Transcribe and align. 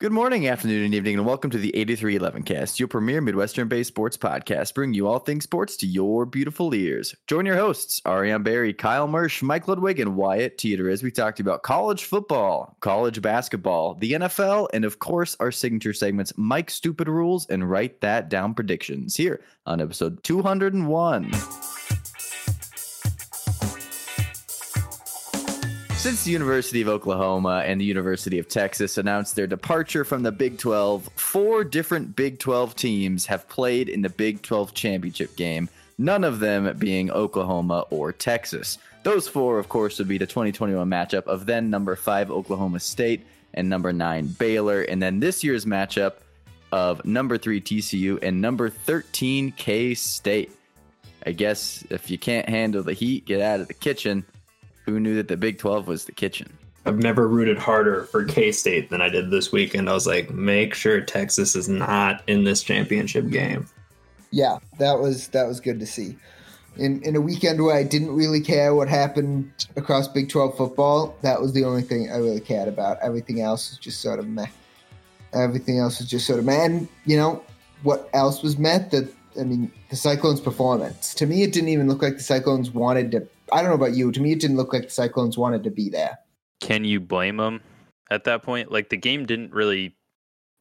Good 0.00 0.12
morning, 0.12 0.48
afternoon, 0.48 0.86
and 0.86 0.94
evening, 0.94 1.18
and 1.18 1.26
welcome 1.26 1.50
to 1.50 1.58
the 1.58 1.76
8311 1.76 2.44
Cast, 2.44 2.80
your 2.80 2.88
premier 2.88 3.20
Midwestern 3.20 3.68
based 3.68 3.88
sports 3.88 4.16
podcast, 4.16 4.72
bringing 4.72 4.94
you 4.94 5.06
all 5.06 5.18
things 5.18 5.44
sports 5.44 5.76
to 5.76 5.86
your 5.86 6.24
beautiful 6.24 6.74
ears. 6.74 7.14
Join 7.26 7.44
your 7.44 7.56
hosts, 7.56 8.00
Ariane 8.06 8.42
Barry, 8.42 8.72
Kyle 8.72 9.06
Mersch, 9.06 9.42
Mike 9.42 9.68
Ludwig, 9.68 10.00
and 10.00 10.16
Wyatt 10.16 10.56
Teeter 10.56 10.88
as 10.88 11.02
we 11.02 11.10
talked 11.10 11.38
about 11.38 11.64
college 11.64 12.04
football, 12.04 12.78
college 12.80 13.20
basketball, 13.20 13.92
the 13.92 14.12
NFL, 14.12 14.68
and 14.72 14.86
of 14.86 15.00
course, 15.00 15.36
our 15.38 15.52
signature 15.52 15.92
segments, 15.92 16.32
Mike 16.38 16.70
Stupid 16.70 17.06
Rules 17.06 17.46
and 17.48 17.70
Write 17.70 18.00
That 18.00 18.30
Down 18.30 18.54
Predictions, 18.54 19.16
here 19.16 19.42
on 19.66 19.82
episode 19.82 20.24
201. 20.24 21.30
Since 26.00 26.24
the 26.24 26.30
University 26.30 26.80
of 26.80 26.88
Oklahoma 26.88 27.62
and 27.66 27.78
the 27.78 27.84
University 27.84 28.38
of 28.38 28.48
Texas 28.48 28.96
announced 28.96 29.36
their 29.36 29.46
departure 29.46 30.02
from 30.02 30.22
the 30.22 30.32
Big 30.32 30.56
12, 30.56 31.10
four 31.14 31.62
different 31.62 32.16
Big 32.16 32.38
12 32.38 32.74
teams 32.74 33.26
have 33.26 33.46
played 33.50 33.90
in 33.90 34.00
the 34.00 34.08
Big 34.08 34.40
12 34.40 34.72
championship 34.72 35.36
game, 35.36 35.68
none 35.98 36.24
of 36.24 36.40
them 36.40 36.74
being 36.78 37.10
Oklahoma 37.10 37.84
or 37.90 38.12
Texas. 38.14 38.78
Those 39.02 39.28
four, 39.28 39.58
of 39.58 39.68
course, 39.68 39.98
would 39.98 40.08
be 40.08 40.16
the 40.16 40.26
2021 40.26 40.88
matchup 40.88 41.24
of 41.24 41.44
then 41.44 41.68
number 41.68 41.94
five 41.96 42.30
Oklahoma 42.30 42.80
State 42.80 43.26
and 43.52 43.68
number 43.68 43.92
nine 43.92 44.26
Baylor, 44.26 44.80
and 44.80 45.02
then 45.02 45.20
this 45.20 45.44
year's 45.44 45.66
matchup 45.66 46.14
of 46.72 47.04
number 47.04 47.36
three 47.36 47.60
TCU 47.60 48.18
and 48.22 48.40
number 48.40 48.70
13 48.70 49.52
K 49.52 49.92
State. 49.92 50.50
I 51.26 51.32
guess 51.32 51.84
if 51.90 52.10
you 52.10 52.16
can't 52.16 52.48
handle 52.48 52.82
the 52.82 52.94
heat, 52.94 53.26
get 53.26 53.42
out 53.42 53.60
of 53.60 53.68
the 53.68 53.74
kitchen. 53.74 54.24
Who 54.90 54.98
knew 54.98 55.14
that 55.14 55.28
the 55.28 55.36
Big 55.36 55.58
12 55.58 55.86
was 55.86 56.06
the 56.06 56.12
kitchen? 56.12 56.58
I've 56.84 56.98
never 56.98 57.28
rooted 57.28 57.58
harder 57.58 58.06
for 58.06 58.24
K 58.24 58.50
State 58.50 58.90
than 58.90 59.00
I 59.00 59.08
did 59.08 59.30
this 59.30 59.52
weekend. 59.52 59.88
I 59.88 59.92
was 59.92 60.04
like, 60.04 60.30
make 60.30 60.74
sure 60.74 61.00
Texas 61.00 61.54
is 61.54 61.68
not 61.68 62.24
in 62.26 62.42
this 62.42 62.64
championship 62.64 63.28
game. 63.28 63.68
Yeah, 64.32 64.58
that 64.78 64.98
was 64.98 65.28
that 65.28 65.46
was 65.46 65.60
good 65.60 65.78
to 65.78 65.86
see. 65.86 66.16
In 66.76 67.00
in 67.02 67.14
a 67.14 67.20
weekend 67.20 67.62
where 67.62 67.76
I 67.76 67.84
didn't 67.84 68.10
really 68.16 68.40
care 68.40 68.74
what 68.74 68.88
happened 68.88 69.52
across 69.76 70.08
Big 70.08 70.28
12 70.28 70.56
football, 70.56 71.14
that 71.22 71.40
was 71.40 71.52
the 71.52 71.64
only 71.64 71.82
thing 71.82 72.10
I 72.10 72.16
really 72.16 72.40
cared 72.40 72.66
about. 72.66 72.98
Everything 73.00 73.40
else 73.40 73.70
was 73.70 73.78
just 73.78 74.00
sort 74.00 74.18
of 74.18 74.26
meh. 74.26 74.46
Everything 75.32 75.78
else 75.78 76.00
was 76.00 76.10
just 76.10 76.26
sort 76.26 76.40
of 76.40 76.46
meh. 76.46 76.64
And, 76.64 76.88
you 77.04 77.16
know, 77.16 77.44
what 77.84 78.10
else 78.12 78.42
was 78.42 78.58
meh? 78.58 78.78
That 78.88 79.08
I 79.38 79.44
mean, 79.44 79.70
the 79.90 79.96
Cyclones' 79.96 80.40
performance. 80.40 81.14
To 81.14 81.26
me, 81.26 81.44
it 81.44 81.52
didn't 81.52 81.68
even 81.68 81.86
look 81.86 82.02
like 82.02 82.16
the 82.16 82.24
Cyclones 82.24 82.72
wanted 82.72 83.12
to 83.12 83.28
I 83.52 83.62
don't 83.62 83.70
know 83.70 83.76
about 83.76 83.96
you. 83.96 84.12
To 84.12 84.20
me, 84.20 84.32
it 84.32 84.40
didn't 84.40 84.56
look 84.56 84.72
like 84.72 84.84
the 84.84 84.90
Cyclones 84.90 85.38
wanted 85.38 85.64
to 85.64 85.70
be 85.70 85.88
there. 85.88 86.18
Can 86.60 86.84
you 86.84 87.00
blame 87.00 87.36
them 87.36 87.60
at 88.10 88.24
that 88.24 88.42
point? 88.42 88.70
Like 88.70 88.90
the 88.90 88.96
game 88.96 89.26
didn't 89.26 89.52
really 89.52 89.96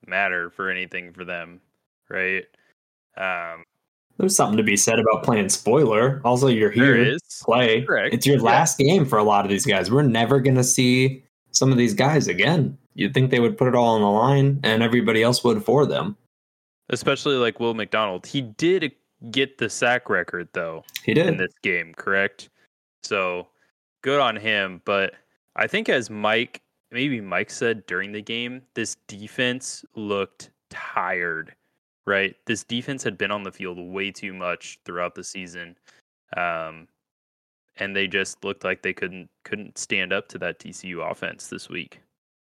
matter 0.05 0.49
for 0.49 0.69
anything 0.69 1.13
for 1.13 1.25
them, 1.25 1.61
right? 2.09 2.45
Um, 3.17 3.63
There's 4.17 4.35
something 4.35 4.57
to 4.57 4.63
be 4.63 4.77
said 4.77 4.99
about 4.99 5.23
playing 5.23 5.49
spoiler. 5.49 6.21
Also, 6.23 6.47
you're 6.47 6.71
here 6.71 6.95
to 6.95 7.19
play. 7.41 7.81
Correct. 7.81 8.13
It's 8.13 8.25
your 8.25 8.37
yeah. 8.37 8.43
last 8.43 8.77
game 8.77 9.05
for 9.05 9.17
a 9.17 9.23
lot 9.23 9.45
of 9.45 9.49
these 9.49 9.65
guys. 9.65 9.91
We're 9.91 10.03
never 10.03 10.39
gonna 10.39 10.63
see 10.63 11.23
some 11.51 11.71
of 11.71 11.77
these 11.77 11.93
guys 11.93 12.27
again. 12.27 12.77
You'd 12.95 13.13
think 13.13 13.31
they 13.31 13.39
would 13.39 13.57
put 13.57 13.67
it 13.67 13.75
all 13.75 13.95
on 13.95 14.01
the 14.01 14.09
line, 14.09 14.59
and 14.63 14.83
everybody 14.83 15.23
else 15.23 15.43
would 15.43 15.63
for 15.63 15.85
them. 15.85 16.17
Especially 16.89 17.35
like 17.35 17.59
Will 17.59 17.73
McDonald. 17.73 18.25
He 18.25 18.41
did 18.41 18.91
get 19.31 19.57
the 19.57 19.69
sack 19.69 20.09
record 20.09 20.49
though. 20.53 20.83
He 21.03 21.13
did 21.13 21.27
in 21.27 21.37
this 21.37 21.53
game, 21.61 21.93
correct? 21.93 22.49
So 23.03 23.47
good 24.01 24.19
on 24.19 24.35
him. 24.35 24.81
But 24.85 25.13
I 25.55 25.67
think 25.67 25.89
as 25.89 26.09
Mike, 26.09 26.61
maybe 26.91 27.21
Mike 27.21 27.49
said 27.49 27.85
during 27.85 28.11
the 28.11 28.21
game, 28.21 28.61
this 28.73 28.97
defense 29.07 29.83
looked 29.95 30.51
tired, 30.69 31.55
right? 32.05 32.35
This 32.45 32.63
defense 32.63 33.03
had 33.03 33.17
been 33.17 33.31
on 33.31 33.43
the 33.43 33.51
field 33.51 33.79
way 33.79 34.11
too 34.11 34.33
much 34.33 34.79
throughout 34.85 35.15
the 35.15 35.23
season. 35.23 35.75
Um, 36.35 36.87
and 37.77 37.95
they 37.95 38.07
just 38.07 38.43
looked 38.43 38.63
like 38.63 38.81
they 38.81 38.93
couldn't 38.93 39.29
couldn't 39.43 39.77
stand 39.77 40.13
up 40.13 40.27
to 40.29 40.37
that 40.37 40.59
TCU 40.59 41.09
offense 41.09 41.47
this 41.47 41.69
week. 41.69 42.01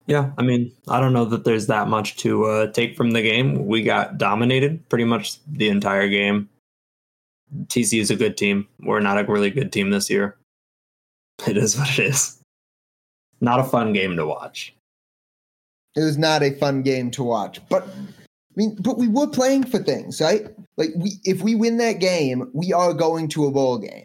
Yeah, 0.07 0.31
I 0.39 0.43
mean, 0.43 0.73
I 0.89 0.99
don't 0.99 1.13
know 1.13 1.27
that 1.27 1.45
there's 1.45 1.67
that 1.67 1.89
much 1.89 2.17
to 2.19 2.45
uh, 2.47 2.73
take 2.73 2.97
from 2.97 3.11
the 3.13 3.23
game. 3.23 3.67
We 3.67 3.83
got 3.83 4.19
dominated 4.19 4.89
pretty 4.89 5.05
much 5.05 5.45
the 5.47 5.69
entire 5.69 6.09
game. 6.09 6.49
TCU 7.67 8.01
is 8.01 8.11
a 8.11 8.17
good 8.17 8.37
team. 8.37 8.67
We're 8.81 9.01
not 9.01 9.19
a 9.19 9.25
really 9.25 9.51
good 9.51 9.73
team 9.73 9.91
this 9.91 10.11
year. 10.11 10.37
It 11.47 11.57
is 11.57 11.75
what 11.79 11.89
it 11.99 12.01
is. 12.01 12.39
Not 13.41 13.61
a 13.61 13.65
fun 13.65 13.95
game 13.95 14.15
to 14.17 14.27
watch. 14.27 14.75
It 15.97 16.01
was 16.01 16.19
not 16.19 16.43
a 16.43 16.53
fun 16.53 16.83
game 16.83 17.11
to 17.13 17.25
watch, 17.25 17.67
but 17.71 17.89
I 17.89 18.53
mean, 18.57 18.77
but 18.81 18.99
we 18.99 19.09
were 19.09 19.27
playing 19.27 19.65
for 19.65 19.79
things, 19.79 20.21
right? 20.21 20.47
Like 20.77 20.91
we, 20.97 21.13
if 21.25 21.41
we 21.41 21.55
win 21.55 21.79
that 21.79 21.95
game, 21.95 22.51
we 22.53 22.73
are 22.73 22.93
going 22.93 23.29
to 23.29 23.47
a 23.47 23.51
bowl 23.51 23.79
game. 23.79 24.05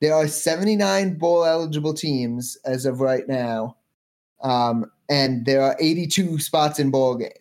There 0.00 0.14
are 0.14 0.28
79 0.28 1.14
bowl 1.18 1.44
eligible 1.44 1.94
teams 1.94 2.56
as 2.64 2.84
of 2.84 3.00
right 3.00 3.26
now, 3.26 3.76
um, 4.42 4.90
and 5.08 5.46
there 5.46 5.62
are 5.62 5.76
82 5.80 6.38
spots 6.38 6.78
in 6.78 6.90
bowl 6.90 7.16
games. 7.16 7.32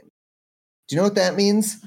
Do 0.87 0.95
you 0.95 0.97
know 0.97 1.03
what 1.03 1.15
that 1.15 1.35
means? 1.35 1.85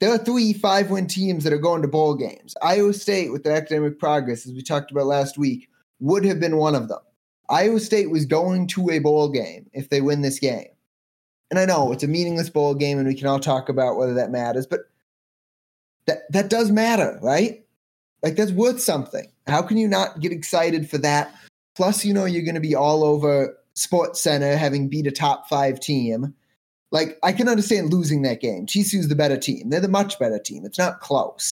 There 0.00 0.10
are 0.10 0.18
three 0.18 0.52
five 0.52 0.90
win 0.90 1.06
teams 1.06 1.44
that 1.44 1.52
are 1.52 1.58
going 1.58 1.82
to 1.82 1.88
bowl 1.88 2.14
games. 2.14 2.54
Iowa 2.62 2.92
State, 2.92 3.30
with 3.32 3.44
their 3.44 3.56
academic 3.56 3.98
progress, 3.98 4.46
as 4.46 4.52
we 4.52 4.62
talked 4.62 4.90
about 4.90 5.06
last 5.06 5.38
week, 5.38 5.68
would 6.00 6.24
have 6.24 6.40
been 6.40 6.56
one 6.56 6.74
of 6.74 6.88
them. 6.88 7.00
Iowa 7.48 7.80
State 7.80 8.10
was 8.10 8.26
going 8.26 8.66
to 8.68 8.90
a 8.90 8.98
bowl 8.98 9.28
game 9.28 9.68
if 9.72 9.88
they 9.88 10.00
win 10.00 10.22
this 10.22 10.38
game. 10.38 10.68
And 11.50 11.58
I 11.58 11.64
know 11.64 11.92
it's 11.92 12.04
a 12.04 12.08
meaningless 12.08 12.48
bowl 12.48 12.74
game, 12.74 12.98
and 12.98 13.08
we 13.08 13.14
can 13.14 13.26
all 13.26 13.40
talk 13.40 13.68
about 13.68 13.96
whether 13.96 14.14
that 14.14 14.30
matters, 14.30 14.66
but 14.66 14.80
that, 16.06 16.30
that 16.32 16.48
does 16.48 16.70
matter, 16.70 17.18
right? 17.22 17.64
Like, 18.22 18.36
that's 18.36 18.52
worth 18.52 18.80
something. 18.80 19.30
How 19.48 19.60
can 19.62 19.76
you 19.76 19.88
not 19.88 20.20
get 20.20 20.32
excited 20.32 20.88
for 20.88 20.98
that? 20.98 21.34
Plus, 21.76 22.04
you 22.04 22.14
know, 22.14 22.24
you're 22.24 22.44
going 22.44 22.54
to 22.54 22.60
be 22.60 22.74
all 22.74 23.02
over 23.02 23.56
Sports 23.74 24.20
Center 24.20 24.56
having 24.56 24.88
beat 24.88 25.08
a 25.08 25.10
top 25.10 25.48
five 25.48 25.80
team 25.80 26.34
like 26.92 27.18
I 27.22 27.32
can 27.32 27.48
understand 27.48 27.92
losing 27.92 28.22
that 28.22 28.40
game. 28.40 28.66
TCU's 28.66 29.08
the 29.08 29.14
better 29.14 29.36
team. 29.36 29.70
They're 29.70 29.80
the 29.80 29.88
much 29.88 30.18
better 30.18 30.38
team. 30.38 30.64
It's 30.64 30.78
not 30.78 31.00
close. 31.00 31.50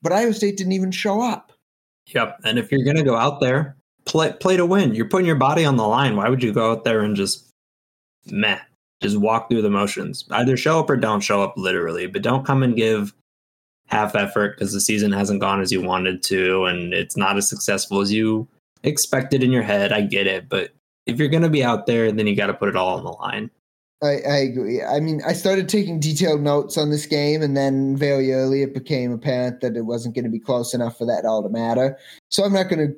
But 0.00 0.12
Iowa 0.12 0.32
State 0.32 0.56
didn't 0.56 0.72
even 0.72 0.90
show 0.90 1.20
up. 1.20 1.52
Yep. 2.06 2.40
And 2.44 2.58
if 2.58 2.72
you're 2.72 2.84
gonna 2.84 3.04
go 3.04 3.16
out 3.16 3.40
there, 3.40 3.76
play 4.04 4.32
play 4.32 4.56
to 4.56 4.66
win. 4.66 4.94
You're 4.94 5.08
putting 5.08 5.26
your 5.26 5.36
body 5.36 5.64
on 5.64 5.76
the 5.76 5.86
line. 5.86 6.16
Why 6.16 6.28
would 6.28 6.42
you 6.42 6.52
go 6.52 6.72
out 6.72 6.84
there 6.84 7.00
and 7.00 7.16
just 7.16 7.50
meh? 8.26 8.58
Just 9.02 9.16
walk 9.16 9.50
through 9.50 9.62
the 9.62 9.70
motions. 9.70 10.24
Either 10.30 10.56
show 10.56 10.80
up 10.80 10.88
or 10.88 10.96
don't 10.96 11.20
show 11.20 11.42
up 11.42 11.54
literally, 11.56 12.06
but 12.06 12.22
don't 12.22 12.46
come 12.46 12.62
and 12.62 12.76
give 12.76 13.12
half 13.88 14.14
effort 14.14 14.56
because 14.56 14.72
the 14.72 14.80
season 14.80 15.12
hasn't 15.12 15.40
gone 15.40 15.60
as 15.60 15.70
you 15.70 15.82
wanted 15.82 16.22
to 16.22 16.64
and 16.64 16.94
it's 16.94 17.16
not 17.16 17.36
as 17.36 17.48
successful 17.48 18.00
as 18.00 18.12
you 18.12 18.48
expected 18.84 19.42
in 19.42 19.52
your 19.52 19.62
head. 19.62 19.92
I 19.92 20.00
get 20.00 20.26
it, 20.26 20.48
but 20.48 20.70
if 21.06 21.18
you're 21.18 21.28
going 21.28 21.42
to 21.42 21.50
be 21.50 21.64
out 21.64 21.86
there, 21.86 22.10
then 22.12 22.26
you 22.26 22.36
got 22.36 22.46
to 22.46 22.54
put 22.54 22.68
it 22.68 22.76
all 22.76 22.96
on 22.96 23.04
the 23.04 23.10
line. 23.10 23.50
I, 24.02 24.20
I 24.28 24.36
agree. 24.38 24.82
I 24.82 24.98
mean, 24.98 25.22
I 25.24 25.32
started 25.32 25.68
taking 25.68 26.00
detailed 26.00 26.42
notes 26.42 26.76
on 26.76 26.90
this 26.90 27.06
game, 27.06 27.40
and 27.40 27.56
then 27.56 27.96
very 27.96 28.32
early 28.32 28.62
it 28.62 28.74
became 28.74 29.12
apparent 29.12 29.60
that 29.60 29.76
it 29.76 29.82
wasn't 29.82 30.16
going 30.16 30.24
to 30.24 30.30
be 30.30 30.40
close 30.40 30.74
enough 30.74 30.98
for 30.98 31.06
that 31.06 31.24
all 31.24 31.42
to 31.42 31.48
matter. 31.48 31.96
So 32.28 32.42
I'm 32.42 32.52
not 32.52 32.68
going 32.68 32.88
to 32.88 32.96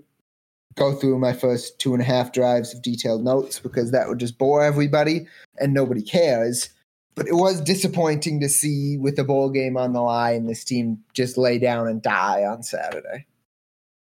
go 0.77 0.95
through 0.95 1.19
my 1.19 1.35
first 1.35 1.79
two 1.79 1.93
and 1.93 2.03
a 2.03 2.07
half 2.07 2.33
drives 2.33 2.75
of 2.75 2.83
detailed 2.83 3.23
notes 3.23 3.61
because 3.61 3.91
that 3.91 4.09
would 4.09 4.19
just 4.19 4.39
bore 4.39 4.63
everybody, 4.65 5.27
and 5.59 5.75
nobody 5.75 6.01
cares. 6.01 6.71
But 7.15 7.29
it 7.29 7.35
was 7.35 7.61
disappointing 7.61 8.41
to 8.41 8.49
see 8.49 8.97
with 8.97 9.17
the 9.17 9.25
bowl 9.25 9.51
game 9.51 9.77
on 9.77 9.93
the 9.93 10.01
line, 10.01 10.47
this 10.47 10.65
team 10.65 10.99
just 11.13 11.37
lay 11.37 11.59
down 11.59 11.87
and 11.87 12.03
die 12.03 12.45
on 12.45 12.63
Saturday. 12.63 13.27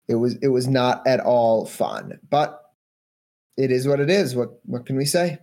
It 0.08 0.14
was 0.14 0.36
it 0.36 0.48
was 0.48 0.66
not 0.66 1.06
at 1.06 1.20
all 1.20 1.66
fun, 1.66 2.18
but 2.30 2.62
it 3.58 3.70
is 3.70 3.86
what 3.86 4.00
it 4.00 4.08
is. 4.08 4.34
What 4.34 4.60
what 4.64 4.86
can 4.86 4.96
we 4.96 5.04
say? 5.04 5.40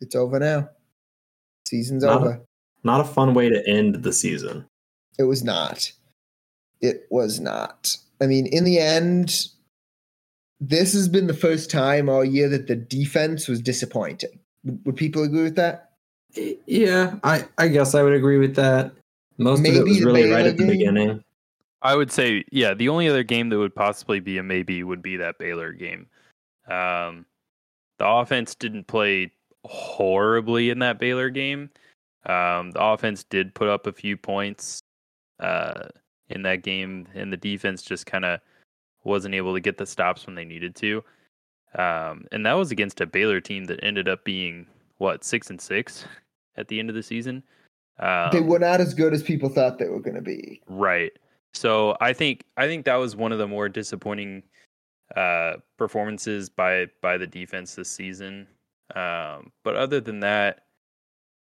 It's 0.00 0.14
over 0.14 0.38
now. 0.38 0.68
Season's 1.66 2.04
not 2.04 2.20
over. 2.20 2.30
A, 2.30 2.40
not 2.84 3.00
a 3.00 3.04
fun 3.04 3.34
way 3.34 3.48
to 3.48 3.68
end 3.68 4.02
the 4.02 4.12
season. 4.12 4.66
It 5.18 5.24
was 5.24 5.44
not. 5.44 5.92
It 6.80 7.06
was 7.10 7.40
not. 7.40 7.96
I 8.20 8.26
mean, 8.26 8.46
in 8.46 8.64
the 8.64 8.78
end, 8.78 9.46
this 10.60 10.92
has 10.92 11.08
been 11.08 11.26
the 11.26 11.34
first 11.34 11.70
time 11.70 12.08
all 12.08 12.24
year 12.24 12.48
that 12.48 12.66
the 12.66 12.76
defense 12.76 13.48
was 13.48 13.60
disappointing. 13.60 14.38
Would, 14.64 14.80
would 14.84 14.96
people 14.96 15.22
agree 15.22 15.42
with 15.42 15.56
that? 15.56 15.92
Yeah, 16.66 17.16
I, 17.24 17.44
I 17.58 17.68
guess 17.68 17.94
I 17.94 18.02
would 18.02 18.12
agree 18.12 18.38
with 18.38 18.54
that. 18.56 18.92
Most 19.38 19.60
maybe 19.60 19.78
of 19.78 19.86
it 19.86 19.88
was 19.88 20.04
really 20.04 20.30
right 20.30 20.46
at 20.46 20.56
the 20.56 20.64
game? 20.64 20.72
beginning. 20.72 21.24
I 21.82 21.96
would 21.96 22.12
say, 22.12 22.44
yeah, 22.52 22.74
the 22.74 22.90
only 22.90 23.08
other 23.08 23.22
game 23.22 23.48
that 23.48 23.58
would 23.58 23.74
possibly 23.74 24.20
be 24.20 24.36
a 24.38 24.42
maybe 24.42 24.82
would 24.82 25.02
be 25.02 25.16
that 25.16 25.38
Baylor 25.38 25.72
game. 25.72 26.06
Um, 26.68 27.24
the 27.98 28.06
offense 28.06 28.54
didn't 28.54 28.86
play 28.86 29.32
horribly 29.64 30.70
in 30.70 30.78
that 30.80 30.98
Baylor 30.98 31.30
game. 31.30 31.70
Um, 32.26 32.70
the 32.72 32.82
offense 32.82 33.24
did 33.24 33.54
put 33.54 33.68
up 33.68 33.86
a 33.86 33.92
few 33.92 34.16
points 34.16 34.80
uh, 35.38 35.88
in 36.28 36.42
that 36.42 36.62
game, 36.62 37.06
and 37.14 37.32
the 37.32 37.36
defense 37.36 37.82
just 37.82 38.06
kind 38.06 38.24
of 38.24 38.40
wasn't 39.04 39.34
able 39.34 39.54
to 39.54 39.60
get 39.60 39.78
the 39.78 39.86
stops 39.86 40.26
when 40.26 40.34
they 40.34 40.44
needed 40.44 40.74
to. 40.76 41.02
Um, 41.76 42.26
and 42.32 42.44
that 42.44 42.54
was 42.54 42.70
against 42.70 43.00
a 43.00 43.06
Baylor 43.06 43.40
team 43.40 43.64
that 43.64 43.82
ended 43.82 44.08
up 44.08 44.24
being 44.24 44.66
what 44.98 45.24
six 45.24 45.50
and 45.50 45.60
six. 45.60 46.04
at 46.60 46.68
the 46.68 46.78
end 46.78 46.88
of 46.88 46.94
the 46.94 47.02
season. 47.02 47.42
Um, 47.98 48.30
they 48.32 48.40
were 48.40 48.58
not 48.58 48.80
as 48.80 48.94
good 48.94 49.12
as 49.12 49.22
people 49.22 49.48
thought 49.48 49.78
they 49.78 49.88
were 49.88 50.00
going 50.00 50.14
to 50.14 50.22
be. 50.22 50.62
Right. 50.68 51.12
So 51.52 51.96
I 52.00 52.12
think 52.12 52.44
I 52.56 52.66
think 52.66 52.84
that 52.84 52.96
was 52.96 53.16
one 53.16 53.32
of 53.32 53.38
the 53.38 53.48
more 53.48 53.68
disappointing 53.68 54.44
uh, 55.16 55.54
performances 55.76 56.48
by 56.48 56.86
by 57.02 57.18
the 57.18 57.26
defense 57.26 57.74
this 57.74 57.90
season. 57.90 58.46
Um, 58.94 59.52
but 59.64 59.76
other 59.76 60.00
than 60.00 60.20
that, 60.20 60.64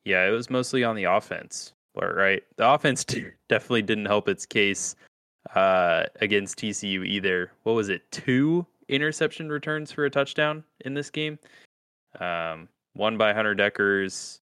yeah, 0.04 0.26
it 0.26 0.30
was 0.30 0.50
mostly 0.50 0.84
on 0.84 0.96
the 0.96 1.04
offense. 1.04 1.72
Right, 1.94 2.42
the 2.56 2.70
offense 2.70 3.04
definitely 3.48 3.82
didn't 3.82 4.06
help 4.06 4.28
its 4.28 4.46
case 4.46 4.96
uh, 5.54 6.04
against 6.20 6.58
TCU 6.58 7.06
either. 7.06 7.52
What 7.64 7.74
was 7.74 7.88
it? 7.90 8.10
Two 8.10 8.66
interception 8.88 9.50
returns 9.50 9.92
for 9.92 10.04
a 10.04 10.10
touchdown 10.10 10.64
in 10.80 10.94
this 10.94 11.10
game. 11.10 11.38
Um, 12.18 12.68
one 12.94 13.16
by 13.18 13.32
Hunter 13.32 13.54
Dekkers, 13.54 14.40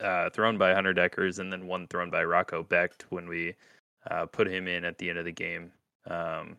uh, 0.00 0.30
thrown 0.30 0.58
by 0.58 0.74
Hunter 0.74 0.94
Dekkers, 0.94 1.38
and 1.38 1.52
then 1.52 1.66
one 1.66 1.86
thrown 1.88 2.10
by 2.10 2.24
Rocco 2.24 2.62
Becht 2.62 3.02
when 3.10 3.28
we 3.28 3.54
uh, 4.10 4.26
put 4.26 4.46
him 4.46 4.68
in 4.68 4.84
at 4.84 4.98
the 4.98 5.10
end 5.10 5.18
of 5.18 5.24
the 5.24 5.32
game. 5.32 5.72
Um, 6.06 6.56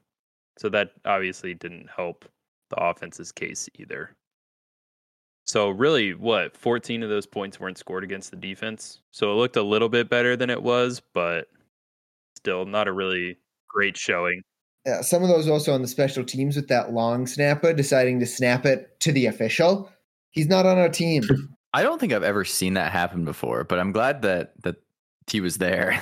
so 0.57 0.69
that 0.69 0.91
obviously 1.05 1.53
didn't 1.53 1.89
help 1.95 2.25
the 2.69 2.81
offense's 2.81 3.31
case 3.31 3.69
either. 3.79 4.15
So 5.51 5.69
really, 5.69 6.13
what 6.13 6.55
14 6.55 7.03
of 7.03 7.09
those 7.09 7.25
points 7.25 7.59
weren't 7.59 7.77
scored 7.77 8.05
against 8.05 8.31
the 8.31 8.37
defense. 8.37 9.01
So 9.11 9.33
it 9.33 9.35
looked 9.35 9.57
a 9.57 9.61
little 9.61 9.89
bit 9.89 10.09
better 10.09 10.37
than 10.37 10.49
it 10.49 10.63
was, 10.63 11.01
but 11.13 11.49
still 12.37 12.63
not 12.63 12.87
a 12.87 12.93
really 12.93 13.37
great 13.67 13.97
showing. 13.97 14.43
Yeah, 14.85 15.01
some 15.01 15.23
of 15.23 15.27
those 15.27 15.49
also 15.49 15.73
on 15.73 15.81
the 15.81 15.89
special 15.89 16.23
teams 16.23 16.55
with 16.55 16.69
that 16.69 16.93
long 16.93 17.27
snapper 17.27 17.73
deciding 17.73 18.21
to 18.21 18.25
snap 18.25 18.65
it 18.65 18.97
to 19.01 19.11
the 19.11 19.25
official. 19.25 19.91
He's 20.29 20.47
not 20.47 20.65
on 20.65 20.77
our 20.77 20.87
team. 20.87 21.23
I 21.73 21.83
don't 21.83 21.99
think 21.99 22.13
I've 22.13 22.23
ever 22.23 22.45
seen 22.45 22.75
that 22.75 22.93
happen 22.93 23.25
before, 23.25 23.65
but 23.65 23.77
I'm 23.77 23.91
glad 23.91 24.21
that 24.21 24.53
that 24.63 24.77
he 25.29 25.41
was 25.41 25.57
there. 25.57 26.01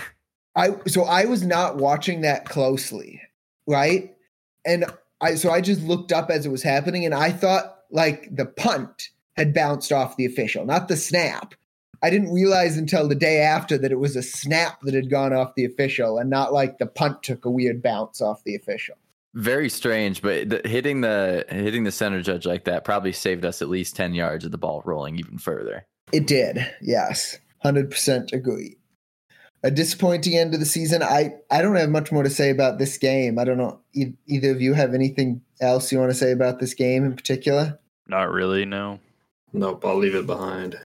I 0.55 0.75
so 0.85 1.05
I 1.05 1.25
was 1.25 1.43
not 1.43 1.77
watching 1.77 2.21
that 2.21 2.45
closely, 2.45 3.19
right? 3.65 4.15
And 4.63 4.85
I 5.21 5.33
so 5.33 5.49
I 5.49 5.61
just 5.61 5.81
looked 5.81 6.11
up 6.11 6.29
as 6.29 6.45
it 6.45 6.51
was 6.51 6.61
happening 6.61 7.03
and 7.03 7.15
I 7.15 7.31
thought 7.31 7.77
like 7.89 8.27
the 8.31 8.45
punt 8.45 9.09
had 9.39 9.53
bounced 9.53 9.91
off 9.91 10.18
the 10.18 10.25
official, 10.25 10.65
not 10.65 10.88
the 10.88 10.97
snap. 10.97 11.56
I 12.01 12.09
didn't 12.09 12.33
realize 12.33 12.77
until 12.77 13.07
the 13.07 13.15
day 13.15 13.39
after 13.39 13.77
that 13.77 13.91
it 13.91 14.00
was 14.00 14.15
a 14.15 14.21
snap 14.21 14.81
that 14.81 14.94
had 14.94 15.09
gone 15.09 15.33
off 15.33 15.56
the 15.56 15.65
official 15.65 16.18
and 16.18 16.30
not 16.30 16.53
like 16.53 16.77
the 16.77 16.86
punt 16.86 17.24
took 17.24 17.45
a 17.45 17.50
weird 17.50 17.81
bounce 17.81 18.21
off 18.21 18.44
the 18.44 18.56
official. 18.56 18.95
Very 19.33 19.69
strange, 19.69 20.21
but 20.21 20.50
the, 20.50 20.62
hitting 20.65 21.01
the 21.01 21.45
hitting 21.50 21.83
the 21.83 21.91
center 21.91 22.21
judge 22.21 22.45
like 22.45 22.65
that 22.65 22.83
probably 22.83 23.12
saved 23.12 23.45
us 23.45 23.62
at 23.62 23.69
least 23.69 23.95
10 23.95 24.13
yards 24.13 24.45
of 24.45 24.51
the 24.51 24.57
ball 24.57 24.81
rolling 24.86 25.18
even 25.19 25.38
further. 25.38 25.85
It 26.12 26.25
did. 26.25 26.71
Yes. 26.81 27.38
100% 27.63 28.31
agree 28.31 28.77
a 29.63 29.71
disappointing 29.71 30.38
end 30.38 30.53
of 30.53 30.59
the 30.59 30.65
season. 30.65 31.03
I, 31.03 31.33
I 31.51 31.62
don't 31.62 31.75
have 31.75 31.89
much 31.89 32.12
more 32.12 32.24
to 32.24 32.30
say 32.30 32.50
about 32.50 32.80
this 32.80 32.97
game. 32.97 33.38
I 33.38 33.44
don't 33.44 33.57
know. 33.57 33.80
E- 33.94 34.13
either 34.27 34.51
of 34.51 34.62
you 34.62 34.74
have 34.74 34.94
anything 34.94 35.42
else 35.59 35.92
you 35.92 36.00
want 36.00 36.12
to 36.12 36.18
say 36.18 36.31
about 36.31 36.59
this 36.59 36.74
game 36.74 37.03
in 37.03 37.15
particular? 37.15 37.77
Not 38.07 38.31
really, 38.31 38.65
no. 38.65 39.00
Nope, 39.53 39.85
I'll 39.85 39.97
leave 39.97 40.15
it 40.15 40.27
behind. 40.27 40.79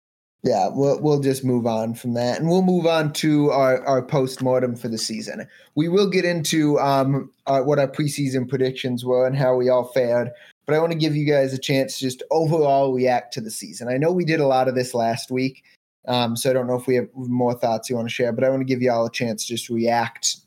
Yeah, 0.43 0.69
we'll 0.71 0.99
we'll 0.99 1.19
just 1.19 1.43
move 1.43 1.67
on 1.67 1.93
from 1.93 2.15
that, 2.15 2.39
and 2.39 2.49
we'll 2.49 2.63
move 2.63 2.87
on 2.87 3.13
to 3.13 3.51
our 3.51 3.85
our 3.85 4.01
post 4.01 4.41
mortem 4.41 4.75
for 4.75 4.87
the 4.87 4.97
season. 4.97 5.47
We 5.75 5.87
will 5.87 6.09
get 6.09 6.25
into 6.25 6.79
um 6.79 7.31
our, 7.45 7.63
what 7.63 7.77
our 7.77 7.87
preseason 7.87 8.49
predictions 8.49 9.05
were 9.05 9.27
and 9.27 9.37
how 9.37 9.55
we 9.55 9.69
all 9.69 9.85
fared, 9.85 10.31
but 10.65 10.73
I 10.73 10.79
want 10.79 10.93
to 10.93 10.97
give 10.97 11.15
you 11.15 11.25
guys 11.25 11.53
a 11.53 11.59
chance 11.59 11.99
to 11.99 12.05
just 12.05 12.23
overall 12.31 12.91
react 12.91 13.33
to 13.33 13.41
the 13.41 13.51
season. 13.51 13.87
I 13.87 13.97
know 13.97 14.11
we 14.11 14.25
did 14.25 14.39
a 14.39 14.47
lot 14.47 14.67
of 14.67 14.73
this 14.73 14.95
last 14.95 15.29
week, 15.29 15.63
um, 16.07 16.35
so 16.35 16.49
I 16.49 16.53
don't 16.53 16.65
know 16.65 16.75
if 16.75 16.87
we 16.87 16.95
have 16.95 17.09
more 17.13 17.53
thoughts 17.53 17.87
you 17.87 17.95
want 17.95 18.07
to 18.07 18.13
share, 18.13 18.31
but 18.31 18.43
I 18.43 18.49
want 18.49 18.61
to 18.61 18.65
give 18.65 18.81
you 18.81 18.91
all 18.91 19.05
a 19.05 19.11
chance 19.11 19.45
to 19.45 19.53
just 19.53 19.69
react 19.69 20.37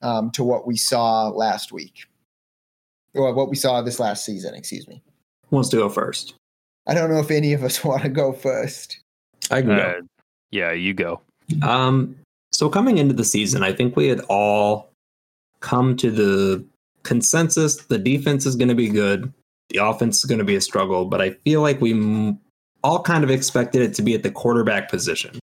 um, 0.00 0.30
to 0.30 0.42
what 0.42 0.66
we 0.66 0.78
saw 0.78 1.28
last 1.28 1.70
week, 1.70 2.06
or 3.12 3.34
what 3.34 3.50
we 3.50 3.56
saw 3.56 3.82
this 3.82 4.00
last 4.00 4.24
season. 4.24 4.54
Excuse 4.54 4.88
me. 4.88 5.02
Who 5.50 5.56
wants 5.56 5.68
to 5.68 5.76
go 5.76 5.90
first? 5.90 6.34
I 6.88 6.94
don't 6.94 7.10
know 7.10 7.18
if 7.20 7.30
any 7.30 7.52
of 7.52 7.62
us 7.62 7.84
want 7.84 8.02
to 8.02 8.08
go 8.08 8.32
first. 8.32 8.98
I 9.50 9.62
can 9.62 9.70
Uh, 9.70 9.76
go. 9.76 10.00
yeah, 10.50 10.72
you 10.72 10.94
go. 10.94 11.20
Um, 11.62 12.16
so 12.52 12.68
coming 12.68 12.98
into 12.98 13.14
the 13.14 13.24
season, 13.24 13.62
I 13.62 13.72
think 13.72 13.94
we 13.96 14.08
had 14.08 14.20
all 14.28 14.90
come 15.60 15.96
to 15.98 16.10
the 16.10 16.64
consensus: 17.04 17.76
the 17.86 17.98
defense 17.98 18.46
is 18.46 18.56
going 18.56 18.68
to 18.68 18.74
be 18.74 18.88
good, 18.88 19.32
the 19.70 19.78
offense 19.84 20.18
is 20.18 20.24
going 20.24 20.38
to 20.38 20.44
be 20.44 20.56
a 20.56 20.60
struggle. 20.60 21.04
But 21.04 21.20
I 21.20 21.30
feel 21.44 21.62
like 21.62 21.80
we 21.80 21.92
m- 21.92 22.38
all 22.84 23.02
kind 23.02 23.24
of 23.24 23.30
expected 23.30 23.82
it 23.82 23.94
to 23.94 24.02
be 24.02 24.14
at 24.14 24.22
the 24.22 24.30
quarterback 24.30 24.88
position. 24.90 25.38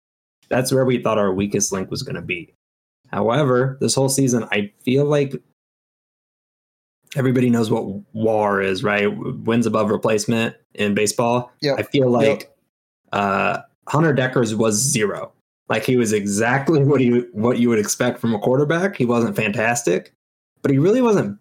That's 0.49 0.71
where 0.71 0.85
we 0.85 1.01
thought 1.01 1.17
our 1.17 1.33
weakest 1.33 1.71
link 1.71 1.89
was 1.89 2.03
going 2.03 2.15
to 2.15 2.21
be. 2.21 2.53
However, 3.09 3.77
this 3.81 3.95
whole 3.95 4.09
season, 4.09 4.47
I 4.51 4.71
feel 4.83 5.05
like 5.05 5.33
everybody 7.15 7.49
knows 7.49 7.69
what 7.69 7.85
WAR 8.13 8.61
is, 8.61 8.83
right? 8.83 9.07
Wins 9.07 9.65
above 9.65 9.89
replacement 9.89 10.55
in 10.73 10.93
baseball. 10.93 11.51
Yep. 11.61 11.79
I 11.79 11.83
feel 11.83 12.09
like 12.09 12.25
Yep. 12.41 12.57
uh, 13.13 13.57
Hunter 13.87 14.13
Dekkers 14.13 14.53
was 14.53 14.75
zero. 14.75 15.31
Like 15.69 15.83
he 15.85 15.97
was 15.97 16.13
exactly 16.13 16.83
what 16.83 17.01
you 17.01 17.27
what 17.33 17.59
you 17.59 17.69
would 17.69 17.79
expect 17.79 18.19
from 18.19 18.33
a 18.33 18.39
quarterback. 18.39 18.95
He 18.95 19.05
wasn't 19.05 19.35
fantastic, 19.35 20.13
but 20.61 20.71
he 20.71 20.77
really 20.77 21.01
wasn't 21.01 21.37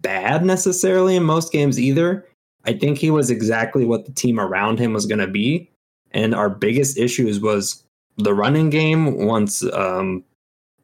bad 0.00 0.44
necessarily 0.44 1.16
in 1.16 1.22
most 1.24 1.52
games 1.52 1.78
either. 1.78 2.26
I 2.64 2.72
think 2.74 2.98
he 2.98 3.10
was 3.10 3.30
exactly 3.30 3.84
what 3.84 4.06
the 4.06 4.12
team 4.12 4.38
around 4.38 4.78
him 4.78 4.92
was 4.92 5.06
going 5.06 5.18
to 5.18 5.26
be. 5.26 5.68
And 6.12 6.34
our 6.34 6.48
biggest 6.50 6.96
issues 6.98 7.40
was 7.40 7.82
the 8.18 8.34
running 8.34 8.70
game. 8.70 9.26
Once 9.26 9.64
um, 9.72 10.22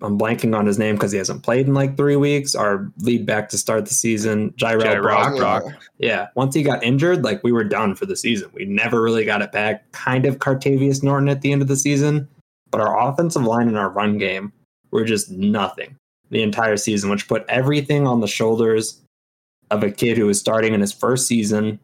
I'm 0.01 0.19
blanking 0.19 0.57
on 0.57 0.65
his 0.65 0.79
name 0.79 0.95
because 0.95 1.11
he 1.11 1.19
hasn't 1.19 1.43
played 1.43 1.67
in 1.67 1.75
like 1.75 1.97
three 1.97 2.17
weeks. 2.17 2.55
Our 2.55 2.91
lead 2.99 3.27
back 3.27 3.49
to 3.49 3.59
start 3.59 3.85
the 3.85 3.95
season, 3.95 4.53
Jirehl 4.53 4.83
Jirehl 4.83 5.03
Brock. 5.03 5.37
Brock. 5.37 5.65
Yeah, 5.99 6.29
once 6.37 6.55
he 6.55 6.63
got 6.63 6.83
injured, 6.85 7.25
like 7.25 7.43
we 7.43 7.51
were 7.51 7.65
done 7.65 7.97
for 7.97 8.07
the 8.07 8.17
season. 8.17 8.51
We 8.55 8.65
never 8.65 9.03
really 9.03 9.25
got 9.25 9.43
it 9.43 9.51
back. 9.51 9.91
Kind 9.93 10.25
of 10.25 10.39
Cartevious 10.39 11.03
Norton 11.03 11.29
at 11.29 11.41
the 11.41 11.51
end 11.51 11.63
of 11.63 11.69
the 11.69 11.77
season, 11.77 12.29
but 12.71 12.81
our 12.81 13.09
offensive 13.09 13.43
line 13.43 13.67
and 13.67 13.77
our 13.77 13.91
run 13.91 14.19
game 14.19 14.53
were 14.93 15.05
just 15.05 15.31
nothing 15.31 15.97
the 16.31 16.43
entire 16.43 16.77
season, 16.77 17.11
which 17.11 17.27
put 17.27 17.45
everything 17.49 18.07
on 18.07 18.21
the 18.21 18.29
shoulders 18.29 19.01
of 19.71 19.83
a 19.83 19.91
kid 19.91 20.17
who 20.17 20.27
was 20.27 20.39
starting 20.39 20.75
in 20.75 20.81
his 20.81 20.93
first 20.93 21.27
season, 21.27 21.81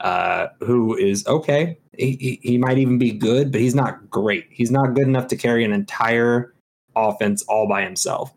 uh, 0.00 0.48
who 0.60 0.96
is 0.96 1.26
okay. 1.26 1.78
He, 1.96 2.12
he, 2.12 2.40
he 2.42 2.58
might 2.58 2.78
even 2.78 2.98
be 2.98 3.12
good, 3.12 3.52
but 3.52 3.60
he's 3.60 3.74
not 3.74 4.10
great. 4.10 4.46
He's 4.50 4.70
not 4.70 4.94
good 4.94 5.06
enough 5.06 5.28
to 5.28 5.36
carry 5.36 5.64
an 5.64 5.72
entire 5.72 6.54
offense 6.98 7.42
all 7.42 7.68
by 7.68 7.82
himself. 7.82 8.32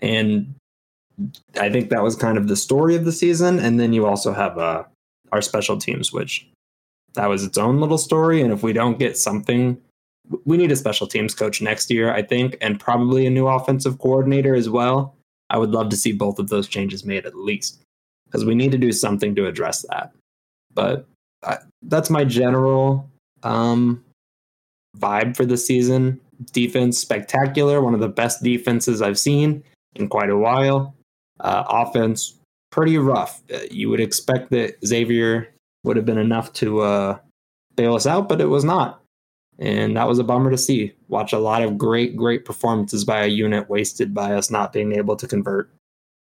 And 0.00 0.54
I 1.60 1.70
think 1.70 1.90
that 1.90 2.02
was 2.02 2.16
kind 2.16 2.38
of 2.38 2.48
the 2.48 2.56
story 2.56 2.94
of 2.94 3.04
the 3.04 3.12
season. 3.12 3.58
And 3.58 3.78
then 3.78 3.92
you 3.92 4.06
also 4.06 4.32
have 4.32 4.58
uh, 4.58 4.84
our 5.32 5.42
special 5.42 5.76
teams, 5.76 6.12
which 6.12 6.48
that 7.14 7.28
was 7.28 7.44
its 7.44 7.58
own 7.58 7.80
little 7.80 7.98
story. 7.98 8.40
And 8.40 8.52
if 8.52 8.62
we 8.62 8.72
don't 8.72 8.98
get 8.98 9.18
something, 9.18 9.80
we 10.44 10.56
need 10.56 10.72
a 10.72 10.76
special 10.76 11.06
teams 11.06 11.34
coach 11.34 11.60
next 11.60 11.90
year, 11.90 12.12
I 12.12 12.22
think, 12.22 12.56
and 12.60 12.78
probably 12.78 13.26
a 13.26 13.30
new 13.30 13.46
offensive 13.46 13.98
coordinator 13.98 14.54
as 14.54 14.68
well. 14.68 15.14
I 15.50 15.58
would 15.58 15.70
love 15.70 15.88
to 15.90 15.96
see 15.96 16.12
both 16.12 16.38
of 16.38 16.48
those 16.48 16.68
changes 16.68 17.04
made 17.04 17.26
at 17.26 17.34
least 17.34 17.80
because 18.26 18.44
we 18.44 18.54
need 18.54 18.72
to 18.72 18.78
do 18.78 18.92
something 18.92 19.34
to 19.34 19.46
address 19.46 19.84
that. 19.90 20.12
But 20.74 21.06
I, 21.42 21.58
that's 21.82 22.10
my 22.10 22.24
general 22.24 23.08
um, 23.42 24.04
vibe 24.96 25.36
for 25.36 25.46
the 25.46 25.56
season. 25.56 26.20
Defense 26.52 26.98
spectacular, 26.98 27.80
one 27.80 27.94
of 27.94 28.00
the 28.00 28.08
best 28.08 28.42
defenses 28.42 29.02
I've 29.02 29.18
seen 29.18 29.64
in 29.96 30.08
quite 30.08 30.30
a 30.30 30.36
while. 30.36 30.94
Uh, 31.40 31.64
offense 31.68 32.38
pretty 32.70 32.98
rough. 32.98 33.42
Uh, 33.52 33.58
you 33.70 33.88
would 33.88 34.00
expect 34.00 34.50
that 34.50 34.76
Xavier 34.84 35.52
would 35.84 35.96
have 35.96 36.06
been 36.06 36.18
enough 36.18 36.52
to 36.54 36.80
uh, 36.80 37.18
bail 37.76 37.94
us 37.94 38.06
out, 38.06 38.28
but 38.28 38.40
it 38.40 38.46
was 38.46 38.64
not. 38.64 39.02
And 39.58 39.96
that 39.96 40.06
was 40.06 40.18
a 40.18 40.24
bummer 40.24 40.50
to 40.50 40.58
see. 40.58 40.92
Watch 41.08 41.32
a 41.32 41.38
lot 41.38 41.62
of 41.62 41.78
great, 41.78 42.16
great 42.16 42.44
performances 42.44 43.04
by 43.04 43.24
a 43.24 43.28
unit 43.28 43.68
wasted 43.68 44.14
by 44.14 44.34
us 44.34 44.50
not 44.50 44.72
being 44.72 44.92
able 44.92 45.16
to 45.16 45.26
convert 45.26 45.70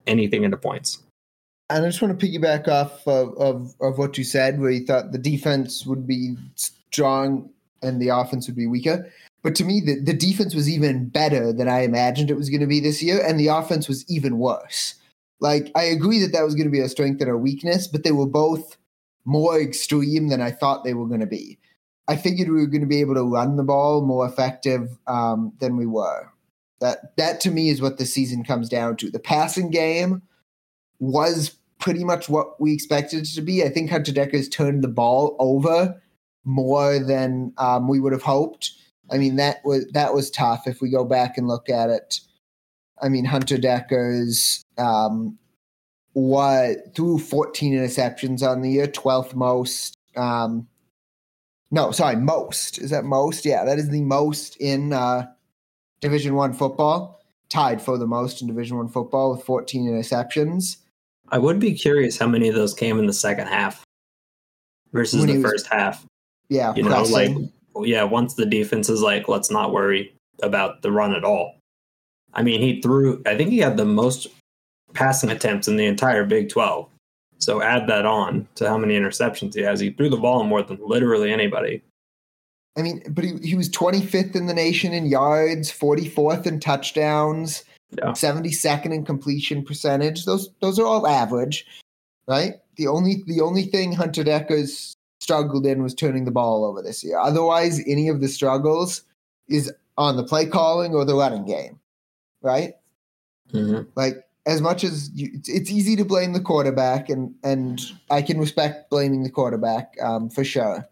anything 0.06 0.44
into 0.44 0.56
points. 0.56 1.02
I 1.70 1.80
just 1.80 2.02
want 2.02 2.18
to 2.18 2.26
piggyback 2.26 2.68
off 2.68 3.06
of, 3.08 3.36
of, 3.38 3.74
of 3.80 3.98
what 3.98 4.18
you 4.18 4.24
said, 4.24 4.60
where 4.60 4.70
you 4.70 4.84
thought 4.84 5.12
the 5.12 5.18
defense 5.18 5.86
would 5.86 6.06
be 6.06 6.36
strong 6.54 7.50
and 7.82 8.00
the 8.00 8.08
offense 8.08 8.46
would 8.46 8.56
be 8.56 8.66
weaker. 8.66 9.10
But 9.44 9.54
to 9.56 9.64
me, 9.64 9.80
the, 9.80 10.00
the 10.00 10.14
defense 10.14 10.54
was 10.54 10.70
even 10.70 11.10
better 11.10 11.52
than 11.52 11.68
I 11.68 11.82
imagined 11.82 12.30
it 12.30 12.36
was 12.36 12.48
going 12.48 12.62
to 12.62 12.66
be 12.66 12.80
this 12.80 13.02
year, 13.02 13.22
and 13.24 13.38
the 13.38 13.48
offense 13.48 13.86
was 13.86 14.10
even 14.10 14.38
worse. 14.38 14.94
Like, 15.38 15.70
I 15.76 15.82
agree 15.82 16.18
that 16.20 16.32
that 16.32 16.44
was 16.44 16.54
going 16.54 16.66
to 16.66 16.72
be 16.72 16.80
a 16.80 16.88
strength 16.88 17.20
and 17.20 17.30
a 17.30 17.36
weakness, 17.36 17.86
but 17.86 18.04
they 18.04 18.12
were 18.12 18.26
both 18.26 18.78
more 19.26 19.60
extreme 19.60 20.28
than 20.28 20.40
I 20.40 20.50
thought 20.50 20.82
they 20.82 20.94
were 20.94 21.06
going 21.06 21.20
to 21.20 21.26
be. 21.26 21.58
I 22.08 22.16
figured 22.16 22.48
we 22.48 22.60
were 22.60 22.66
going 22.66 22.80
to 22.80 22.86
be 22.86 23.00
able 23.00 23.14
to 23.14 23.22
run 23.22 23.56
the 23.56 23.62
ball 23.62 24.00
more 24.00 24.26
effective 24.26 24.96
um, 25.06 25.52
than 25.60 25.76
we 25.76 25.86
were. 25.86 26.30
That 26.80 27.16
that 27.16 27.40
to 27.42 27.50
me 27.50 27.68
is 27.68 27.80
what 27.80 27.98
the 27.98 28.06
season 28.06 28.44
comes 28.44 28.68
down 28.68 28.96
to. 28.96 29.10
The 29.10 29.18
passing 29.18 29.70
game 29.70 30.22
was 30.98 31.56
pretty 31.78 32.04
much 32.04 32.28
what 32.28 32.60
we 32.60 32.72
expected 32.72 33.20
it 33.20 33.34
to 33.34 33.42
be. 33.42 33.62
I 33.62 33.68
think 33.68 33.90
Hunter 33.90 34.12
Dekkers 34.12 34.50
turned 34.50 34.82
the 34.82 34.88
ball 34.88 35.36
over 35.38 36.00
more 36.44 36.98
than 36.98 37.52
um, 37.58 37.88
we 37.88 38.00
would 38.00 38.12
have 38.12 38.22
hoped. 38.22 38.72
I 39.10 39.18
mean 39.18 39.36
that 39.36 39.58
was 39.64 39.86
that 39.92 40.14
was 40.14 40.30
tough. 40.30 40.66
If 40.66 40.80
we 40.80 40.90
go 40.90 41.04
back 41.04 41.36
and 41.38 41.46
look 41.48 41.68
at 41.68 41.90
it, 41.90 42.20
I 43.02 43.08
mean 43.08 43.24
Hunter 43.24 43.56
Dekker's 43.56 44.62
um, 44.78 45.38
what 46.14 46.94
threw 46.94 47.18
14 47.18 47.74
interceptions 47.74 48.42
on 48.42 48.62
the 48.62 48.70
year, 48.70 48.86
12th 48.86 49.34
most. 49.34 49.96
Um, 50.16 50.68
no, 51.70 51.90
sorry, 51.90 52.16
most 52.16 52.78
is 52.78 52.90
that 52.90 53.04
most? 53.04 53.44
Yeah, 53.44 53.64
that 53.64 53.78
is 53.78 53.88
the 53.90 54.02
most 54.02 54.56
in 54.58 54.92
uh, 54.92 55.26
Division 56.00 56.34
One 56.34 56.52
football. 56.52 57.20
Tied 57.50 57.80
for 57.82 57.98
the 57.98 58.06
most 58.06 58.40
in 58.40 58.48
Division 58.48 58.76
One 58.78 58.88
football 58.88 59.32
with 59.34 59.44
14 59.44 59.86
interceptions. 59.88 60.78
I 61.30 61.38
would 61.38 61.58
be 61.60 61.74
curious 61.74 62.18
how 62.18 62.26
many 62.26 62.48
of 62.48 62.54
those 62.54 62.74
came 62.74 62.98
in 62.98 63.06
the 63.06 63.12
second 63.12 63.46
half 63.48 63.84
versus 64.92 65.20
When 65.20 65.28
he 65.28 65.36
the 65.36 65.42
was- 65.42 65.50
first 65.52 65.66
half. 65.72 66.04
Yeah, 66.48 66.74
You 66.74 66.82
know, 66.84 67.02
like. 67.04 67.30
Yeah, 67.82 68.04
once 68.04 68.34
the 68.34 68.46
defense 68.46 68.88
is 68.88 69.00
like, 69.02 69.28
let's 69.28 69.50
not 69.50 69.72
worry 69.72 70.14
about 70.42 70.82
the 70.82 70.92
run 70.92 71.14
at 71.14 71.24
all. 71.24 71.56
I 72.32 72.42
mean, 72.42 72.60
he 72.60 72.80
threw. 72.80 73.22
I 73.26 73.36
think 73.36 73.50
he 73.50 73.58
had 73.58 73.76
the 73.76 73.84
most 73.84 74.28
passing 74.92 75.30
attempts 75.30 75.68
in 75.68 75.76
the 75.76 75.86
entire 75.86 76.24
Big 76.24 76.48
Twelve. 76.48 76.88
So 77.38 77.60
add 77.60 77.86
that 77.88 78.06
on 78.06 78.48
to 78.56 78.68
how 78.68 78.78
many 78.78 78.94
interceptions 78.94 79.54
he 79.54 79.60
has. 79.62 79.80
He 79.80 79.90
threw 79.90 80.08
the 80.08 80.16
ball 80.16 80.44
more 80.44 80.62
than 80.62 80.78
literally 80.80 81.32
anybody. 81.32 81.82
I 82.76 82.82
mean, 82.82 83.02
but 83.10 83.24
he, 83.24 83.36
he 83.42 83.54
was 83.54 83.68
25th 83.70 84.34
in 84.34 84.46
the 84.46 84.54
nation 84.54 84.92
in 84.92 85.06
yards, 85.06 85.70
44th 85.70 86.46
in 86.46 86.58
touchdowns, 86.58 87.64
Yeah. 87.96 88.10
72nd 88.12 88.92
in 88.92 89.04
completion 89.04 89.64
percentage. 89.64 90.24
Those 90.24 90.48
those 90.60 90.78
are 90.78 90.86
all 90.86 91.06
average, 91.06 91.66
right? 92.26 92.54
The 92.76 92.88
only 92.88 93.22
the 93.26 93.40
only 93.40 93.64
thing 93.64 93.92
Hunter 93.92 94.24
Dekkers 94.24 94.94
struggled 95.24 95.64
in 95.66 95.82
was 95.82 95.94
turning 95.94 96.26
the 96.26 96.30
ball 96.30 96.64
over 96.64 96.82
this 96.82 97.02
year. 97.02 97.18
Otherwise, 97.18 97.80
any 97.86 98.08
of 98.08 98.20
the 98.20 98.28
struggles 98.28 99.02
is 99.48 99.72
on 99.96 100.16
the 100.16 100.22
play 100.22 100.44
calling 100.44 100.94
or 100.94 101.04
the 101.04 101.14
running 101.14 101.46
game, 101.46 101.80
right? 102.42 102.74
Mm-hmm. 103.52 103.88
Like 103.96 104.28
as 104.46 104.60
much 104.60 104.84
as 104.84 105.10
you, 105.14 105.30
it's, 105.46 105.70
easy 105.70 105.96
to 105.96 106.04
blame 106.04 106.34
the 106.34 106.40
quarterback, 106.40 107.08
and 107.08 107.34
and 107.42 107.80
I 108.10 108.20
can 108.20 108.38
respect 108.38 108.90
blaming 108.90 109.22
the 109.22 109.30
quarterback 109.30 109.94
um, 110.02 110.28
for 110.28 110.44
sure. 110.44 110.86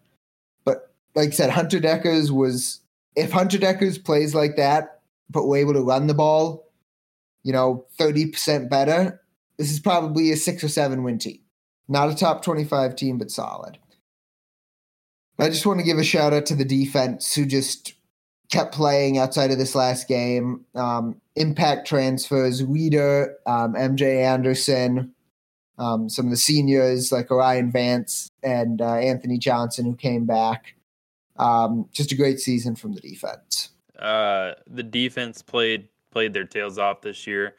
But 0.65 0.91
like 1.15 1.29
I 1.29 1.31
said, 1.31 1.51
Hunter 1.51 1.79
Dekkers 1.79 2.31
was 2.31 2.81
if 3.15 3.31
Hunter 3.31 3.59
Dekkers 3.59 4.03
plays 4.03 4.33
like 4.33 4.55
that, 4.55 5.01
but 5.29 5.47
we're 5.47 5.57
able 5.57 5.73
to 5.73 5.83
run 5.83 6.07
the 6.07 6.15
ball, 6.15 6.67
you 7.43 7.53
know, 7.53 7.85
thirty 7.97 8.25
percent 8.31 8.69
better. 8.69 9.21
This 9.57 9.71
is 9.71 9.79
probably 9.79 10.31
a 10.31 10.37
six 10.37 10.63
or 10.63 10.69
seven 10.69 11.03
win 11.03 11.19
team, 11.19 11.39
not 11.87 12.09
a 12.09 12.15
top 12.15 12.43
twenty-five 12.43 12.95
team, 12.95 13.19
but 13.19 13.29
solid. 13.29 13.77
I 15.39 15.49
just 15.49 15.65
want 15.65 15.79
to 15.79 15.85
give 15.85 15.97
a 15.97 16.03
shout 16.03 16.33
out 16.33 16.45
to 16.47 16.55
the 16.55 16.65
defense 16.65 17.33
who 17.33 17.45
just 17.45 17.93
kept 18.51 18.73
playing 18.73 19.17
outside 19.17 19.51
of 19.51 19.57
this 19.57 19.75
last 19.75 20.07
game. 20.07 20.63
Um, 20.75 21.19
impact 21.35 21.87
transfers, 21.87 22.63
Reeder, 22.63 23.35
um, 23.47 23.73
MJ 23.73 24.23
Anderson, 24.23 25.13
um, 25.79 26.09
some 26.09 26.25
of 26.25 26.31
the 26.31 26.37
seniors 26.37 27.11
like 27.11 27.31
Orion 27.31 27.71
Vance 27.71 28.29
and 28.43 28.81
uh, 28.81 28.95
Anthony 28.95 29.37
Johnson 29.37 29.85
who 29.85 29.95
came 29.95 30.25
back. 30.25 30.75
Um, 31.37 31.89
just 31.91 32.11
a 32.11 32.15
great 32.15 32.39
season 32.39 32.75
from 32.75 32.93
the 32.93 33.01
defense. 33.01 33.69
Uh, 33.97 34.53
the 34.67 34.83
defense 34.83 35.41
played 35.41 35.87
played 36.11 36.33
their 36.33 36.45
tails 36.45 36.77
off 36.77 37.01
this 37.01 37.25
year. 37.25 37.55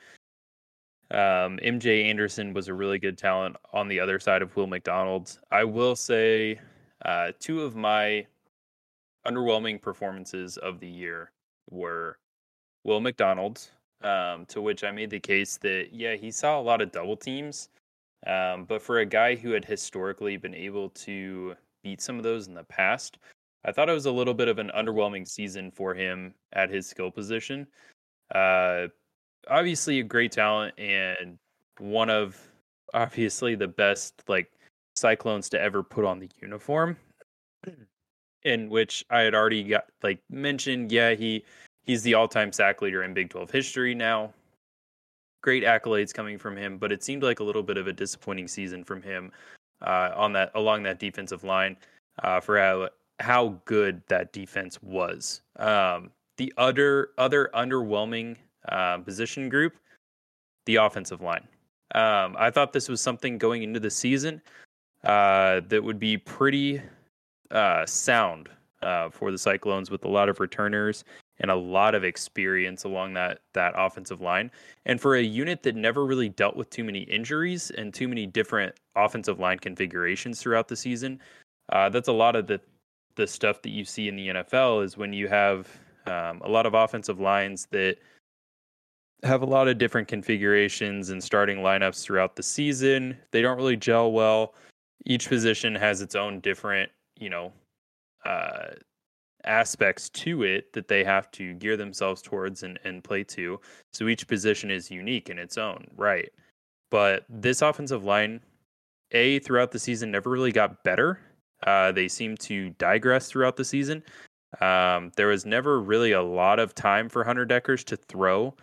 Um, 1.11 1.59
MJ 1.63 2.05
Anderson 2.05 2.55
was 2.55 2.69
a 2.69 2.75
really 2.75 2.99
good 2.99 3.19
talent 3.19 3.57
on 3.73 3.89
the 3.89 3.99
other 3.99 4.21
side 4.21 4.43
of 4.43 4.55
Will 4.57 4.67
McDonald. 4.67 5.39
I 5.51 5.65
will 5.65 5.97
say, 5.97 6.61
uh, 7.05 7.33
two 7.39 7.63
of 7.63 7.77
my 7.77 8.27
underwhelming 9.27 9.81
performances 9.81 10.57
of 10.59 10.81
the 10.81 10.89
year 10.89 11.31
were 11.71 12.19
Will 12.85 13.01
McDonald, 13.01 13.69
um, 14.03 14.45
to 14.47 14.61
which 14.61 14.85
I 14.85 14.91
made 14.91 15.11
the 15.11 15.21
case 15.21 15.57
that 15.59 15.89
yeah 15.93 16.15
he 16.15 16.31
saw 16.31 16.61
a 16.61 16.63
lot 16.63 16.83
of 16.83 16.93
double 16.93 17.17
teams, 17.17 17.69
um, 18.27 18.65
but 18.65 18.83
for 18.83 19.01
a 19.01 19.07
guy 19.07 19.35
who 19.35 19.51
had 19.51 19.65
historically 19.65 20.37
been 20.37 20.55
able 20.55 20.91
to 20.91 21.55
beat 21.83 22.01
some 22.01 22.17
of 22.17 22.23
those 22.23 22.47
in 22.47 22.55
the 22.55 22.65
past, 22.65 23.19
I 23.65 23.73
thought 23.73 23.89
it 23.89 23.93
was 23.93 24.07
a 24.07 24.13
little 24.13 24.35
bit 24.35 24.49
of 24.49 24.59
an 24.59 24.71
underwhelming 24.77 25.27
season 25.27 25.71
for 25.71 25.95
him 25.95 26.35
at 26.53 26.71
his 26.71 26.87
skill 26.87 27.11
position. 27.11 27.67
Uh, 28.35 28.89
obviously, 29.49 30.01
a 30.01 30.03
great 30.03 30.33
talent 30.33 30.75
and 30.79 31.39
one 31.79 32.11
of 32.11 32.39
obviously 32.95 33.55
the 33.55 33.69
best 33.69 34.23
like 34.29 34.51
Cyclones 34.97 35.49
to 35.51 35.61
ever 35.61 35.83
put 35.83 36.05
on 36.05 36.19
the 36.19 36.31
uniform. 36.41 36.97
In 38.45 38.69
which 38.69 39.05
I 39.09 39.21
had 39.21 39.35
already 39.35 39.65
got 39.65 39.87
like 40.03 40.21
mentioned, 40.29 40.93
yeah, 40.93 41.15
he 41.15 41.45
he's 41.85 42.03
the 42.03 42.15
all-time 42.15 42.53
sack 42.53 42.83
leader 42.83 43.03
in 43.03 43.15
Big 43.15 43.31
12 43.31 43.51
history 43.51 43.95
now. 43.95 44.33
Great 45.43 45.65
accolades 45.65 46.13
coming 46.13 46.39
from 46.39 46.57
him, 46.57 46.77
but 46.79 46.93
it 46.93 47.03
seemed 47.03 47.23
like 47.23 47.41
a 47.41 47.45
little 47.45 47.63
bit 47.63 47.79
of 47.79 47.87
a 47.87 47.93
disappointing 47.93 48.49
season 48.49 48.85
from 48.85 49.03
him 49.03 49.33
uh, 49.83 50.11
on 50.15 50.33
that 50.35 50.51
along 50.55 50.83
that 50.83 50.99
defensive 50.99 51.45
line 51.45 51.77
uh, 52.23 52.41
for 52.41 52.59
how 52.59 52.89
how 53.21 53.61
good 53.65 54.03
that 54.09 54.33
defense 54.33 54.83
was. 54.83 55.41
Um, 55.57 56.11
the 56.37 56.53
other 56.57 57.11
other 57.17 57.51
underwhelming 57.55 58.37
uh, 58.69 58.99
position 58.99 59.49
group, 59.49 59.75
the 60.67 60.77
offensive 60.77 61.21
line. 61.21 61.47
Um, 61.95 62.35
I 62.39 62.51
thought 62.51 62.73
this 62.73 62.89
was 62.89 63.01
something 63.01 63.39
going 63.39 63.63
into 63.63 63.79
the 63.79 63.91
season 63.91 64.43
uh, 65.05 65.61
that 65.69 65.83
would 65.83 65.99
be 65.99 66.17
pretty 66.17 66.81
uh, 67.51 67.87
sound 67.87 68.49
uh, 68.83 69.11
for 69.11 69.31
the 69.31 69.39
Cyclones 69.39 69.91
with 69.91 70.05
a 70.05 70.09
lot 70.09 70.29
of 70.29 70.41
returners 70.41 71.05
and 71.41 71.51
a 71.51 71.55
lot 71.55 71.95
of 71.95 72.05
experience 72.05 72.85
along 72.85 73.15
that 73.15 73.41
that 73.55 73.75
offensive 73.77 74.21
line. 74.21 74.51
And 74.87 75.01
for 75.01 75.17
a 75.17 75.23
unit 75.23 75.63
that 75.65 75.75
never 75.75 76.05
really 76.05 76.29
dealt 76.29 76.57
with 76.57 76.71
too 76.71 76.85
many 76.85 77.01
injuries 77.01 77.71
and 77.71 77.93
too 77.93 78.09
many 78.09 78.27
different 78.27 78.75
offensive 78.95 79.41
line 79.41 79.59
configurations 79.59 80.41
throughout 80.41 80.69
the 80.69 80.77
season, 80.77 81.21
uh, 81.71 81.89
that's 81.89 82.09
a 82.09 82.13
lot 82.13 82.37
of 82.37 82.47
the 82.47 82.61
the 83.17 83.27
stuff 83.27 83.63
that 83.63 83.71
you 83.71 83.85
see 83.85 84.09
in 84.09 84.17
the 84.17 84.29
NFL 84.29 84.85
is 84.85 84.97
when 84.97 85.13
you 85.13 85.29
have 85.29 85.69
um, 86.07 86.41
a 86.45 86.49
lot 86.49 86.67
of 86.67 86.75
offensive 86.75 87.21
lines 87.21 87.69
that 87.71 87.97
have 89.23 89.43
a 89.43 89.47
lot 89.47 89.69
of 89.69 89.79
different 89.79 90.09
configurations 90.09 91.11
and 91.11 91.23
starting 91.23 91.59
lineups 91.59 92.03
throughout 92.03 92.37
the 92.37 92.43
season. 92.43 93.17
They 93.31 93.41
don't 93.41 93.57
really 93.57 93.77
gel 93.77 94.13
well. 94.13 94.55
Each 95.07 95.29
position 95.29 95.75
has 95.75 96.01
its 96.01 96.15
own 96.15 96.41
different, 96.41 96.91
you 97.19 97.31
know, 97.31 97.53
uh, 98.25 98.71
aspects 99.45 100.09
to 100.09 100.43
it 100.43 100.73
that 100.73 100.89
they 100.89 101.05
have 101.05 101.31
to 101.33 101.55
gear 101.55 101.77
themselves 101.77 102.23
towards 102.23 102.63
and, 102.63 102.79
and 102.85 103.05
play 103.05 103.23
to. 103.25 103.61
So 103.93 104.09
each 104.09 104.27
position 104.27 104.71
is 104.71 104.91
unique 104.91 105.29
in 105.29 105.39
its 105.39 105.59
own 105.59 105.87
right. 105.97 106.31
But 106.91 107.25
this 107.29 107.61
offensive 107.61 108.05
line, 108.05 108.41
A, 109.13 109.41
throughout 109.41 109.73
the 109.73 109.79
season, 109.79 110.11
never 110.11 110.31
really 110.31 110.53
got 110.53 110.83
better. 110.85 111.21
Uh, 111.67 111.93
they 111.93 112.09
seem 112.09 112.37
to 112.37 112.71
digress 112.71 113.29
throughout 113.29 113.57
the 113.57 113.65
season. 113.65 114.03
Um, 114.61 115.11
there 115.17 115.27
was 115.27 115.45
never 115.45 115.81
really 115.81 116.13
a 116.13 116.23
lot 116.23 116.59
of 116.59 116.75
time 116.75 117.09
for 117.09 117.25
Hunter 117.25 117.47
Dekkers 117.47 117.85
to 117.87 117.97
throw. 117.97 118.55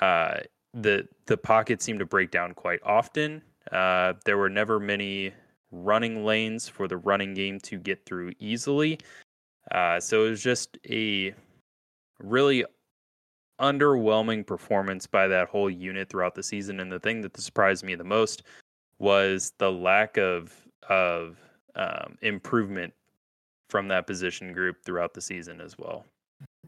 Uh, 0.00 0.40
the 0.74 1.06
the 1.26 1.36
pocket 1.36 1.82
seemed 1.82 1.98
to 1.98 2.06
break 2.06 2.30
down 2.30 2.54
quite 2.54 2.80
often. 2.82 3.42
Uh, 3.70 4.14
there 4.24 4.38
were 4.38 4.48
never 4.48 4.80
many 4.80 5.32
running 5.72 6.24
lanes 6.24 6.68
for 6.68 6.86
the 6.86 6.98
running 6.98 7.34
game 7.34 7.58
to 7.60 7.78
get 7.78 8.04
through 8.06 8.32
easily. 8.38 8.98
Uh, 9.70 9.98
so 9.98 10.26
it 10.26 10.30
was 10.30 10.42
just 10.42 10.78
a 10.88 11.34
really 12.20 12.64
underwhelming 13.60 14.46
performance 14.46 15.06
by 15.06 15.26
that 15.28 15.48
whole 15.48 15.70
unit 15.70 16.08
throughout 16.08 16.34
the 16.34 16.42
season. 16.42 16.80
And 16.80 16.90
the 16.90 17.00
thing 17.00 17.20
that 17.22 17.36
surprised 17.40 17.84
me 17.84 17.94
the 17.94 18.04
most 18.04 18.42
was 18.98 19.52
the 19.58 19.70
lack 19.70 20.16
of 20.16 20.54
of 20.88 21.38
um, 21.76 22.18
improvement 22.22 22.92
from 23.70 23.88
that 23.88 24.06
position 24.06 24.52
group 24.52 24.76
throughout 24.84 25.14
the 25.14 25.20
season 25.20 25.60
as 25.60 25.78
well. 25.78 26.04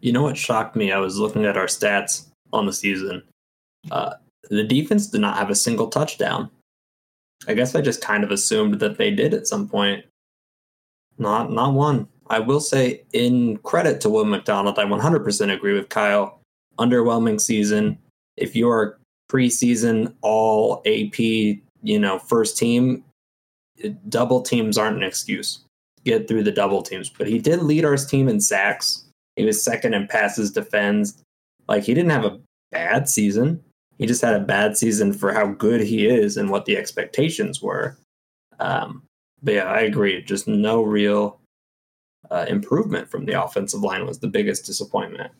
You 0.00 0.12
know 0.12 0.22
what 0.22 0.36
shocked 0.36 0.76
me? 0.76 0.92
I 0.92 0.98
was 0.98 1.18
looking 1.18 1.44
at 1.44 1.56
our 1.56 1.66
stats 1.66 2.26
on 2.52 2.66
the 2.66 2.72
season. 2.72 3.22
Uh, 3.90 4.14
the 4.50 4.64
defense 4.64 5.08
did 5.08 5.20
not 5.20 5.36
have 5.36 5.50
a 5.50 5.54
single 5.54 5.88
touchdown. 5.88 6.50
I 7.46 7.54
guess 7.54 7.74
I 7.74 7.80
just 7.80 8.00
kind 8.00 8.24
of 8.24 8.30
assumed 8.30 8.80
that 8.80 8.98
they 8.98 9.10
did 9.10 9.34
at 9.34 9.46
some 9.46 9.68
point. 9.68 10.04
Not, 11.18 11.52
not 11.52 11.74
one. 11.74 12.08
I 12.28 12.40
will 12.40 12.60
say, 12.60 13.02
in 13.12 13.58
credit 13.58 14.00
to 14.00 14.10
Will 14.10 14.24
McDonald, 14.24 14.78
I 14.78 14.84
100% 14.84 15.52
agree 15.52 15.74
with 15.74 15.88
Kyle. 15.88 16.40
Underwhelming 16.78 17.40
season. 17.40 17.98
If 18.36 18.56
you're 18.56 18.98
preseason 19.30 20.14
all 20.22 20.82
AP, 20.86 21.18
you 21.18 21.98
know, 21.98 22.18
first 22.18 22.56
team, 22.56 23.04
double 24.08 24.42
teams 24.42 24.78
aren't 24.78 24.96
an 24.96 25.02
excuse. 25.02 25.60
Get 26.04 26.28
through 26.28 26.44
the 26.44 26.52
double 26.52 26.82
teams, 26.82 27.08
but 27.08 27.26
he 27.26 27.38
did 27.38 27.62
lead 27.62 27.84
our 27.84 27.96
team 27.96 28.28
in 28.28 28.40
sacks. 28.40 29.04
He 29.36 29.44
was 29.44 29.62
second 29.62 29.94
in 29.94 30.06
passes 30.06 30.50
defense. 30.50 31.22
Like 31.66 31.84
he 31.84 31.94
didn't 31.94 32.10
have 32.10 32.24
a 32.24 32.38
bad 32.72 33.08
season. 33.08 33.62
He 33.98 34.06
just 34.06 34.22
had 34.22 34.34
a 34.34 34.40
bad 34.44 34.76
season 34.76 35.12
for 35.12 35.32
how 35.32 35.46
good 35.48 35.80
he 35.80 36.06
is 36.06 36.36
and 36.36 36.50
what 36.50 36.64
the 36.64 36.76
expectations 36.76 37.62
were. 37.62 37.96
Um, 38.58 39.02
but 39.42 39.54
yeah, 39.54 39.64
I 39.64 39.80
agree. 39.80 40.22
Just 40.22 40.48
no 40.48 40.82
real, 40.82 41.40
uh, 42.30 42.46
improvement 42.48 43.08
from 43.10 43.26
the 43.26 43.40
offensive 43.42 43.80
line 43.80 44.06
was 44.06 44.18
the 44.18 44.26
biggest 44.28 44.64
disappointment. 44.66 45.30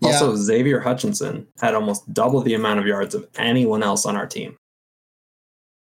Yeah. 0.00 0.12
Also, 0.12 0.36
Xavier 0.36 0.80
Hutchinson 0.80 1.48
had 1.60 1.74
almost 1.74 2.12
double 2.12 2.40
the 2.42 2.54
amount 2.54 2.80
of 2.80 2.86
yards 2.86 3.14
of 3.14 3.26
anyone 3.36 3.82
else 3.82 4.06
on 4.06 4.16
our 4.16 4.26
team. 4.26 4.56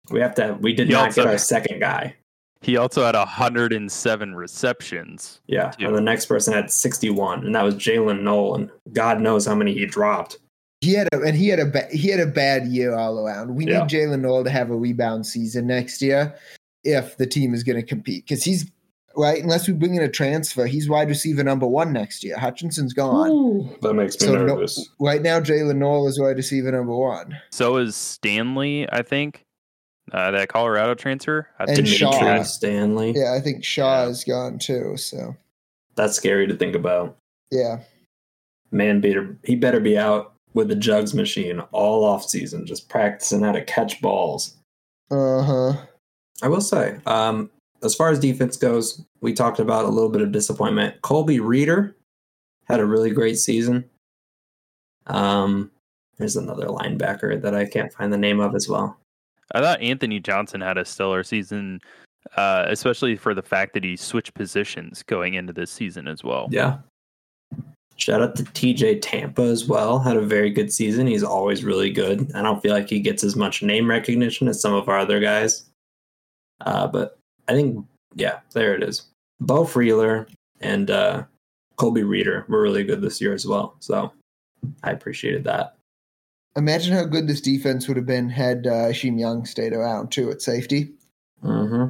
We 0.09 0.19
have 0.21 0.35
to. 0.35 0.57
We 0.59 0.73
did 0.73 0.87
He 0.87 0.93
not 0.93 1.05
also- 1.07 1.23
get 1.23 1.31
our 1.31 1.37
second 1.37 1.79
guy. 1.79 2.15
He 2.61 2.77
also 2.77 3.03
had 3.03 3.15
107 3.15 4.33
receptions. 4.35 5.39
Yeah, 5.45 5.71
Yeah. 5.77 5.87
and 5.87 5.95
the 5.95 6.01
next 6.01 6.25
person 6.25 6.53
had 6.53 6.71
61, 6.71 7.45
and 7.45 7.53
that 7.53 7.61
was 7.63 7.75
Jalen 7.75 8.21
Nolan. 8.21 8.71
God 8.91 9.21
knows 9.21 9.45
how 9.45 9.53
many 9.53 9.73
he 9.73 9.85
dropped. 9.85 10.39
He 10.81 10.93
had 10.93 11.07
a 11.13 11.19
and 11.21 11.35
he 11.35 11.47
had 11.47 11.59
a 11.59 11.65
ba- 11.65 11.87
he 11.91 12.09
had 12.09 12.19
a 12.19 12.27
bad 12.27 12.67
year 12.67 12.95
all 12.95 13.19
around. 13.19 13.55
We 13.55 13.65
Yeah. 13.65 13.79
need 13.79 13.89
Jaylin 13.89 14.21
Noel 14.21 14.43
to 14.43 14.49
have 14.49 14.69
a 14.69 14.75
rebound 14.75 15.25
season 15.25 15.67
next 15.67 16.01
year 16.01 16.35
if 16.83 17.17
the 17.17 17.25
team 17.25 17.53
is 17.53 17.63
going 17.63 17.77
to 17.77 17.83
compete 17.85 18.25
because 18.25 18.43
he's 18.43 18.69
right. 19.15 19.41
Unless 19.41 19.67
we 19.67 19.73
bring 19.73 19.95
in 19.95 20.03
a 20.03 20.09
transfer, 20.09 20.65
he's 20.65 20.89
wide 20.89 21.07
receiver 21.07 21.43
number 21.43 21.65
one 21.65 21.93
next 21.93 22.23
year. 22.23 22.37
Hutchinson's 22.37 22.93
gone. 22.93 23.73
That 23.81 23.93
makes 23.93 24.19
me 24.19 24.27
So 24.27 24.35
no- 24.35 24.45
nervous. 24.45 24.89
right 24.99 25.21
now, 25.21 25.39
Jaylin 25.39 25.77
Noel 25.77 26.07
is 26.07 26.19
wide 26.19 26.35
receiver 26.37 26.71
number 26.71 26.95
one. 26.95 27.35
So 27.51 27.77
is 27.77 27.95
Stanley, 27.95 28.87
I 28.91 29.01
think, 29.01 29.43
uh, 30.11 30.31
that 30.31 30.49
Colorado 30.49 30.93
transfer. 30.93 31.47
I 31.57 31.63
And 31.63 31.75
think 31.77 31.87
Shaw. 31.87 32.43
Stanley. 32.43 33.13
Yeah, 33.15 33.33
I 33.33 33.39
think 33.39 33.63
Shaw 33.63 34.03
Yeah. 34.03 34.09
is 34.09 34.23
gone 34.25 34.59
too. 34.59 34.97
So 34.97 35.35
That's 35.95 36.15
scary 36.15 36.45
to 36.47 36.55
think 36.55 36.75
about. 36.75 37.15
yeah, 37.49 37.79
Man, 38.71 38.99
better 38.99 39.37
he 39.45 39.55
better 39.55 39.79
be 39.79 39.97
out 39.97 40.33
with 40.55 40.69
the 40.69 40.75
jugs 40.75 41.13
machine 41.13 41.59
all 41.71 42.03
off 42.03 42.23
season, 42.23 42.65
just 42.65 42.89
practicing 42.89 43.43
how 43.43 43.51
to 43.51 43.63
catch 43.63 44.01
balls. 44.01 44.55
uh 45.11 45.43
huh. 45.43 45.73
I 46.41 46.47
will 46.47 46.61
say, 46.61 46.97
um, 47.05 47.51
as 47.83 47.93
far 47.93 48.09
as 48.09 48.19
defense 48.19 48.57
goes, 48.57 49.03
we 49.21 49.33
talked 49.33 49.59
about 49.59 49.85
a 49.85 49.89
little 49.89 50.09
bit 50.09 50.21
of 50.21 50.31
disappointment. 50.31 51.01
Colby 51.01 51.39
Reeder 51.39 51.95
had 52.65 52.79
a 52.79 52.85
really 52.85 53.11
great 53.11 53.37
season. 53.37 53.85
Um, 55.07 55.71
there's 56.17 56.35
another 56.35 56.67
linebacker 56.67 57.41
that 57.41 57.53
I 57.53 57.65
can't 57.65 57.93
find 57.93 58.11
the 58.11 58.17
name 58.17 58.39
of 58.39 58.55
as 58.55 58.67
well. 58.67 58.97
I 59.53 59.61
thought 59.61 59.81
Anthony 59.81 60.19
Johnson 60.19 60.61
had 60.61 60.77
a 60.77 60.85
stellar 60.85 61.23
season, 61.23 61.79
uh, 62.35 62.65
especially 62.67 63.15
for 63.15 63.33
the 63.33 63.43
fact 63.43 63.73
that 63.73 63.83
he 63.83 63.95
switched 63.95 64.33
positions 64.33 65.03
going 65.03 65.35
into 65.35 65.53
this 65.53 65.71
season 65.71 66.07
as 66.07 66.23
well. 66.23 66.47
Yeah. 66.49 66.79
Shout 67.97 68.21
out 68.21 68.35
to 68.35 68.43
TJ 68.43 68.99
Tampa 69.01 69.43
as 69.43 69.65
well. 69.65 69.99
Had 69.99 70.17
a 70.17 70.21
very 70.21 70.49
good 70.49 70.71
season. 70.71 71.07
He's 71.07 71.23
always 71.23 71.63
really 71.63 71.91
good. 71.91 72.29
I 72.35 72.41
don't 72.41 72.61
feel 72.61 72.73
like 72.73 72.89
he 72.89 72.99
gets 72.99 73.23
as 73.23 73.35
much 73.35 73.63
name 73.63 73.89
recognition 73.89 74.47
as 74.47 74.59
some 74.59 74.73
of 74.73 74.89
our 74.89 74.99
other 74.99 75.19
guys. 75.19 75.65
Uh, 76.61 76.87
but 76.87 77.17
I 77.47 77.53
think, 77.53 77.85
yeah, 78.15 78.39
there 78.53 78.75
it 78.75 78.83
is. 78.83 79.03
Beau 79.39 79.63
Freyler 79.63 80.27
and 80.59 80.91
uh, 80.91 81.23
Colby 81.77 82.03
Reeder 82.03 82.45
were 82.49 82.61
really 82.61 82.83
good 82.83 83.01
this 83.01 83.21
year 83.21 83.33
as 83.33 83.45
well. 83.45 83.75
So 83.79 84.11
I 84.83 84.91
appreciated 84.91 85.45
that. 85.45 85.75
Imagine 86.57 86.93
how 86.93 87.03
good 87.05 87.27
this 87.27 87.41
defense 87.41 87.87
would 87.87 87.97
have 87.97 88.05
been 88.05 88.29
had 88.29 88.65
uh, 88.67 88.91
Sheem 88.91 89.19
Young 89.19 89.45
stayed 89.45 89.73
around 89.73 90.11
too 90.11 90.31
at 90.31 90.41
safety. 90.41 90.91
hmm 91.41 91.87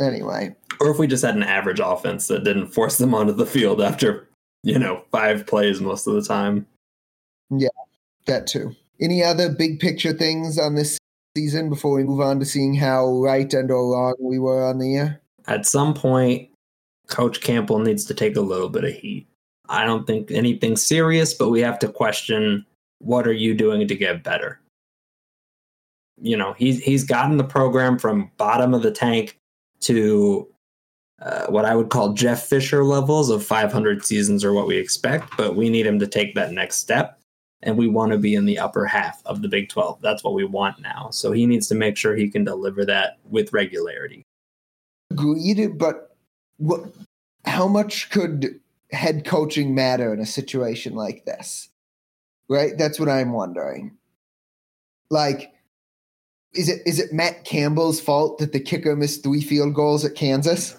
Anyway, 0.00 0.54
Or 0.80 0.90
if 0.90 0.98
we 0.98 1.08
just 1.08 1.24
had 1.24 1.34
an 1.34 1.42
average 1.42 1.80
offense 1.80 2.28
that 2.28 2.44
didn't 2.44 2.68
force 2.68 2.98
them 2.98 3.14
onto 3.14 3.32
the 3.32 3.44
field 3.44 3.80
after, 3.82 4.27
you 4.62 4.78
know, 4.78 5.02
five 5.10 5.46
plays 5.46 5.80
most 5.80 6.06
of 6.06 6.14
the 6.14 6.22
time. 6.22 6.66
Yeah, 7.50 7.68
that 8.26 8.46
too. 8.46 8.74
Any 9.00 9.22
other 9.22 9.48
big 9.50 9.80
picture 9.80 10.12
things 10.12 10.58
on 10.58 10.74
this 10.74 10.98
season 11.36 11.68
before 11.68 11.94
we 11.94 12.04
move 12.04 12.20
on 12.20 12.40
to 12.40 12.46
seeing 12.46 12.74
how 12.74 13.20
right 13.20 13.52
and 13.54 13.70
or 13.70 13.92
wrong 13.92 14.14
we 14.20 14.38
were 14.38 14.64
on 14.64 14.78
the 14.78 14.88
year? 14.88 15.20
at 15.48 15.66
some 15.66 15.94
point, 15.94 16.48
Coach 17.08 17.40
Campbell 17.40 17.78
needs 17.78 18.04
to 18.04 18.14
take 18.14 18.36
a 18.36 18.40
little 18.40 18.68
bit 18.68 18.84
of 18.84 18.92
heat. 18.92 19.26
I 19.68 19.84
don't 19.84 20.06
think 20.06 20.30
anything 20.30 20.76
serious, 20.76 21.34
but 21.34 21.48
we 21.48 21.60
have 21.60 21.78
to 21.80 21.88
question 21.88 22.64
what 22.98 23.26
are 23.26 23.32
you 23.32 23.54
doing 23.54 23.88
to 23.88 23.94
get 23.94 24.22
better. 24.22 24.60
You 26.20 26.36
know, 26.36 26.52
he's 26.52 26.80
he's 26.80 27.04
gotten 27.04 27.38
the 27.38 27.44
program 27.44 27.98
from 27.98 28.30
bottom 28.36 28.74
of 28.74 28.82
the 28.82 28.90
tank 28.90 29.38
to 29.80 30.46
uh, 31.20 31.46
what 31.46 31.64
I 31.64 31.74
would 31.74 31.90
call 31.90 32.12
Jeff 32.12 32.46
Fisher 32.46 32.84
levels 32.84 33.28
of 33.30 33.44
500 33.44 34.04
seasons 34.04 34.44
or 34.44 34.52
what 34.52 34.66
we 34.66 34.76
expect, 34.76 35.36
but 35.36 35.56
we 35.56 35.68
need 35.68 35.86
him 35.86 35.98
to 35.98 36.06
take 36.06 36.34
that 36.34 36.52
next 36.52 36.76
step. 36.76 37.20
And 37.62 37.76
we 37.76 37.88
want 37.88 38.12
to 38.12 38.18
be 38.18 38.36
in 38.36 38.44
the 38.44 38.58
upper 38.58 38.86
half 38.86 39.20
of 39.26 39.42
the 39.42 39.48
Big 39.48 39.68
12. 39.68 40.00
That's 40.00 40.22
what 40.22 40.34
we 40.34 40.44
want 40.44 40.78
now. 40.80 41.10
So 41.10 41.32
he 41.32 41.44
needs 41.44 41.66
to 41.68 41.74
make 41.74 41.96
sure 41.96 42.14
he 42.14 42.30
can 42.30 42.44
deliver 42.44 42.84
that 42.84 43.18
with 43.24 43.52
regularity. 43.52 44.24
Agreed, 45.10 45.76
but 45.76 46.14
what? 46.58 46.84
How 47.44 47.66
much 47.66 48.10
could 48.10 48.60
head 48.92 49.24
coaching 49.24 49.74
matter 49.74 50.14
in 50.14 50.20
a 50.20 50.26
situation 50.26 50.94
like 50.94 51.24
this? 51.24 51.68
Right, 52.48 52.78
that's 52.78 53.00
what 53.00 53.08
I'm 53.08 53.32
wondering. 53.32 53.96
Like, 55.10 55.52
is 56.54 56.68
it 56.68 56.80
is 56.86 57.00
it 57.00 57.12
Matt 57.12 57.44
Campbell's 57.44 58.00
fault 58.00 58.38
that 58.38 58.52
the 58.52 58.60
kicker 58.60 58.94
missed 58.94 59.24
three 59.24 59.40
field 59.40 59.74
goals 59.74 60.04
at 60.04 60.14
Kansas? 60.14 60.76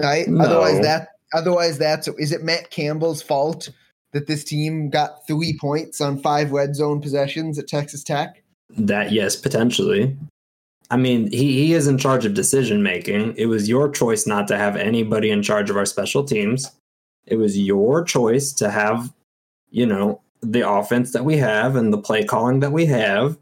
Right. 0.00 0.28
No. 0.28 0.44
Otherwise, 0.44 0.80
that 0.82 1.08
otherwise 1.32 1.78
that's 1.78 2.08
is 2.08 2.32
it 2.32 2.42
Matt 2.42 2.70
Campbell's 2.70 3.22
fault 3.22 3.70
that 4.12 4.26
this 4.26 4.44
team 4.44 4.90
got 4.90 5.26
three 5.26 5.56
points 5.60 6.00
on 6.00 6.18
five 6.18 6.52
red 6.52 6.74
zone 6.74 7.00
possessions 7.00 7.58
at 7.58 7.68
Texas 7.68 8.02
Tech? 8.02 8.42
That 8.70 9.12
yes, 9.12 9.36
potentially. 9.36 10.16
I 10.90 10.96
mean, 10.96 11.30
he, 11.30 11.66
he 11.66 11.74
is 11.74 11.86
in 11.86 11.98
charge 11.98 12.26
of 12.26 12.34
decision 12.34 12.82
making. 12.82 13.34
It 13.36 13.46
was 13.46 13.68
your 13.68 13.88
choice 13.88 14.26
not 14.26 14.48
to 14.48 14.58
have 14.58 14.76
anybody 14.76 15.30
in 15.30 15.42
charge 15.42 15.70
of 15.70 15.76
our 15.76 15.86
special 15.86 16.24
teams. 16.24 16.72
It 17.26 17.36
was 17.36 17.56
your 17.56 18.02
choice 18.02 18.52
to 18.54 18.70
have, 18.70 19.12
you 19.70 19.86
know, 19.86 20.20
the 20.42 20.68
offense 20.68 21.12
that 21.12 21.24
we 21.24 21.36
have 21.36 21.76
and 21.76 21.92
the 21.92 21.98
play 21.98 22.24
calling 22.24 22.60
that 22.60 22.72
we 22.72 22.86
have. 22.86 23.38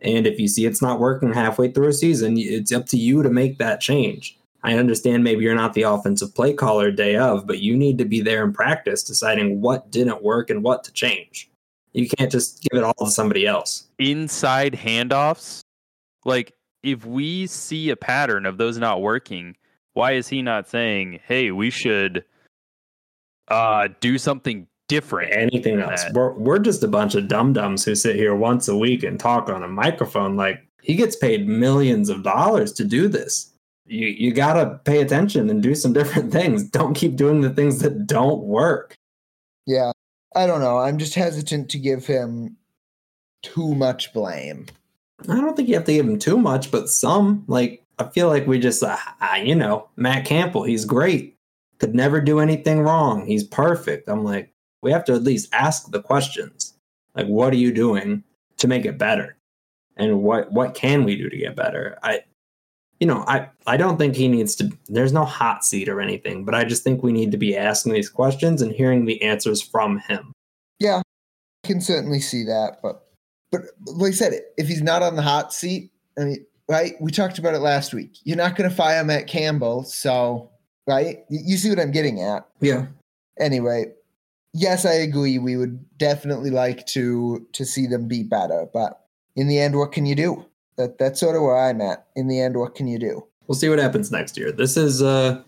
And 0.00 0.26
if 0.26 0.38
you 0.38 0.48
see 0.48 0.64
it's 0.64 0.80
not 0.80 1.00
working 1.00 1.32
halfway 1.32 1.70
through 1.70 1.88
a 1.88 1.92
season, 1.92 2.38
it's 2.38 2.72
up 2.72 2.86
to 2.86 2.96
you 2.96 3.22
to 3.22 3.30
make 3.30 3.58
that 3.58 3.80
change. 3.80 4.38
I 4.66 4.74
understand 4.74 5.22
maybe 5.22 5.44
you're 5.44 5.54
not 5.54 5.74
the 5.74 5.82
offensive 5.82 6.34
play 6.34 6.52
caller 6.52 6.90
day 6.90 7.14
of, 7.14 7.46
but 7.46 7.60
you 7.60 7.76
need 7.76 7.98
to 7.98 8.04
be 8.04 8.20
there 8.20 8.44
in 8.44 8.52
practice 8.52 9.04
deciding 9.04 9.60
what 9.60 9.92
didn't 9.92 10.24
work 10.24 10.50
and 10.50 10.64
what 10.64 10.82
to 10.82 10.92
change. 10.92 11.48
You 11.92 12.08
can't 12.08 12.32
just 12.32 12.62
give 12.62 12.76
it 12.76 12.82
all 12.82 12.92
to 12.94 13.10
somebody 13.12 13.46
else. 13.46 13.86
Inside 14.00 14.72
handoffs, 14.72 15.60
like 16.24 16.52
if 16.82 17.06
we 17.06 17.46
see 17.46 17.90
a 17.90 17.96
pattern 17.96 18.44
of 18.44 18.58
those 18.58 18.76
not 18.76 19.02
working, 19.02 19.56
why 19.92 20.12
is 20.12 20.26
he 20.26 20.42
not 20.42 20.68
saying, 20.68 21.20
"Hey, 21.24 21.52
we 21.52 21.70
should 21.70 22.24
uh 23.46 23.86
do 24.00 24.18
something 24.18 24.66
different"? 24.88 25.32
anything 25.32 25.78
else. 25.78 26.04
We're, 26.12 26.32
we're 26.32 26.58
just 26.58 26.82
a 26.82 26.88
bunch 26.88 27.14
of 27.14 27.28
dum 27.28 27.52
dums 27.52 27.84
who 27.84 27.94
sit 27.94 28.16
here 28.16 28.34
once 28.34 28.66
a 28.66 28.76
week 28.76 29.04
and 29.04 29.20
talk 29.20 29.48
on 29.48 29.62
a 29.62 29.68
microphone. 29.68 30.34
Like 30.34 30.66
he 30.82 30.96
gets 30.96 31.14
paid 31.14 31.46
millions 31.46 32.08
of 32.08 32.24
dollars 32.24 32.72
to 32.72 32.84
do 32.84 33.06
this. 33.06 33.52
You 33.86 34.08
you 34.08 34.32
gotta 34.32 34.80
pay 34.84 35.00
attention 35.00 35.48
and 35.50 35.62
do 35.62 35.74
some 35.74 35.92
different 35.92 36.32
things. 36.38 36.64
Don't 36.64 36.94
keep 36.94 37.16
doing 37.16 37.40
the 37.40 37.50
things 37.50 37.80
that 37.80 38.06
don't 38.06 38.42
work. 38.42 38.94
Yeah, 39.66 39.92
I 40.34 40.46
don't 40.46 40.60
know. 40.60 40.78
I'm 40.78 40.98
just 40.98 41.14
hesitant 41.14 41.70
to 41.70 41.78
give 41.78 42.06
him 42.06 42.56
too 43.42 43.74
much 43.74 44.12
blame. 44.12 44.66
I 45.28 45.36
don't 45.36 45.56
think 45.56 45.68
you 45.68 45.74
have 45.74 45.84
to 45.84 45.92
give 45.92 46.06
him 46.06 46.18
too 46.18 46.38
much, 46.38 46.70
but 46.70 46.88
some. 46.88 47.44
Like 47.46 47.82
I 47.98 48.04
feel 48.04 48.28
like 48.28 48.46
we 48.46 48.58
just, 48.58 48.82
uh, 48.82 48.96
you 49.42 49.54
know, 49.54 49.88
Matt 49.96 50.24
Campbell. 50.26 50.64
He's 50.64 50.84
great. 50.84 51.36
Could 51.78 51.94
never 51.94 52.20
do 52.20 52.40
anything 52.40 52.80
wrong. 52.80 53.26
He's 53.26 53.44
perfect. 53.44 54.08
I'm 54.08 54.24
like, 54.24 54.52
we 54.82 54.92
have 54.92 55.04
to 55.06 55.14
at 55.14 55.22
least 55.22 55.52
ask 55.52 55.90
the 55.90 56.02
questions. 56.02 56.74
Like, 57.14 57.26
what 57.26 57.52
are 57.52 57.56
you 57.56 57.72
doing 57.72 58.22
to 58.58 58.68
make 58.68 58.84
it 58.84 58.98
better? 58.98 59.36
And 59.96 60.22
what 60.22 60.52
what 60.52 60.74
can 60.74 61.04
we 61.04 61.16
do 61.16 61.30
to 61.30 61.36
get 61.36 61.56
better? 61.56 61.98
I, 62.02 62.22
you 63.00 63.06
know, 63.06 63.24
I 63.26 63.48
I 63.66 63.76
don't 63.76 63.98
think 63.98 64.14
he 64.14 64.28
needs 64.28 64.54
to. 64.56 64.70
There's 64.88 65.12
no 65.12 65.24
hot 65.24 65.64
seat 65.64 65.88
or 65.88 66.00
anything, 66.00 66.44
but 66.44 66.54
I 66.54 66.64
just 66.64 66.82
think 66.82 67.02
we 67.02 67.12
need 67.12 67.30
to 67.32 67.36
be 67.36 67.56
asking 67.56 67.92
these 67.92 68.08
questions 68.08 68.62
and 68.62 68.72
hearing 68.72 69.04
the 69.04 69.22
answers 69.22 69.60
from 69.60 69.98
him. 69.98 70.32
Yeah, 70.78 71.02
I 71.64 71.66
can 71.66 71.80
certainly 71.80 72.20
see 72.20 72.44
that, 72.44 72.78
but 72.82 73.06
but 73.50 73.62
like 73.84 74.12
I 74.12 74.14
said, 74.14 74.40
if 74.56 74.68
he's 74.68 74.82
not 74.82 75.02
on 75.02 75.16
the 75.16 75.22
hot 75.22 75.52
seat, 75.52 75.90
I 76.18 76.24
mean, 76.24 76.46
right? 76.68 76.94
We 77.00 77.10
talked 77.10 77.38
about 77.38 77.54
it 77.54 77.60
last 77.60 77.92
week. 77.92 78.18
You're 78.24 78.36
not 78.36 78.56
going 78.56 78.68
to 78.68 78.74
fire 78.74 79.04
Matt 79.04 79.26
Campbell, 79.26 79.84
so 79.84 80.50
right? 80.86 81.24
You 81.28 81.56
see 81.56 81.70
what 81.70 81.80
I'm 81.80 81.92
getting 81.92 82.22
at. 82.22 82.46
Yeah. 82.60 82.86
Anyway, 83.38 83.92
yes, 84.54 84.86
I 84.86 84.94
agree. 84.94 85.38
We 85.38 85.56
would 85.56 85.98
definitely 85.98 86.50
like 86.50 86.86
to 86.88 87.46
to 87.52 87.64
see 87.64 87.86
them 87.86 88.08
be 88.08 88.22
better, 88.22 88.66
but 88.72 89.02
in 89.34 89.48
the 89.48 89.58
end, 89.58 89.76
what 89.76 89.92
can 89.92 90.06
you 90.06 90.14
do? 90.14 90.46
That 90.76 90.98
that's 90.98 91.20
sort 91.20 91.36
of 91.36 91.42
where 91.42 91.56
I'm 91.56 91.80
at. 91.80 92.06
In 92.16 92.28
the 92.28 92.40
end, 92.40 92.56
what 92.56 92.74
can 92.74 92.86
you 92.86 92.98
do? 92.98 93.26
we'll 93.48 93.54
see 93.56 93.68
what 93.68 93.78
happens 93.78 94.10
next 94.10 94.36
year. 94.36 94.50
This 94.52 94.76
is 94.76 95.02
uh 95.02 95.42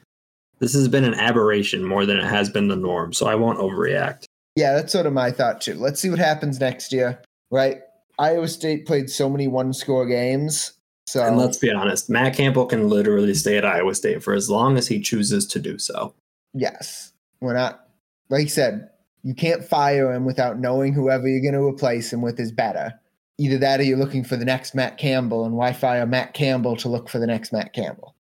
this 0.60 0.72
has 0.72 0.88
been 0.88 1.04
an 1.04 1.14
aberration 1.14 1.84
more 1.84 2.04
than 2.06 2.18
it 2.18 2.24
has 2.24 2.50
been 2.50 2.68
the 2.68 2.76
norm, 2.76 3.12
so 3.12 3.26
I 3.26 3.34
won't 3.34 3.58
overreact. 3.58 4.24
Yeah, 4.56 4.74
that's 4.74 4.92
sort 4.92 5.06
of 5.06 5.12
my 5.12 5.30
thought 5.30 5.60
too. 5.60 5.74
Let's 5.74 6.00
see 6.00 6.10
what 6.10 6.18
happens 6.18 6.58
next 6.58 6.92
year, 6.92 7.22
right? 7.50 7.78
Iowa 8.18 8.48
State 8.48 8.84
played 8.86 9.08
so 9.08 9.30
many 9.30 9.46
one 9.46 9.72
score 9.72 10.04
games, 10.06 10.72
So 11.06 11.24
And 11.24 11.38
let's 11.38 11.58
be 11.58 11.70
honest, 11.72 12.10
Matt 12.10 12.34
Campbell 12.34 12.66
can 12.66 12.88
literally 12.88 13.34
stay 13.34 13.56
at 13.56 13.64
Iowa 13.64 13.94
State 13.94 14.22
for 14.22 14.34
as 14.34 14.50
long 14.50 14.76
as 14.76 14.88
he 14.88 15.00
chooses 15.00 15.46
to 15.48 15.60
do 15.60 15.78
so. 15.78 16.14
yes, 16.54 17.12
we're 17.40 17.54
not 17.54 17.86
like 18.30 18.42
you 18.42 18.48
said. 18.48 18.90
You 19.24 19.34
can't 19.34 19.64
fire 19.64 20.12
him 20.12 20.24
without 20.24 20.58
knowing 20.58 20.92
whoever 20.92 21.28
you're 21.28 21.42
going 21.42 21.54
to 21.54 21.66
replace 21.66 22.12
him 22.12 22.22
with 22.22 22.38
is 22.38 22.52
better. 22.52 22.94
Either 23.38 23.58
that, 23.58 23.80
or 23.80 23.84
you're 23.84 23.98
looking 23.98 24.24
for 24.24 24.36
the 24.36 24.44
next 24.44 24.74
Matt 24.74 24.98
Campbell, 24.98 25.44
and 25.44 25.54
why 25.54 25.72
fire 25.72 26.06
Matt 26.06 26.34
Campbell 26.34 26.76
to 26.76 26.88
look 26.88 27.08
for 27.08 27.18
the 27.18 27.26
next 27.26 27.52
Matt 27.52 27.72
Campbell? 27.72 28.14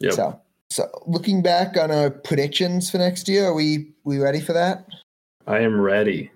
Yep. 0.00 0.12
So, 0.12 0.40
so 0.68 0.88
looking 1.06 1.42
back 1.42 1.76
on 1.76 1.90
our 1.90 2.10
predictions 2.10 2.90
for 2.90 2.98
next 2.98 3.28
year, 3.28 3.46
are 3.46 3.54
we 3.54 3.92
we 4.04 4.18
ready 4.18 4.40
for 4.40 4.52
that? 4.52 4.86
I 5.46 5.60
am 5.60 5.80
ready. 5.80 6.30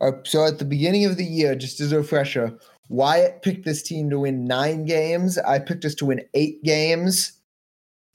Uh, 0.00 0.12
so 0.24 0.46
at 0.46 0.58
the 0.58 0.64
beginning 0.64 1.04
of 1.04 1.16
the 1.16 1.24
year, 1.24 1.54
just 1.54 1.80
as 1.80 1.92
a 1.92 1.98
refresher, 1.98 2.58
Wyatt 2.88 3.42
picked 3.42 3.64
this 3.64 3.82
team 3.82 4.10
to 4.10 4.18
win 4.18 4.46
nine 4.46 4.84
games. 4.84 5.38
I 5.38 5.58
picked 5.58 5.84
us 5.84 5.94
to 5.96 6.06
win 6.06 6.22
eight 6.34 6.62
games, 6.64 7.32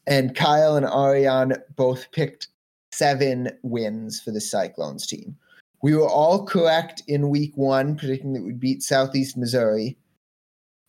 and 0.08 0.36
Kyle 0.36 0.76
and 0.76 0.86
Ariane 0.86 1.54
both 1.76 2.12
picked 2.12 2.48
seven 2.92 3.50
wins 3.62 4.20
for 4.20 4.32
the 4.32 4.42
Cyclones 4.42 5.06
team. 5.06 5.38
We 5.82 5.96
were 5.96 6.08
all 6.08 6.46
correct 6.46 7.04
in 7.08 7.30
week 7.30 7.52
one, 7.56 7.96
predicting 7.96 8.34
that 8.34 8.44
we'd 8.44 8.60
beat 8.60 8.82
Southeast 8.84 9.38
Missouri. 9.38 9.98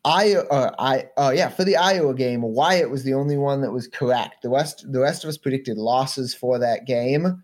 I, 0.05 0.35
uh, 0.37 0.71
I, 0.79 1.07
uh, 1.17 1.33
yeah, 1.35 1.49
for 1.49 1.65
the 1.65 1.77
Iowa 1.77 2.15
game, 2.15 2.43
Wyatt 2.43 2.91
was 2.91 3.03
the 3.03 3.15
only 3.15 3.37
one 3.37 3.61
that 3.63 3.73
was 3.73 3.89
correct. 3.89 4.43
The 4.43 4.49
rest, 4.49 4.87
the 4.93 5.01
rest 5.01 5.25
of 5.25 5.29
us 5.29 5.37
predicted 5.37 5.77
losses 5.79 6.33
for 6.33 6.59
that 6.61 6.87
game. 6.87 7.43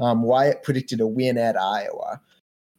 Um, 0.00 0.22
Wyatt 0.22 0.62
predicted 0.62 1.00
a 1.00 1.06
win 1.06 1.36
at 1.36 1.56
Iowa. 1.56 2.20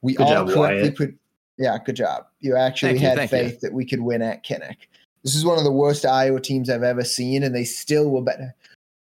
We 0.01 0.13
Good 0.15 0.23
all 0.23 0.45
job, 0.45 0.49
correctly 0.49 0.81
Wyatt. 0.83 0.95
put. 0.97 1.15
Yeah, 1.57 1.77
good 1.85 1.95
job. 1.95 2.25
You 2.39 2.55
actually 2.55 2.99
Thank 2.99 3.17
had 3.17 3.21
you. 3.21 3.27
faith 3.27 3.61
that 3.61 3.73
we 3.73 3.85
could 3.85 4.01
win 4.01 4.21
at 4.21 4.43
Kinnick. 4.45 4.87
This 5.23 5.35
is 5.35 5.45
one 5.45 5.57
of 5.57 5.63
the 5.63 5.71
worst 5.71 6.05
Iowa 6.05 6.39
teams 6.39 6.69
I've 6.69 6.83
ever 6.83 7.03
seen, 7.03 7.43
and 7.43 7.55
they 7.55 7.63
still 7.63 8.09
were 8.09 8.21
better. 8.21 8.53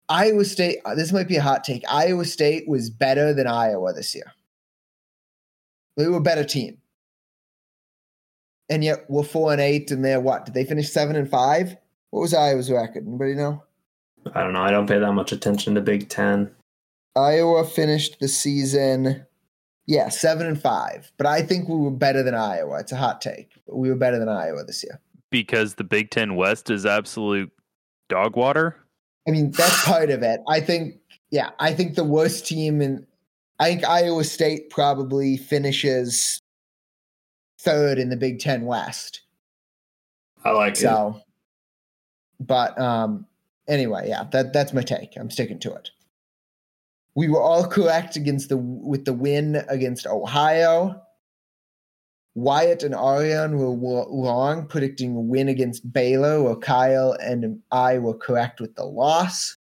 Iowa 0.10 0.44
State. 0.46 0.80
uh, 0.86 0.94
This 0.96 1.12
might 1.14 1.28
be 1.28 1.38
a 1.38 1.42
hot 1.42 1.64
take. 1.64 1.84
Iowa 1.90 2.26
State 2.26 2.68
was 2.68 2.90
better 2.90 3.34
than 3.34 3.48
Iowa 3.48 3.94
this 3.94 4.14
year. 4.14 4.32
They 5.98 6.08
were 6.08 6.18
a 6.18 6.22
better 6.22 6.44
team, 6.44 6.78
and 8.70 8.84
yet 8.84 9.06
we're 9.10 9.24
four 9.24 9.52
and 9.52 9.62
eight, 9.62 9.92
and 9.92 10.04
they're 10.04 10.22
what? 10.22 10.46
Did 10.46 10.54
they 10.54 10.66
finish 10.66 10.90
seven 10.90 11.16
and 11.16 11.30
five? 11.30 11.76
What 12.12 12.22
was 12.22 12.34
Iowa's 12.34 12.72
record? 12.72 13.08
Anybody 13.08 13.36
know? 13.36 13.64
I 14.34 14.42
don't 14.44 14.54
know. 14.54 14.62
I 14.62 14.72
don't 14.72 14.88
pay 14.88 15.00
that 15.00 15.14
much 15.14 15.32
attention 15.32 15.76
to 15.76 15.82
Big 15.82 16.10
Ten. 16.10 16.52
Iowa 17.16 17.66
finished 17.66 18.20
the 18.20 18.28
season, 18.28 19.26
yeah, 19.86 20.10
seven 20.10 20.48
and 20.48 20.62
five. 20.62 21.12
But 21.18 21.28
I 21.28 21.42
think 21.42 21.68
we 21.68 21.76
were 21.76 21.92
better 21.92 22.24
than 22.24 22.36
Iowa. 22.36 22.80
It's 22.80 22.92
a 22.92 22.98
hot 22.98 23.22
take. 23.22 23.50
But 23.68 23.78
we 23.78 23.90
were 23.90 23.96
better 23.96 24.20
than 24.20 24.30
Iowa 24.30 24.64
this 24.64 24.84
year. 24.84 25.02
Because 25.30 25.76
the 25.76 25.84
Big 25.84 26.10
Ten 26.10 26.36
West 26.36 26.70
is 26.70 26.86
absolute 26.86 27.52
dog 28.10 28.36
water. 28.36 28.78
I 29.28 29.32
mean, 29.32 29.52
that's 29.52 29.86
part 29.86 30.10
of 30.10 30.24
it. 30.24 30.42
I 30.48 30.62
think, 30.62 30.96
yeah, 31.30 31.50
I 31.60 31.74
think 31.74 31.96
the 31.96 32.04
worst 32.04 32.48
team 32.48 32.82
in, 32.82 33.06
I 33.62 33.66
think 33.66 33.88
Iowa 33.88 34.24
State 34.24 34.72
probably 34.72 35.38
finishes 35.38 36.42
third 37.60 38.00
in 38.00 38.10
the 38.10 38.18
Big 38.18 38.40
Ten 38.40 38.66
West. 38.66 39.22
I 40.44 40.50
like 40.50 40.74
it. 40.74 40.78
So, 40.78 41.22
but 42.40 42.78
um, 42.82 43.28
anyway, 43.68 44.10
yeah, 44.10 44.24
that 44.32 44.52
that's 44.52 44.74
my 44.74 44.82
take. 44.82 45.16
I'm 45.16 45.30
sticking 45.30 45.60
to 45.60 45.76
it. 45.76 45.92
We 47.14 47.30
were 47.30 47.40
all 47.40 47.68
correct 47.68 48.16
against 48.16 48.50
the 48.50 48.58
with 48.58 49.06
the 49.06 49.14
win 49.14 49.64
against 49.70 50.08
Ohio. 50.08 51.00
Wyatt 52.34 52.82
and 52.82 52.96
Ariane 52.96 53.60
were 53.60 53.74
wa- 53.74 54.08
wrong 54.10 54.66
predicting 54.66 55.16
a 55.16 55.20
win 55.20 55.50
against 55.50 55.94
Baylor, 55.94 56.42
where 56.42 56.56
Kyle 56.56 57.16
and 57.22 57.60
I 57.72 58.00
were 58.00 58.16
correct 58.16 58.60
with 58.60 58.74
the 58.74 58.86
loss. 58.86 59.56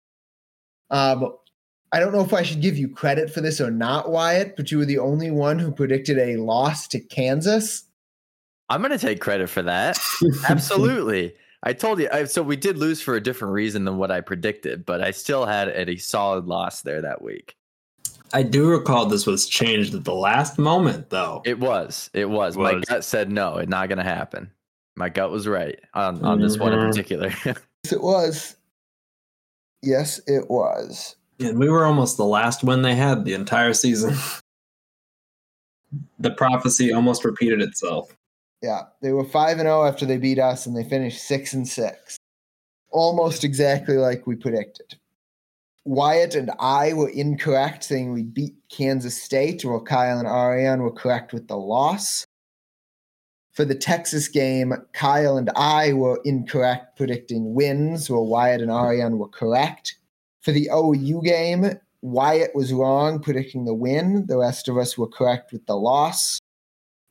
Um, 0.90 1.36
I 1.93 1.99
don't 1.99 2.13
know 2.13 2.21
if 2.23 2.34
I 2.34 2.43
should 2.43 2.62
give 2.62 2.77
you 2.77 2.88
credit 2.88 3.30
for 3.34 3.41
this 3.41 3.60
or 3.60 3.69
not, 3.69 4.10
Wyatt, 4.12 4.56
but 4.56 4.71
you 4.71 4.77
were 4.77 4.86
the 4.86 4.99
only 4.99 5.30
one 5.32 5.60
who 5.60 5.71
predicted 5.71 6.17
a 6.17 6.38
loss 6.38 6.88
to 6.89 6.99
Kansas. 6.99 7.84
I'm 8.69 8.82
gonna 8.82 8.97
take 8.97 9.19
credit 9.19 9.49
for 9.49 9.62
that. 9.63 9.99
Absolutely. 10.47 11.36
I 11.63 11.73
told 11.73 11.99
you. 11.99 12.08
I, 12.12 12.23
so 12.23 12.41
we 12.41 12.56
did 12.56 12.77
lose 12.77 13.01
for 13.01 13.15
a 13.15 13.21
different 13.21 13.54
reason 13.54 13.84
than 13.86 13.97
what 13.97 14.10
I 14.10 14.21
predicted, 14.21 14.86
but 14.86 15.01
I 15.01 15.12
still 15.12 15.45
had 15.45 15.67
a 15.69 15.97
solid 15.97 16.45
loss 16.47 16.82
there 16.82 17.01
that 17.01 17.21
week. 17.21 17.56
I 18.34 18.43
do 18.43 18.69
recall 18.69 19.06
this 19.08 19.27
was 19.27 19.45
changed 19.47 19.93
at 19.93 20.06
the 20.06 20.13
last 20.13 20.58
moment, 20.58 21.10
though. 21.10 21.41
It 21.45 21.60
was. 21.60 22.10
It 22.13 22.30
was. 22.30 22.56
My 22.56 22.73
Was. 22.75 22.86
gut 22.86 23.04
said 23.04 23.30
no, 23.30 23.58
it's 23.58 23.69
not 23.69 23.89
gonna 23.89 24.04
happen. 24.04 24.49
My 24.95 25.10
gut 25.10 25.30
was 25.32 25.47
right 25.47 25.77
on, 25.93 26.23
on 26.23 26.39
this 26.39 26.58
one 26.58 26.71
in 26.73 26.80
Mhm. 26.80 26.88
particular. 26.89 27.34
Yes, 27.84 27.93
it 27.93 28.01
was. 28.01 28.56
Yes, 29.84 30.21
it 30.27 30.49
was. 30.49 31.15
And 31.41 31.60
we 31.60 31.69
were 31.69 31.86
almost 31.86 32.17
the 32.17 32.25
last 32.25 32.63
win 32.63 32.82
they 32.82 32.95
had 32.95 33.25
the 33.25 33.34
entire 33.34 33.73
season. 33.73 34.15
the 36.19 36.32
prophecy 36.32 36.93
almost 36.93 37.25
repeated 37.25 37.62
itself. 37.62 38.15
Yeah, 38.62 38.84
they 39.01 39.12
were 39.12 39.25
five 39.25 39.58
and 39.58 39.65
zero 39.65 39.86
after 39.86 40.06
they 40.06 40.17
beat 40.17 40.39
us, 40.39 40.65
and 40.65 40.75
they 40.75 40.84
finished 40.84 41.25
six 41.25 41.54
and 41.54 41.67
six, 41.67 42.17
almost 42.91 43.43
exactly 43.43 43.97
like 43.97 44.27
we 44.27 44.36
predicted. 44.36 44.95
Wyatt 45.84 46.36
and 46.36 46.51
I 46.60 46.93
were 46.93 47.10
incorrect, 47.10 47.84
saying 47.84 48.13
we 48.13 48.21
beat 48.21 48.54
Kansas 48.69 49.19
State, 49.19 49.65
while 49.65 49.82
Kyle 49.82 50.19
and 50.19 50.27
Ariane 50.27 50.84
were 50.84 50.91
correct 50.91 51.34
with 51.34 51.47
the 51.47 51.58
loss. 51.58 52.23
For 53.54 53.65
the 53.65 53.75
Texas 53.75 54.27
game, 54.27 54.73
Kyle 54.93 55.38
and 55.38 55.49
I 55.56 55.93
were 55.93 56.21
incorrect, 56.23 56.97
predicting 56.97 57.56
wins, 57.56 58.12
while 58.12 58.27
Wyatt 58.27 58.62
and 58.62 58.71
Ariane 58.71 59.17
were 59.17 59.27
correct. 59.27 59.97
For 60.41 60.51
the 60.51 60.69
OU 60.73 61.21
game, 61.23 61.80
Wyatt 62.01 62.56
was 62.56 62.73
wrong, 62.73 63.19
predicting 63.19 63.65
the 63.65 63.75
win. 63.75 64.25
The 64.27 64.38
rest 64.38 64.67
of 64.67 64.77
us 64.77 64.97
were 64.97 65.08
correct 65.08 65.51
with 65.51 65.65
the 65.67 65.75
loss. 65.75 66.39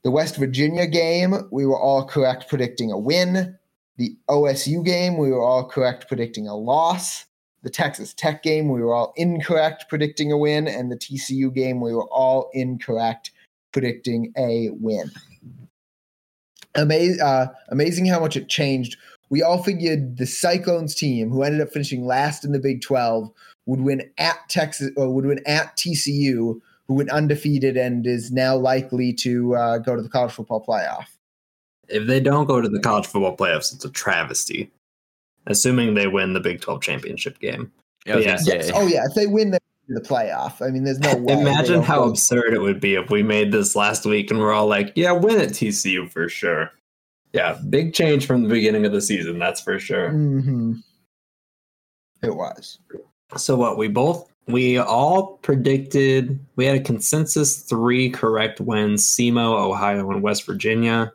The 0.03 0.11
West 0.11 0.35
Virginia 0.35 0.87
game, 0.87 1.35
we 1.51 1.65
were 1.65 1.79
all 1.79 2.05
correct 2.05 2.49
predicting 2.49 2.91
a 2.91 2.97
win. 2.97 3.57
The 3.97 4.17
OSU 4.29 4.83
game, 4.83 5.17
we 5.17 5.31
were 5.31 5.41
all 5.41 5.63
correct 5.63 6.07
predicting 6.07 6.47
a 6.47 6.55
loss. 6.55 7.25
The 7.63 7.69
Texas 7.69 8.13
Tech 8.13 8.43
game, 8.43 8.69
we 8.69 8.81
were 8.81 8.93
all 8.93 9.13
incorrect 9.15 9.85
predicting 9.87 10.31
a 10.31 10.37
win. 10.37 10.67
And 10.67 10.91
the 10.91 10.97
TCU 10.97 11.53
game, 11.53 11.79
we 11.79 11.93
were 11.93 12.09
all 12.09 12.49
incorrect 12.53 13.31
predicting 13.71 14.33
a 14.37 14.69
win. 14.71 15.09
Amazing, 16.75 17.21
uh, 17.21 17.47
amazing 17.69 18.07
how 18.07 18.19
much 18.19 18.35
it 18.35 18.49
changed. 18.49 18.97
We 19.31 19.41
all 19.41 19.63
figured 19.63 20.17
the 20.17 20.27
Cyclones 20.27 20.93
team, 20.93 21.29
who 21.29 21.41
ended 21.41 21.61
up 21.61 21.71
finishing 21.71 22.05
last 22.05 22.43
in 22.43 22.51
the 22.51 22.59
Big 22.59 22.81
12, 22.81 23.31
would 23.65 23.79
win 23.79 24.11
at 24.17 24.37
Texas 24.49 24.91
or 24.97 25.09
would 25.09 25.25
win 25.25 25.39
at 25.47 25.77
TCU, 25.77 26.59
who 26.87 26.93
went 26.93 27.09
undefeated 27.09 27.77
and 27.77 28.05
is 28.05 28.29
now 28.29 28.57
likely 28.57 29.13
to 29.13 29.55
uh, 29.55 29.77
go 29.77 29.95
to 29.95 30.01
the 30.01 30.09
college 30.09 30.33
football 30.33 30.63
playoff. 30.67 31.05
If 31.87 32.07
they 32.07 32.19
don't 32.19 32.45
go 32.45 32.59
to 32.59 32.67
the 32.67 32.81
college 32.81 33.07
football 33.07 33.37
playoffs, 33.37 33.73
it's 33.73 33.85
a 33.85 33.89
travesty. 33.89 34.69
Assuming 35.47 35.93
they 35.93 36.07
win 36.07 36.33
the 36.33 36.41
Big 36.41 36.59
12 36.59 36.81
championship 36.81 37.39
game. 37.39 37.71
I 38.05 38.09
Yeah. 38.09 38.15
gonna 38.15 38.37
Yes. 38.45 38.71
Oh 38.75 38.85
yeah, 38.85 39.05
if 39.05 39.15
they 39.15 39.27
win 39.27 39.51
the, 39.51 39.59
the 39.87 40.01
playoff, 40.01 40.61
I 40.61 40.71
mean, 40.71 40.83
there's 40.83 40.99
no 40.99 41.15
way. 41.15 41.39
Imagine 41.39 41.81
how 41.81 42.03
absurd 42.03 42.53
it 42.53 42.59
would 42.59 42.81
be 42.81 42.95
if 42.95 43.09
we 43.09 43.23
made 43.23 43.53
this 43.53 43.77
last 43.77 44.05
week 44.05 44.29
and 44.29 44.41
we're 44.41 44.51
all 44.51 44.67
like, 44.67 44.91
yeah, 44.95 45.13
win 45.13 45.39
at 45.39 45.49
TCU 45.49 46.11
for 46.11 46.27
sure. 46.27 46.71
Yeah, 47.33 47.57
big 47.69 47.93
change 47.93 48.25
from 48.25 48.43
the 48.43 48.49
beginning 48.49 48.85
of 48.85 48.91
the 48.91 49.01
season, 49.01 49.39
that's 49.39 49.61
for 49.61 49.79
sure. 49.79 50.11
Mhm. 50.11 50.83
It 52.21 52.35
was. 52.35 52.79
So 53.37 53.55
what 53.55 53.77
we 53.77 53.87
both 53.87 54.29
we 54.47 54.77
all 54.77 55.37
predicted 55.43 56.39
we 56.55 56.65
had 56.65 56.75
a 56.75 56.83
consensus 56.83 57.59
three 57.59 58.09
correct 58.09 58.59
wins: 58.59 59.05
SEMO, 59.05 59.53
Ohio, 59.53 60.09
and 60.11 60.21
West 60.21 60.45
Virginia, 60.45 61.13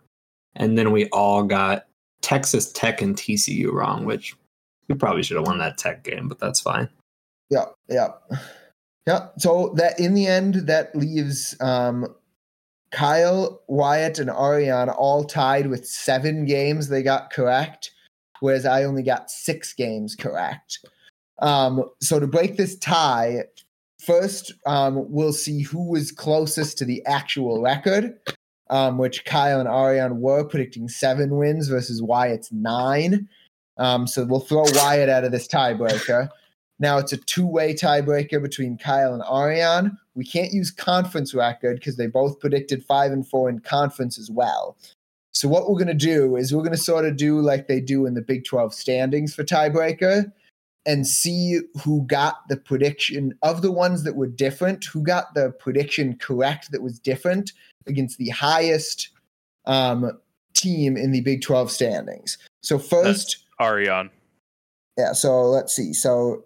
and 0.55 0.79
then 0.79 0.92
we 0.92 1.09
all 1.11 1.42
got 1.42 1.87
Texas 2.22 2.72
Tech 2.72 3.02
and 3.02 3.16
TCU 3.16 3.72
wrong, 3.72 4.05
which 4.05 4.35
we 4.88 4.94
probably 4.94 5.22
should 5.22 5.37
have 5.37 5.46
won 5.46 5.59
that 5.59 5.76
Tech 5.79 6.02
game, 6.02 6.29
but 6.29 6.38
that's 6.38 6.61
fine. 6.61 6.88
Yeah, 7.50 7.66
yeah, 7.88 8.09
yeah. 9.07 9.29
So 9.38 9.72
that 9.76 10.00
in 10.00 10.14
the 10.14 10.26
end, 10.26 10.55
that 10.66 10.94
leaves 10.96 11.57
um, 11.61 12.14
Kyle, 12.92 13.62
Wyatt, 13.68 14.18
and 14.18 14.31
Ariane 14.31 14.88
all 14.88 15.25
tied 15.25 15.66
with 15.68 15.87
seven 15.87 16.44
games 16.44 16.88
they 16.88 17.03
got 17.03 17.31
correct, 17.31 17.90
whereas 18.40 18.64
I 18.64 18.85
only 18.85 19.03
got 19.03 19.31
six 19.31 19.72
games 19.72 20.14
correct. 20.14 20.79
Um, 21.40 21.85
so 22.01 22.18
to 22.18 22.27
break 22.27 22.57
this 22.57 22.79
tie, 22.79 23.44
first 24.01 24.53
um, 24.66 25.11
we'll 25.11 25.33
see 25.33 25.62
who 25.62 25.90
was 25.90 26.12
closest 26.12 26.79
to 26.79 26.85
the 26.85 27.05
actual 27.07 27.61
record, 27.61 28.14
um, 28.70 28.99
which 28.99 29.25
Kyle 29.25 29.61
and 29.61 29.68
Ariane 29.68 30.20
were 30.20 30.44
predicting 30.44 30.88
seven 30.88 31.37
wins 31.37 31.68
versus 31.68 32.03
Wyatt's 32.03 32.53
nine. 32.53 33.29
Um, 33.79 34.07
so 34.07 34.25
we'll 34.25 34.40
throw 34.40 34.64
Wyatt 34.75 35.09
out 35.09 35.25
of 35.25 35.33
this 35.33 35.49
tiebreaker. 35.49 36.31
Now 36.79 36.99
it's 36.99 37.12
a 37.12 37.17
two-way 37.17 37.75
tiebreaker 37.75 38.41
between 38.43 38.77
Kyle 38.77 39.15
and 39.15 39.23
Ariane. 39.23 39.97
We 40.15 40.25
can't 40.25 40.53
use 40.53 40.71
conference 40.71 41.35
record 41.35 41.77
because 41.77 41.97
they 41.97 42.07
both 42.07 42.39
predicted 42.39 42.85
five 42.85 43.12
and 43.12 43.27
four 43.27 43.49
in 43.49 43.61
conference 43.61 44.19
as 44.19 44.31
well. 44.31 44.77
So 45.37 45.49
what 45.49 45.69
we're 45.69 45.75
going 45.75 45.87
to 45.89 45.95
do 45.95 46.37
is 46.37 46.55
we're 46.55 46.62
going 46.62 46.73
to 46.73 46.79
sort 46.79 47.05
of 47.05 47.19
do 47.19 47.41
like 47.41 47.69
they 47.69 47.81
do 47.81 48.07
in 48.07 48.15
the 48.15 48.23
Big 48.23 48.45
12 48.47 48.73
standings 48.73 49.35
for 49.35 49.45
tiebreaker 49.45 50.33
and 50.87 51.07
see 51.07 51.61
who 51.83 52.07
got 52.07 52.49
the 52.49 52.57
prediction 52.57 53.37
of 53.43 53.61
the 53.61 53.71
ones 53.71 54.05
that 54.05 54.17
were 54.17 54.29
different, 54.29 54.85
who 54.87 55.03
got 55.03 55.35
the 55.35 55.51
prediction 55.59 56.17
correct 56.17 56.73
that 56.73 56.83
was 56.83 56.99
different 56.99 57.53
against 57.87 58.17
the 58.17 58.31
highest 58.31 59.11
um, 59.67 60.11
team 60.55 60.97
in 60.97 61.11
the 61.12 61.21
Big 61.21 61.43
12 61.43 61.71
standings. 61.71 62.39
So 62.62 62.79
first, 62.79 63.45
Ariane. 63.61 64.09
yeah, 64.97 65.12
so 65.12 65.43
let's 65.43 65.77
see. 65.77 65.93
So 65.93 66.46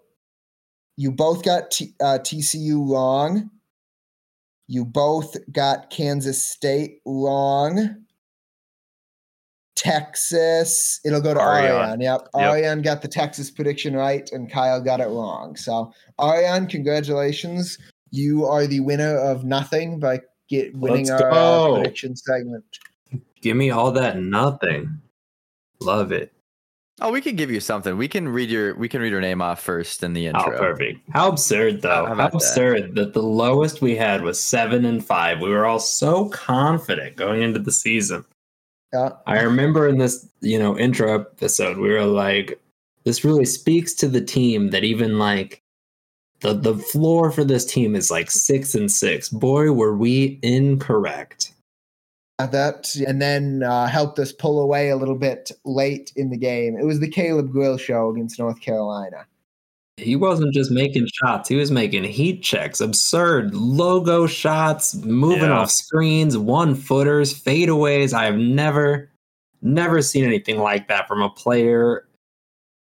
you 0.97 1.11
both 1.11 1.43
got 1.43 1.71
T- 1.71 1.93
uh, 2.01 2.19
TCU 2.21 2.89
wrong. 2.89 3.49
You 4.67 4.85
both 4.85 5.35
got 5.51 5.89
Kansas 5.89 6.43
State 6.43 6.99
wrong. 7.05 8.05
Texas, 9.75 10.99
it'll 11.03 11.21
go 11.21 11.33
to 11.33 11.39
Ariane. 11.39 11.71
Ariane. 11.71 12.01
Yep. 12.01 12.21
Yep. 12.35 12.43
Ariane 12.43 12.81
got 12.83 13.01
the 13.01 13.07
Texas 13.07 13.49
prediction 13.49 13.95
right, 13.95 14.29
and 14.31 14.51
Kyle 14.51 14.79
got 14.79 14.99
it 14.99 15.07
wrong. 15.07 15.55
So, 15.55 15.91
Ariane, 16.21 16.67
congratulations. 16.67 17.79
You 18.11 18.45
are 18.45 18.67
the 18.67 18.81
winner 18.81 19.17
of 19.17 19.43
nothing 19.43 19.99
by 19.99 20.19
get 20.49 20.75
winning 20.75 21.07
Let's 21.07 21.21
our 21.21 21.31
uh, 21.31 21.33
go. 21.33 21.73
prediction 21.75 22.15
segment. 22.15 22.63
Give 23.41 23.57
me 23.57 23.71
all 23.71 23.91
that 23.93 24.19
nothing. 24.19 25.01
Love 25.79 26.11
it. 26.11 26.31
Oh, 27.03 27.11
we 27.11 27.19
can 27.19 27.35
give 27.35 27.49
you 27.49 27.59
something. 27.59 27.97
We 27.97 28.07
can 28.07 28.29
read 28.29 28.49
your 28.51 28.75
we 28.75 28.87
can 28.87 29.01
read 29.01 29.11
your 29.11 29.21
name 29.21 29.41
off 29.41 29.61
first 29.61 30.03
in 30.03 30.13
the 30.13 30.27
Oh, 30.27 30.29
intro. 30.29 30.57
perfect. 30.57 30.99
How 31.11 31.29
absurd, 31.29 31.81
though. 31.81 31.89
How 31.89 32.05
How, 32.07 32.13
about 32.13 32.31
that? 32.31 32.37
absurd 32.37 32.95
that 32.95 33.13
the 33.13 33.23
lowest 33.23 33.81
we 33.81 33.95
had 33.95 34.21
was 34.21 34.39
seven 34.39 34.85
and 34.85 35.03
five. 35.03 35.39
We 35.41 35.49
were 35.49 35.65
all 35.65 35.79
so 35.79 36.29
confident 36.29 37.15
going 37.15 37.41
into 37.41 37.59
the 37.59 37.71
season. 37.71 38.23
Yeah. 38.93 39.11
I 39.25 39.39
remember 39.41 39.87
in 39.87 39.97
this, 39.97 40.27
you 40.41 40.59
know, 40.59 40.77
intro 40.77 41.21
episode, 41.21 41.77
we 41.77 41.89
were 41.89 42.05
like, 42.05 42.59
this 43.05 43.23
really 43.23 43.45
speaks 43.45 43.93
to 43.95 44.07
the 44.07 44.21
team 44.21 44.69
that 44.71 44.83
even 44.83 45.17
like 45.17 45.61
the 46.41 46.53
the 46.53 46.75
floor 46.77 47.31
for 47.31 47.43
this 47.43 47.65
team 47.65 47.95
is 47.95 48.11
like 48.11 48.29
six 48.29 48.75
and 48.75 48.91
six. 48.91 49.29
Boy, 49.29 49.71
were 49.71 49.95
we 49.95 50.39
incorrect. 50.43 51.53
Uh, 52.43 52.47
That 52.47 52.95
and 53.07 53.21
then 53.21 53.63
uh, 53.63 53.87
helped 53.87 54.19
us 54.19 54.31
pull 54.31 54.59
away 54.59 54.89
a 54.89 54.95
little 54.95 55.17
bit 55.17 55.51
late 55.65 56.11
in 56.15 56.29
the 56.29 56.37
game. 56.37 56.77
It 56.77 56.85
was 56.85 56.99
the 56.99 57.09
Caleb 57.09 57.51
Grill 57.51 57.77
show 57.77 58.09
against 58.09 58.39
North 58.39 58.59
Carolina. 58.61 59.25
He 59.97 60.15
wasn't 60.15 60.53
just 60.53 60.71
making 60.71 61.07
shots, 61.13 61.47
he 61.49 61.55
was 61.55 61.69
making 61.69 62.05
heat 62.05 62.41
checks, 62.41 62.79
absurd 62.81 63.53
logo 63.53 64.25
shots, 64.25 64.95
moving 64.95 65.43
Yeah. 65.49 65.59
off 65.59 65.69
screens, 65.71 66.37
one 66.37 66.73
footers, 66.75 67.33
fadeaways. 67.39 68.13
I 68.13 68.25
have 68.25 68.37
never, 68.37 69.11
never 69.61 70.01
seen 70.01 70.23
anything 70.25 70.57
like 70.57 70.87
that 70.87 71.07
from 71.07 71.21
a 71.21 71.29
player 71.29 72.07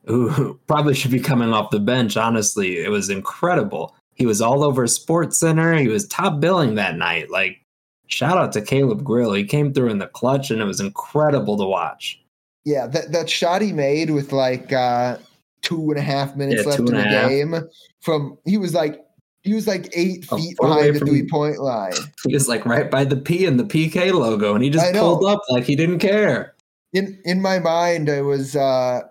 who 0.05 0.59
probably 0.67 0.93
should 0.93 1.11
be 1.11 1.19
coming 1.19 1.53
off 1.53 1.71
the 1.71 1.79
bench. 1.79 2.17
Honestly, 2.17 2.77
it 2.79 2.91
was 2.91 3.09
incredible. 3.09 3.95
He 4.13 4.25
was 4.25 4.41
all 4.41 4.63
over 4.63 4.85
Sports 4.85 5.39
Center. 5.39 5.75
He 5.75 5.87
was 5.87 6.07
top 6.07 6.39
billing 6.39 6.75
that 6.75 6.97
night. 6.97 7.31
Like, 7.31 7.61
shout 8.07 8.37
out 8.37 8.51
to 8.53 8.61
Caleb 8.61 9.03
Grill. 9.03 9.33
He 9.33 9.43
came 9.43 9.73
through 9.73 9.89
in 9.89 9.99
the 9.99 10.07
clutch, 10.07 10.51
and 10.51 10.61
it 10.61 10.65
was 10.65 10.79
incredible 10.79 11.57
to 11.57 11.65
watch. 11.65 12.21
Yeah, 12.65 12.87
that 12.87 13.11
that 13.11 13.29
shot 13.29 13.61
he 13.61 13.71
made 13.71 14.09
with 14.11 14.31
like 14.31 14.73
uh, 14.73 15.17
two 15.61 15.89
and 15.89 15.97
a 15.97 16.01
half 16.01 16.35
minutes 16.35 16.63
Yeah, 16.63 16.69
left 16.69 16.79
in 16.79 16.85
the 16.85 17.01
half. 17.01 17.29
game. 17.29 17.55
From 18.01 18.37
he 18.45 18.57
was 18.57 18.73
like 18.73 19.03
he 19.43 19.53
was 19.53 19.67
like 19.67 19.89
eight 19.93 20.25
A 20.31 20.37
feet 20.37 20.57
behind 20.59 20.95
the 20.95 20.99
three 20.99 21.27
point 21.27 21.59
line. 21.59 21.93
He 22.27 22.33
was 22.33 22.49
like 22.49 22.65
right 22.65 22.91
by 22.91 23.05
the 23.05 23.15
P 23.15 23.45
and 23.45 23.59
the 23.59 23.63
PK 23.63 24.13
logo, 24.13 24.53
and 24.55 24.63
he 24.63 24.69
just 24.69 24.93
pulled 24.93 25.23
up 25.25 25.39
like 25.49 25.63
he 25.63 25.75
didn't 25.75 25.99
care. 25.99 26.53
In 26.93 27.19
in 27.25 27.41
my 27.41 27.59
mind, 27.59 28.09
I 28.09 28.21
was 28.21 28.55
uh, 28.55 29.01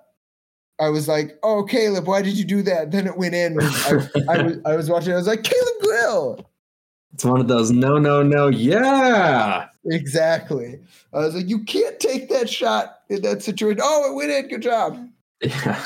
I 0.79 0.89
was 0.91 1.09
like, 1.09 1.39
"Oh, 1.43 1.65
Caleb, 1.65 2.07
why 2.07 2.21
did 2.23 2.37
you 2.37 2.45
do 2.45 2.61
that?" 2.63 2.91
Then 2.91 3.07
it 3.07 3.17
went 3.17 3.35
in. 3.35 3.59
I, 3.61 4.09
I 4.29 4.43
was 4.43 4.57
I 4.67 4.77
was 4.77 4.91
watching. 4.91 5.13
I 5.13 5.17
was 5.17 5.27
like, 5.27 5.43
"Caleb 5.43 5.75
Grill." 5.83 6.51
It's 7.17 7.25
one 7.25 7.41
of 7.41 7.49
those 7.49 7.71
no, 7.71 7.97
no, 7.97 8.23
no, 8.23 8.49
yeah. 8.49 9.69
Exactly. 9.87 10.79
I 11.15 11.21
was 11.21 11.35
like, 11.35 11.49
"You 11.49 11.65
can't 11.65 11.99
take 11.99 12.29
that 12.29 12.51
shot 12.51 12.99
in 13.09 13.23
that 13.23 13.43
situation." 13.43 13.81
Oh, 13.83 14.13
it 14.13 14.15
went 14.15 14.31
in. 14.31 14.49
Good 14.49 14.61
job. 14.61 15.09
Yeah. 15.41 15.83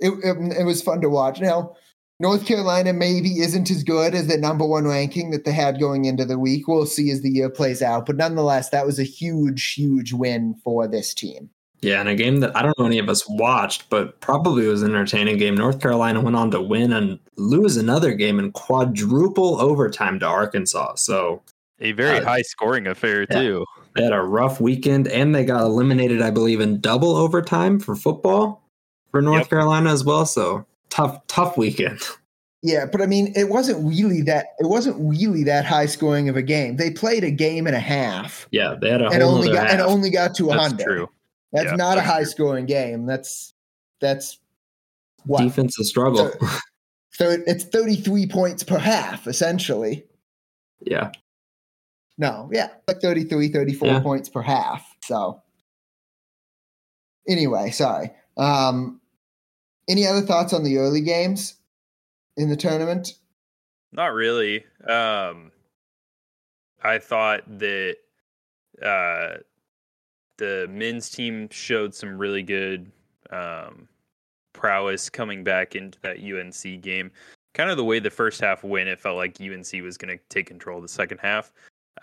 it, 0.00 0.10
it, 0.24 0.58
it 0.58 0.64
was 0.64 0.82
fun 0.82 1.00
to 1.02 1.08
watch. 1.08 1.40
Now, 1.40 1.76
North 2.18 2.44
Carolina 2.44 2.92
maybe 2.92 3.38
isn't 3.38 3.70
as 3.70 3.84
good 3.84 4.16
as 4.16 4.26
the 4.26 4.36
number 4.36 4.66
one 4.66 4.88
ranking 4.88 5.30
that 5.30 5.44
they 5.44 5.52
had 5.52 5.78
going 5.78 6.06
into 6.06 6.24
the 6.24 6.40
week. 6.40 6.66
We'll 6.66 6.86
see 6.86 7.08
as 7.12 7.22
the 7.22 7.30
year 7.30 7.50
plays 7.50 7.80
out. 7.80 8.06
But 8.06 8.16
nonetheless, 8.16 8.70
that 8.70 8.84
was 8.84 8.98
a 8.98 9.04
huge, 9.04 9.74
huge 9.74 10.12
win 10.12 10.56
for 10.64 10.88
this 10.88 11.14
team. 11.14 11.50
Yeah, 11.84 12.00
and 12.00 12.08
a 12.08 12.14
game 12.14 12.40
that 12.40 12.56
I 12.56 12.62
don't 12.62 12.78
know 12.78 12.86
any 12.86 12.98
of 12.98 13.08
us 13.08 13.28
watched, 13.28 13.88
but 13.90 14.20
probably 14.20 14.66
was 14.66 14.82
an 14.82 14.90
entertaining 14.90 15.36
game. 15.38 15.54
North 15.54 15.80
Carolina 15.80 16.20
went 16.20 16.36
on 16.36 16.50
to 16.52 16.60
win 16.60 16.92
and 16.92 17.18
lose 17.36 17.76
another 17.76 18.12
game 18.14 18.38
in 18.38 18.52
quadruple 18.52 19.60
overtime 19.60 20.18
to 20.20 20.26
Arkansas. 20.26 20.94
So 20.96 21.42
A 21.80 21.92
very 21.92 22.18
Uh, 22.18 22.24
high 22.24 22.42
scoring 22.42 22.86
affair 22.86 23.26
yeah. 23.30 23.40
too. 23.40 23.64
they 23.96 24.02
had 24.04 24.12
a 24.12 24.22
rough 24.22 24.60
weekend 24.60 25.06
and 25.08 25.34
they 25.34 25.44
got 25.44 25.62
eliminated, 25.62 26.20
I 26.22 26.30
believe, 26.30 26.60
in 26.60 26.80
double 26.80 27.14
overtime 27.16 27.78
for 27.78 27.94
football 27.94 28.62
for 29.10 29.20
North 29.22 29.42
Yep. 29.42 29.50
Carolina 29.50 29.92
as 29.92 30.04
well. 30.04 30.26
So 30.26 30.64
tough, 30.90 31.24
tough 31.28 31.56
weekend. 31.56 32.00
Yeah, 32.62 32.86
but 32.90 33.02
I 33.02 33.06
mean, 33.06 33.32
it 33.36 33.50
wasn't 33.50 33.86
really 33.86 34.22
that. 34.22 34.46
It 34.58 34.66
wasn't 34.66 34.96
really 34.98 35.44
that 35.44 35.64
high 35.66 35.84
scoring 35.86 36.28
of 36.30 36.36
a 36.36 36.42
game. 36.42 36.76
They 36.76 36.90
played 36.90 37.22
a 37.22 37.30
game 37.30 37.66
and 37.66 37.76
a 37.76 37.80
half 37.80 38.48
Yeah, 38.52 38.74
they 38.80 38.90
had 38.90 39.02
a 39.02 39.08
and 39.10 39.22
only 39.22 39.48
other 39.50 39.58
got 39.58 39.70
and 39.70 39.80
only 39.82 40.08
got 40.10 40.34
to 40.36 40.46
a 40.50 40.54
That's 40.54 40.68
hundred. 40.68 40.84
true. 40.84 41.08
That's 41.54 41.70
Yeah, 41.70 41.76
not 41.76 41.96
a 41.96 42.02
high 42.02 42.22
true. 42.24 42.30
scoring 42.30 42.66
game. 42.66 43.06
That's 43.06 43.54
that's 44.00 44.38
what 45.24 45.40
defensive 45.42 45.86
struggle. 45.86 46.30
so 47.12 47.30
it's 47.46 47.64
thirty 47.64 47.96
three 47.96 48.26
points 48.26 48.62
per 48.62 48.76
half 48.76 49.26
essentially. 49.26 50.04
yeah. 50.80 51.12
No, 52.16 52.48
yeah, 52.52 52.68
like 52.86 53.00
33, 53.00 53.48
34 53.48 53.88
Yeah. 53.88 54.00
points 54.00 54.28
per 54.28 54.40
half. 54.40 54.86
So, 55.02 55.42
anyway, 57.28 57.70
sorry. 57.72 58.12
Um, 58.36 59.00
any 59.88 60.06
other 60.06 60.20
thoughts 60.20 60.52
on 60.52 60.62
the 60.62 60.78
early 60.78 61.00
games 61.00 61.54
in 62.36 62.48
the 62.50 62.56
tournament? 62.56 63.14
Not 63.90 64.12
really. 64.14 64.64
Um, 64.88 65.50
I 66.82 66.98
thought 66.98 67.42
that 67.58 67.96
uh, 68.80 69.38
the 70.38 70.66
men's 70.70 71.10
team 71.10 71.48
showed 71.50 71.94
some 71.94 72.18
really 72.18 72.42
good 72.42 72.90
um, 73.30 73.88
prowess 74.52 75.08
coming 75.10 75.44
back 75.44 75.74
into 75.74 75.98
that 76.00 76.18
UNC 76.18 76.80
game. 76.82 77.10
Kind 77.54 77.70
of 77.70 77.76
the 77.76 77.84
way 77.84 78.00
the 78.00 78.10
first 78.10 78.40
half 78.40 78.64
went, 78.64 78.88
it 78.88 79.00
felt 79.00 79.16
like 79.16 79.40
UNC 79.40 79.72
was 79.82 79.96
going 79.96 80.16
to 80.16 80.24
take 80.28 80.46
control 80.46 80.78
of 80.78 80.82
the 80.82 80.88
second 80.88 81.18
half. 81.18 81.52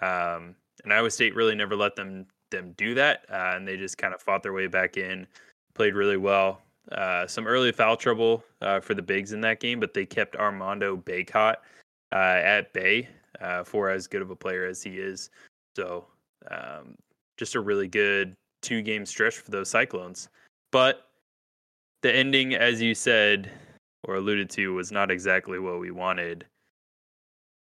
Um, 0.01 0.55
and 0.83 0.93
Iowa 0.93 1.11
State 1.11 1.35
really 1.35 1.55
never 1.55 1.75
let 1.75 1.95
them 1.95 2.25
them 2.51 2.73
do 2.77 2.93
that, 2.93 3.25
uh, 3.29 3.53
and 3.55 3.67
they 3.67 3.77
just 3.77 3.97
kind 3.97 4.13
of 4.13 4.21
fought 4.21 4.43
their 4.43 4.53
way 4.53 4.67
back 4.67 4.97
in, 4.97 5.25
played 5.73 5.95
really 5.95 6.17
well. 6.17 6.61
Uh, 6.91 7.25
some 7.25 7.47
early 7.47 7.71
foul 7.71 7.95
trouble 7.95 8.43
uh, 8.61 8.79
for 8.79 8.93
the 8.93 9.01
bigs 9.01 9.31
in 9.31 9.41
that 9.41 9.59
game, 9.59 9.79
but 9.79 9.93
they 9.93 10.05
kept 10.05 10.35
Armando 10.35 10.97
Bacot 10.97 11.55
uh, 12.11 12.15
at 12.15 12.73
bay 12.73 13.07
uh, 13.39 13.63
for 13.63 13.89
as 13.89 14.07
good 14.07 14.21
of 14.21 14.29
a 14.29 14.35
player 14.35 14.65
as 14.65 14.83
he 14.83 14.97
is. 14.97 15.29
So 15.75 16.05
um, 16.49 16.97
just 17.41 17.55
a 17.55 17.59
really 17.59 17.87
good 17.87 18.35
two 18.61 18.83
game 18.83 19.03
stretch 19.03 19.37
for 19.37 19.49
those 19.49 19.67
Cyclones. 19.67 20.29
But 20.71 21.07
the 22.03 22.15
ending, 22.15 22.53
as 22.53 22.79
you 22.79 22.93
said 22.93 23.49
or 24.03 24.13
alluded 24.13 24.47
to, 24.51 24.75
was 24.75 24.91
not 24.91 25.09
exactly 25.09 25.57
what 25.57 25.79
we 25.79 25.89
wanted. 25.89 26.45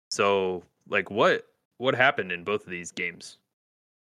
So, 0.10 0.64
like, 0.90 1.10
what 1.10 1.46
what 1.78 1.96
happened 1.96 2.34
in 2.34 2.44
both 2.44 2.66
of 2.66 2.70
these 2.70 2.92
games? 2.92 3.38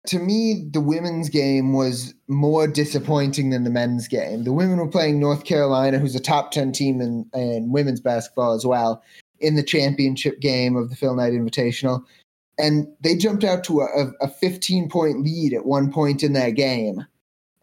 To 0.07 0.19
me, 0.19 0.67
the 0.73 0.81
women's 0.81 1.29
game 1.29 1.75
was 1.75 2.15
more 2.29 2.67
disappointing 2.67 3.51
than 3.51 3.65
the 3.65 3.71
men's 3.71 4.09
game. 4.09 4.45
The 4.45 4.55
women 4.55 4.79
were 4.79 4.89
playing 4.89 5.21
North 5.21 5.45
Carolina, 5.45 5.99
who's 5.99 6.17
a 6.17 6.21
top 6.21 6.51
10 6.51 6.73
team 6.73 7.03
in, 7.03 7.29
in 7.35 7.71
women's 7.71 8.01
basketball 8.01 8.55
as 8.55 8.65
well, 8.65 9.03
in 9.41 9.55
the 9.55 9.63
championship 9.63 10.41
game 10.41 10.77
of 10.77 10.89
the 10.89 10.97
Phil 10.97 11.15
Knight 11.15 11.35
Invitational. 11.35 12.05
And 12.59 12.87
they 13.01 13.17
jumped 13.17 13.45
out 13.45 13.65
to 13.65 13.81
a, 13.81 14.13
a 14.21 14.29
15 14.29 14.89
point 14.89 15.23
lead 15.23 15.55
at 15.55 15.65
one 15.67 15.91
point 15.91 16.23
in 16.23 16.33
that 16.35 16.51
game 16.51 17.07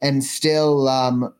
and 0.01 0.23
still 0.23 0.87
um, 0.87 1.33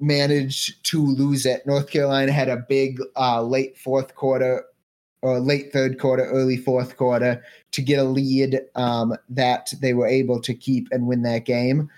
managed 0.00 0.82
to 0.84 1.04
lose 1.04 1.46
it. 1.46 1.66
North 1.66 1.90
Carolina 1.90 2.32
had 2.32 2.48
a 2.48 2.56
big 2.56 2.98
uh, 3.16 3.42
late 3.42 3.76
fourth 3.76 4.14
quarter 4.14 4.64
or 5.22 5.40
late 5.40 5.72
third 5.72 5.98
quarter, 5.98 6.24
early 6.24 6.56
fourth 6.56 6.96
quarter 6.96 7.42
to 7.72 7.82
get 7.82 7.98
a 7.98 8.04
lead 8.04 8.60
um, 8.74 9.14
that 9.28 9.72
they 9.80 9.94
were 9.94 10.06
able 10.06 10.40
to 10.40 10.54
keep 10.54 10.88
and 10.90 11.06
win 11.06 11.22
that 11.22 11.44
game. 11.44 11.90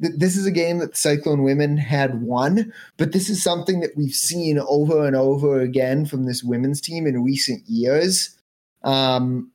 Th- 0.00 0.14
This 0.16 0.36
is 0.36 0.46
a 0.46 0.50
game 0.50 0.78
that 0.78 0.96
Cyclone 0.96 1.42
women 1.42 1.76
had 1.76 2.22
won, 2.22 2.72
but 2.96 3.12
this 3.12 3.28
is 3.28 3.42
something 3.42 3.80
that 3.80 3.96
we've 3.96 4.14
seen 4.14 4.58
over 4.58 5.06
and 5.06 5.14
over 5.14 5.60
again 5.60 6.06
from 6.06 6.24
this 6.24 6.42
women's 6.42 6.80
team 6.80 7.06
in 7.06 7.22
recent 7.22 7.62
years. 7.68 8.36
Um, 8.82 9.50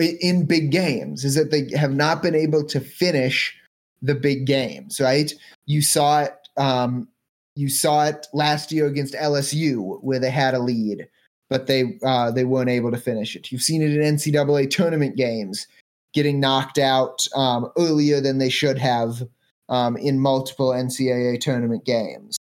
in 0.00 0.46
big 0.46 0.70
games 0.70 1.24
is 1.24 1.34
that 1.34 1.50
they 1.50 1.68
have 1.76 1.92
not 1.92 2.22
been 2.22 2.34
able 2.34 2.64
to 2.64 2.80
finish 2.80 3.54
the 4.00 4.14
big 4.14 4.46
games, 4.46 5.00
right? 5.00 5.32
You 5.66 5.82
saw 5.82 6.22
it. 6.22 6.34
Um, 6.56 7.08
you 7.54 7.68
saw 7.68 8.06
it 8.06 8.26
last 8.32 8.70
year 8.70 8.86
against 8.86 9.14
LSU, 9.14 10.00
where 10.02 10.20
they 10.20 10.30
had 10.30 10.54
a 10.54 10.60
lead, 10.60 11.08
but 11.50 11.66
they 11.66 11.98
uh, 12.04 12.30
they 12.30 12.44
weren't 12.44 12.70
able 12.70 12.90
to 12.90 12.96
finish 12.96 13.36
it. 13.36 13.50
You've 13.50 13.62
seen 13.62 13.82
it 13.82 13.90
in 13.90 14.16
NCAA 14.16 14.70
tournament 14.70 15.16
games, 15.16 15.66
getting 16.14 16.40
knocked 16.40 16.78
out 16.78 17.26
um, 17.34 17.70
earlier 17.76 18.20
than 18.20 18.38
they 18.38 18.48
should 18.48 18.78
have 18.78 19.22
um, 19.68 19.96
in 19.96 20.20
multiple 20.20 20.70
NCAA 20.70 21.40
tournament 21.40 21.84
games. 21.84 22.37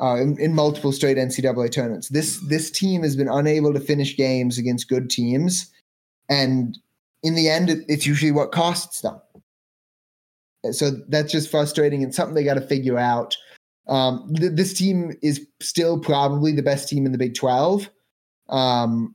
Uh, 0.00 0.16
in, 0.16 0.38
in, 0.40 0.54
multiple 0.54 0.92
straight 0.92 1.18
NCAA 1.18 1.70
tournaments. 1.70 2.08
This 2.08 2.40
this 2.48 2.70
team 2.70 3.02
has 3.02 3.16
been 3.16 3.28
unable 3.28 3.74
to 3.74 3.80
finish 3.80 4.16
games 4.16 4.56
against 4.56 4.88
good 4.88 5.10
teams, 5.10 5.70
and 6.30 6.78
in 7.22 7.34
the 7.34 7.50
end, 7.50 7.68
it, 7.68 7.84
it's 7.86 8.06
usually 8.06 8.32
what 8.32 8.50
costs 8.50 9.02
them. 9.02 9.20
So 10.72 10.90
that's 11.08 11.32
just 11.32 11.50
frustrating 11.50 12.02
and 12.02 12.14
something 12.14 12.34
they 12.34 12.44
got 12.44 12.54
to 12.54 12.60
figure 12.60 12.98
out. 12.98 13.36
Um, 13.88 14.32
th- 14.34 14.52
this 14.54 14.74
team 14.74 15.16
is 15.22 15.46
still 15.60 15.98
probably 15.98 16.52
the 16.52 16.62
best 16.62 16.88
team 16.88 17.06
in 17.06 17.12
the 17.12 17.18
Big 17.18 17.34
12. 17.34 17.90
Um, 18.48 19.14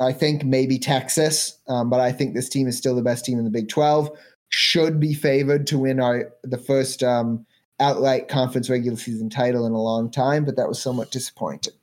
I 0.00 0.12
think 0.12 0.44
maybe 0.44 0.78
Texas, 0.78 1.58
um, 1.68 1.88
but 1.88 2.00
I 2.00 2.10
think 2.10 2.34
this 2.34 2.48
team 2.48 2.66
is 2.66 2.76
still 2.76 2.96
the 2.96 3.02
best 3.02 3.24
team 3.24 3.38
in 3.38 3.44
the 3.44 3.50
Big 3.50 3.68
12. 3.68 4.10
Should 4.48 5.00
be 5.00 5.14
favored 5.14 5.66
to 5.68 5.78
win 5.78 6.00
our 6.00 6.32
the 6.42 6.58
first 6.58 7.02
um, 7.02 7.46
outright 7.80 8.28
conference 8.28 8.70
regular 8.70 8.96
season 8.96 9.28
title 9.28 9.66
in 9.66 9.72
a 9.72 9.82
long 9.82 10.10
time, 10.10 10.44
but 10.44 10.56
that 10.56 10.68
was 10.68 10.80
somewhat 10.80 11.10
disappointing. 11.10 11.74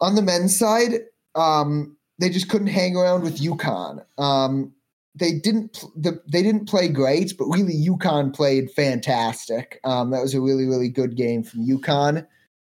On 0.00 0.14
the 0.14 0.22
men's 0.22 0.56
side, 0.56 1.00
um, 1.34 1.96
they 2.18 2.28
just 2.28 2.48
couldn't 2.48 2.66
hang 2.68 2.96
around 2.96 3.22
with 3.22 3.40
UConn. 3.40 4.04
Um, 4.18 4.72
they 5.14 5.32
didn't 5.32 5.82
the, 5.96 6.20
they 6.30 6.42
didn't 6.42 6.68
play 6.68 6.88
great, 6.88 7.36
but 7.38 7.46
really 7.46 7.74
UConn 7.74 8.34
played 8.34 8.70
fantastic. 8.70 9.80
Um, 9.84 10.10
that 10.10 10.22
was 10.22 10.34
a 10.34 10.40
really 10.40 10.66
really 10.66 10.90
good 10.90 11.16
game 11.16 11.42
from 11.42 11.66
UConn. 11.66 12.26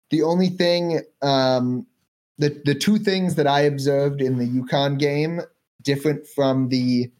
The 0.10 0.24
only 0.24 0.50
thing, 0.50 1.02
um, 1.22 1.88
the 2.38 2.62
the 2.66 2.76
two 2.76 2.98
things 2.98 3.36
that 3.36 3.48
I 3.48 3.62
observed 3.62 4.22
in 4.22 4.38
the 4.38 4.46
UConn 4.46 5.00
game 5.00 5.42
different 5.82 6.28
from 6.28 6.70
the 6.70 7.12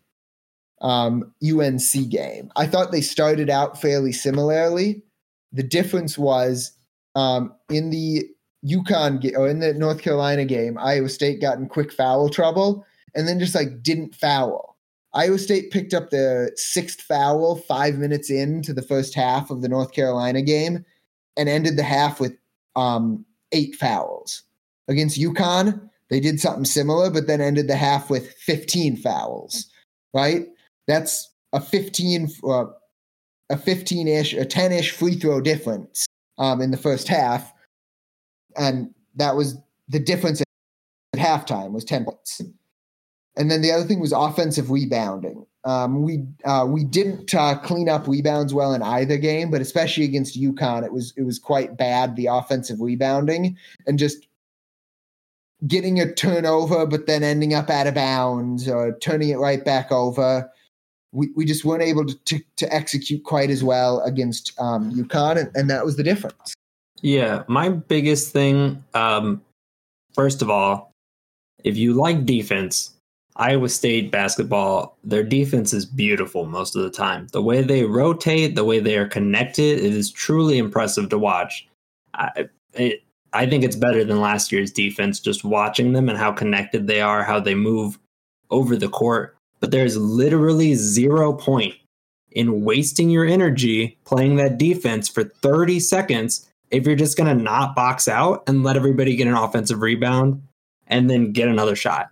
um, 0.84 1.34
UNC 1.44 2.10
game, 2.10 2.52
I 2.56 2.68
thought 2.68 2.92
they 2.92 3.02
started 3.02 3.50
out 3.50 3.82
fairly 3.82 4.12
similarly. 4.12 5.02
The 5.52 5.64
difference 5.64 6.18
was 6.18 6.72
um, 7.16 7.54
in 7.70 7.90
the 7.90 8.26
UConn 8.66 9.36
or 9.36 9.48
in 9.48 9.60
the 9.60 9.74
North 9.74 10.02
Carolina 10.02 10.46
game, 10.46 10.78
Iowa 10.78 11.10
State 11.10 11.42
got 11.42 11.58
in 11.58 11.68
quick 11.68 11.92
foul 11.92 12.30
trouble 12.30 12.86
and 13.16 13.28
then 13.28 13.40
just 13.40 13.56
like 13.56 13.82
didn't 13.82 14.16
foul 14.16 14.74
Iowa 15.14 15.38
State 15.38 15.72
picked 15.72 15.94
up 15.94 16.10
the 16.10 16.52
sixth 16.56 17.02
foul 17.02 17.56
five 17.56 17.98
minutes 17.98 18.32
into 18.32 18.74
the 18.74 18.82
first 18.82 19.14
half 19.14 19.52
of 19.52 19.62
the 19.62 19.70
North 19.70 19.92
Carolina 19.92 20.42
game 20.42 20.84
and 21.38 21.48
ended 21.48 21.78
the 21.78 21.84
half 21.84 22.20
with 22.20 22.36
um, 22.76 23.24
eight 23.52 23.76
fouls. 23.76 24.44
Against 24.88 25.20
UConn, 25.20 25.90
they 26.10 26.20
did 26.20 26.40
something 26.40 26.66
similar, 26.66 27.10
but 27.10 27.28
then 27.28 27.42
ended 27.42 27.68
the 27.68 27.76
half 27.76 28.10
with 28.10 28.34
15 28.34 28.98
fouls, 28.98 29.68
right? 30.14 30.48
That's 30.88 31.32
a 31.54 31.62
15, 31.62 32.30
uh, 32.44 32.66
a 33.50 33.58
15 33.58 34.08
ish, 34.08 34.34
a 34.34 34.46
10 34.46 34.72
ish 34.72 34.92
free 34.92 35.16
throw 35.16 35.42
difference 35.42 36.06
um, 36.38 36.62
in 36.62 36.72
the 36.72 36.78
first 36.78 37.08
half. 37.08 37.54
And 38.58 38.94
that 39.16 39.36
was 39.36 39.58
the 39.88 40.00
difference 40.00 40.42
at 40.42 40.48
halftime 41.16 41.72
was 41.72 41.86
10 41.86 42.06
points. 42.06 42.42
And 43.36 43.50
then 43.50 43.62
the 43.62 43.72
other 43.72 43.86
thing 43.86 44.00
was 44.00 44.12
offensive 44.12 44.70
rebounding. 44.70 45.46
Um, 45.66 46.04
we 46.04 46.24
uh, 46.44 46.66
we 46.68 46.84
didn't 46.84 47.34
uh, 47.34 47.58
clean 47.58 47.88
up 47.88 48.08
rebounds 48.08 48.54
well 48.54 48.74
in 48.74 48.84
either 48.84 49.18
game, 49.18 49.50
but 49.50 49.62
especially 49.62 50.04
against 50.04 50.40
UConn, 50.40 50.84
it 50.84 50.92
was 50.92 51.14
it 51.16 51.24
was 51.24 51.40
quite 51.40 51.78
bad 51.78 52.16
the 52.16 52.28
offensive 52.28 52.82
rebounding 52.82 53.58
and 53.88 53.98
just 53.98 54.28
getting 55.66 56.00
a 56.02 56.14
turnover, 56.14 56.86
but 56.86 57.08
then 57.08 57.24
ending 57.24 57.54
up 57.54 57.70
out 57.70 57.88
of 57.88 57.94
bounds 57.94 58.68
or 58.68 58.98
turning 59.00 59.30
it 59.30 59.40
right 59.40 59.64
back 59.64 59.92
over. 59.92 60.52
We, 61.14 61.30
we 61.36 61.46
just 61.46 61.64
weren't 61.64 61.84
able 61.84 62.06
to, 62.06 62.16
to, 62.26 62.40
to 62.58 62.74
execute 62.74 63.24
quite 63.24 63.50
as 63.50 63.64
well 63.64 64.02
against 64.02 64.52
um, 64.60 64.92
UConn, 64.94 65.38
and, 65.38 65.52
and 65.56 65.70
that 65.70 65.86
was 65.86 65.96
the 65.96 66.04
difference. 66.04 66.54
Yeah, 67.02 67.44
my 67.48 67.70
biggest 67.70 68.32
thing, 68.32 68.84
um, 68.94 69.42
first 70.14 70.42
of 70.42 70.50
all, 70.50 70.92
if 71.64 71.78
you 71.78 71.94
like 71.94 72.26
defense, 72.26 72.92
Iowa 73.36 73.70
State 73.70 74.12
basketball, 74.12 74.98
their 75.04 75.24
defense 75.24 75.74
is 75.74 75.86
beautiful 75.86 76.46
most 76.46 76.76
of 76.76 76.84
the 76.84 76.90
time. 76.90 77.28
The 77.32 77.42
way 77.42 77.62
they 77.62 77.84
rotate, 77.84 78.56
the 78.56 78.64
way 78.64 78.80
they 78.80 78.98
are 78.98 79.08
connected, 79.08 79.80
it 79.80 79.94
is 79.94 80.12
truly 80.12 80.58
impressive 80.58 81.10
to 81.10 81.18
watch. 81.18 81.68
I, 82.14 82.48
it, 82.74 83.04
I 83.34 83.48
think 83.48 83.64
it's 83.64 83.76
better 83.76 84.04
than 84.04 84.22
last 84.22 84.52
year's 84.52 84.72
defense, 84.72 85.20
just 85.20 85.44
watching 85.44 85.94
them 85.94 86.08
and 86.08 86.18
how 86.18 86.32
connected 86.32 86.86
they 86.86 87.02
are, 87.02 87.24
how 87.24 87.40
they 87.40 87.56
move 87.56 87.98
over 88.52 88.76
the 88.78 88.90
court. 88.90 89.36
But 89.64 89.72
there's 89.72 89.96
literally 89.96 90.76
zero 90.76 91.32
point 91.32 91.76
in 92.34 92.66
wasting 92.66 93.10
your 93.10 93.24
energy 93.24 93.98
playing 94.04 94.36
that 94.36 94.58
defense 94.58 95.08
for 95.08 95.24
30 95.24 95.80
seconds 95.80 96.50
if 96.70 96.86
you're 96.86 96.98
just 96.98 97.16
going 97.16 97.38
to 97.38 97.42
not 97.42 97.74
box 97.74 98.10
out 98.10 98.44
and 98.46 98.64
let 98.64 98.76
everybody 98.76 99.16
get 99.16 99.28
an 99.28 99.36
offensive 99.36 99.82
rebound 99.82 100.42
and 100.88 101.10
then 101.10 101.32
get 101.32 101.48
another 101.48 101.78
shot 101.78 102.10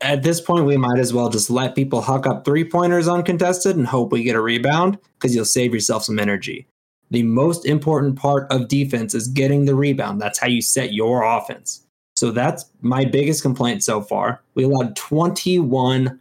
at 0.00 0.22
this 0.22 0.40
point, 0.40 0.64
we 0.64 0.76
might 0.76 0.98
as 0.98 1.12
well 1.12 1.28
just 1.28 1.50
let 1.50 1.74
people 1.74 2.00
huck 2.00 2.26
up 2.26 2.44
three 2.44 2.64
pointers 2.64 3.08
uncontested 3.08 3.76
and 3.76 3.86
hope 3.86 4.12
we 4.12 4.22
get 4.22 4.36
a 4.36 4.40
rebound 4.40 4.98
because 5.14 5.34
you'll 5.34 5.44
save 5.44 5.74
yourself 5.74 6.04
some 6.04 6.18
energy. 6.18 6.66
The 7.10 7.22
most 7.24 7.66
important 7.66 8.16
part 8.16 8.50
of 8.50 8.68
defense 8.68 9.14
is 9.14 9.28
getting 9.28 9.64
the 9.64 9.74
rebound. 9.74 10.20
That's 10.20 10.38
how 10.38 10.46
you 10.46 10.62
set 10.62 10.92
your 10.92 11.22
offense. 11.22 11.84
So 12.16 12.30
that's 12.30 12.64
my 12.80 13.04
biggest 13.04 13.42
complaint 13.42 13.82
so 13.82 14.00
far. 14.00 14.42
We 14.54 14.64
allowed 14.64 14.96
21 14.96 16.18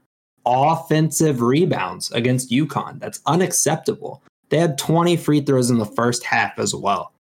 offensive 0.49 1.41
rebounds 1.41 2.12
against 2.12 2.51
UConn. 2.51 2.99
That's 2.99 3.21
unacceptable. 3.25 4.23
They 4.49 4.57
had 4.57 4.77
20 4.77 5.15
free 5.17 5.41
throws 5.41 5.69
in 5.69 5.77
the 5.77 5.85
first 5.85 6.23
half 6.23 6.57
as 6.57 6.73
well. 6.73 7.13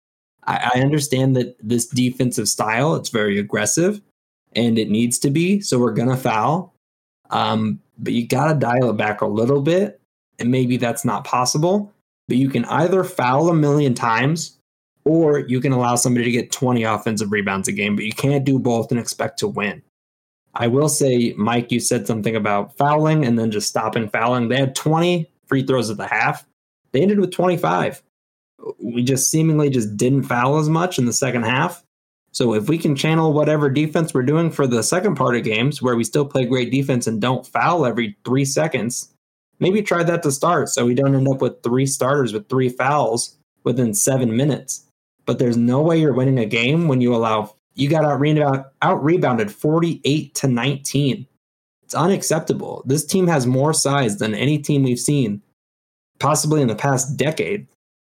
I, 0.46 0.72
I 0.74 0.80
understand 0.80 1.36
that 1.36 1.56
this 1.62 1.86
defensive 1.86 2.48
style, 2.48 2.94
it's 2.94 3.10
very 3.10 3.38
aggressive 3.38 4.00
and 4.56 4.78
it 4.78 4.88
needs 4.88 5.18
to 5.20 5.30
be. 5.30 5.60
So 5.60 5.78
we're 5.78 5.92
gonna 5.92 6.16
foul, 6.16 6.74
um, 7.30 7.80
but 7.98 8.14
you 8.14 8.26
gotta 8.26 8.58
dial 8.58 8.90
it 8.90 8.96
back 8.96 9.20
a 9.20 9.26
little 9.26 9.60
bit, 9.60 10.00
and 10.38 10.50
maybe 10.50 10.76
that's 10.76 11.04
not 11.04 11.24
possible. 11.24 11.92
But 12.28 12.38
you 12.38 12.48
can 12.48 12.64
either 12.66 13.04
foul 13.04 13.48
a 13.50 13.54
million 13.54 13.94
times, 13.94 14.58
or 15.04 15.40
you 15.40 15.60
can 15.60 15.72
allow 15.72 15.96
somebody 15.96 16.24
to 16.24 16.30
get 16.30 16.52
20 16.52 16.82
offensive 16.82 17.32
rebounds 17.32 17.68
a 17.68 17.72
game. 17.72 17.96
But 17.96 18.04
you 18.04 18.12
can't 18.12 18.44
do 18.44 18.58
both 18.58 18.90
and 18.90 19.00
expect 19.00 19.38
to 19.40 19.48
win. 19.48 19.82
I 20.58 20.66
will 20.66 20.88
say, 20.88 21.34
Mike, 21.38 21.70
you 21.70 21.78
said 21.78 22.08
something 22.08 22.34
about 22.34 22.76
fouling 22.76 23.24
and 23.24 23.38
then 23.38 23.52
just 23.52 23.68
stopping 23.68 24.08
fouling. 24.08 24.48
They 24.48 24.56
had 24.56 24.74
20 24.74 25.30
free 25.46 25.62
throws 25.62 25.88
at 25.88 25.96
the 25.96 26.06
half. 26.06 26.44
They 26.90 27.00
ended 27.00 27.20
with 27.20 27.30
25. 27.30 28.02
We 28.82 29.04
just 29.04 29.30
seemingly 29.30 29.70
just 29.70 29.96
didn't 29.96 30.24
foul 30.24 30.58
as 30.58 30.68
much 30.68 30.98
in 30.98 31.04
the 31.04 31.12
second 31.12 31.44
half. 31.44 31.84
So 32.32 32.54
if 32.54 32.68
we 32.68 32.76
can 32.76 32.96
channel 32.96 33.32
whatever 33.32 33.70
defense 33.70 34.12
we're 34.12 34.22
doing 34.22 34.50
for 34.50 34.66
the 34.66 34.82
second 34.82 35.14
part 35.14 35.36
of 35.36 35.44
games 35.44 35.80
where 35.80 35.94
we 35.94 36.02
still 36.02 36.26
play 36.26 36.44
great 36.44 36.72
defense 36.72 37.06
and 37.06 37.20
don't 37.20 37.46
foul 37.46 37.86
every 37.86 38.16
three 38.24 38.44
seconds, 38.44 39.14
maybe 39.60 39.80
try 39.80 40.02
that 40.02 40.24
to 40.24 40.32
start 40.32 40.68
so 40.68 40.84
we 40.84 40.94
don't 40.94 41.14
end 41.14 41.28
up 41.28 41.40
with 41.40 41.62
three 41.62 41.86
starters 41.86 42.32
with 42.32 42.48
three 42.48 42.68
fouls 42.68 43.38
within 43.62 43.94
seven 43.94 44.36
minutes. 44.36 44.84
But 45.24 45.38
there's 45.38 45.56
no 45.56 45.80
way 45.80 46.00
you're 46.00 46.12
winning 46.12 46.38
a 46.38 46.46
game 46.46 46.88
when 46.88 47.00
you 47.00 47.14
allow 47.14 47.54
you 47.78 47.88
got 47.88 48.04
out 48.04 48.18
rebounded 48.18 48.64
out 48.82 49.02
rebounded 49.02 49.52
48 49.52 50.34
to 50.34 50.48
19. 50.48 51.26
It's 51.84 51.94
unacceptable. 51.94 52.82
This 52.84 53.06
team 53.06 53.26
has 53.28 53.46
more 53.46 53.72
size 53.72 54.18
than 54.18 54.34
any 54.34 54.58
team 54.58 54.82
we've 54.82 54.98
seen, 54.98 55.40
possibly 56.18 56.60
in 56.60 56.68
the 56.68 56.74
past 56.74 57.16
decade. 57.16 57.66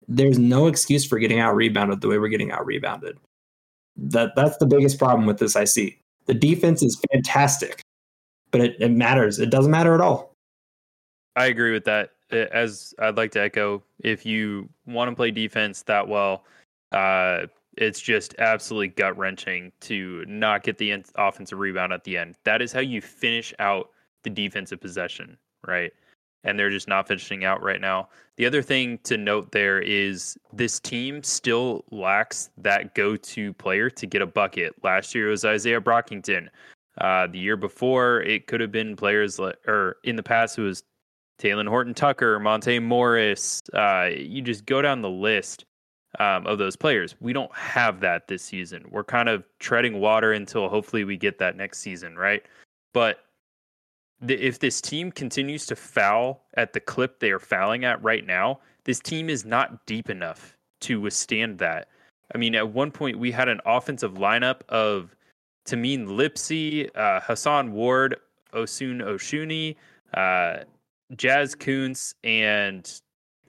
There's 0.08 0.40
no 0.40 0.66
excuse 0.68 1.06
for 1.06 1.20
getting 1.20 1.40
out 1.40 1.56
rebounded 1.56 2.02
the 2.02 2.08
way 2.08 2.18
we're 2.18 2.30
getting 2.30 2.52
out 2.52 2.66
rebounded. 2.66 3.18
That 3.96 4.36
that's 4.36 4.58
the 4.58 4.66
biggest 4.66 4.98
problem 4.98 5.28
with 5.28 5.38
this 5.38 5.56
I 5.56 5.66
see. 5.66 6.00
The 6.26 6.34
defense 6.34 6.82
is 6.82 7.00
fantastic, 7.12 7.82
but 8.52 8.62
it, 8.62 8.76
it 8.80 8.92
matters. 8.92 9.38
It 9.40 9.52
doesn't 9.52 9.72
matter 9.72 9.94
at 9.94 10.02
all. 10.02 10.34
I 11.36 11.46
agree 11.46 11.72
with 11.72 11.86
that. 11.86 12.12
As 12.32 12.94
I'd 13.00 13.18
like 13.18 13.32
to 13.32 13.42
echo, 13.42 13.84
if 14.00 14.26
you 14.26 14.68
want 14.88 15.12
to 15.12 15.16
play 15.16 15.32
defense 15.32 15.84
that 15.84 16.08
well, 16.08 16.44
uh, 16.92 17.48
it's 17.78 18.00
just 18.00 18.36
absolutely 18.40 18.90
gut 18.90 19.18
wrenching 19.18 19.72
to 19.82 20.26
not 20.28 20.64
get 20.64 20.78
the 20.78 21.04
offensive 21.16 21.60
rebound 21.60 21.94
at 21.94 22.04
the 22.04 22.18
end. 22.18 22.36
That 22.44 22.62
is 22.62 22.72
how 22.72 22.82
you 22.82 23.02
finish 23.02 23.54
out 23.60 23.90
the 24.24 24.30
defensive 24.30 24.82
possession, 24.82 25.38
right? 25.66 25.92
and 26.44 26.58
they're 26.58 26.70
just 26.70 26.88
not 26.88 27.08
finishing 27.08 27.44
out 27.44 27.62
right 27.62 27.82
now. 27.82 28.10
The 28.38 28.46
other 28.46 28.62
thing 28.62 29.00
to 29.04 29.18
note 29.18 29.52
there 29.52 29.82
is 29.82 30.38
this 30.54 30.80
team 30.80 31.22
still 31.24 31.84
lacks 31.92 32.50
that 32.58 32.96
go 32.96 33.16
to 33.18 33.54
player 33.54 33.90
to 33.90 34.08
get 34.08 34.22
a 34.22 34.26
bucket. 34.26 34.74
Last 34.84 35.14
year 35.14 35.28
it 35.28 35.32
was 35.32 35.46
Isaiah 35.46 35.82
Brockington. 35.82 36.48
Uh, 37.00 37.28
the 37.28 37.40
year 37.40 37.58
before, 37.58 38.22
it 38.22 38.48
could 38.48 38.62
have 38.62 38.72
been 38.72 38.96
players 38.96 39.40
like, 39.40 39.56
or 39.68 39.98
in 40.04 40.16
the 40.16 40.24
past, 40.24 40.58
it 40.58 40.62
was 40.62 40.84
Talen 41.42 41.68
Horton 41.68 41.94
Tucker, 41.94 42.40
Monte 42.40 42.80
Morris. 42.80 43.62
Uh, 43.74 44.10
you 44.16 44.42
just 44.42 44.66
go 44.66 44.82
down 44.82 45.02
the 45.02 45.10
list 45.10 45.66
um, 46.18 46.48
of 46.48 46.58
those 46.58 46.76
players. 46.76 47.16
We 47.20 47.34
don't 47.34 47.54
have 47.56 48.00
that 48.02 48.28
this 48.28 48.42
season. 48.42 48.86
We're 48.90 49.04
kind 49.04 49.30
of 49.30 49.44
treading 49.60 50.00
water 50.00 50.34
until 50.34 50.68
hopefully 50.70 51.04
we 51.04 51.18
get 51.18 51.38
that 51.40 51.56
next 51.56 51.80
season, 51.80 52.16
right? 52.16 52.44
But 52.94 53.26
if 54.28 54.60
this 54.60 54.82
team 54.82 55.12
continues 55.12 55.66
to 55.68 55.76
foul 55.76 56.42
at 56.56 56.74
the 56.74 56.80
clip 56.80 57.20
they 57.20 57.32
are 57.32 57.40
fouling 57.40 57.86
at 57.86 58.02
right 58.04 58.26
now, 58.26 58.60
this 58.84 59.00
team 59.00 59.30
is 59.30 59.46
not 59.46 59.86
deep 59.86 60.10
enough 60.10 60.58
to 60.82 61.00
withstand 61.00 61.60
that. 61.60 61.88
I 62.34 62.38
mean, 62.38 62.56
at 62.56 62.70
one 62.70 62.92
point 62.92 63.20
we 63.20 63.32
had 63.32 63.50
an 63.50 63.62
offensive 63.66 64.14
lineup 64.14 64.62
of 64.70 65.16
Tamin 65.66 66.08
Lipsey, 66.08 66.90
uh, 66.96 67.22
Hason 67.22 67.72
Ward, 67.72 68.18
Osun 68.54 69.02
Osunniyi, 69.02 69.76
uh, 70.14 70.64
Jaz 71.16 71.56
Kunc, 71.56 72.14
and 72.24 73.02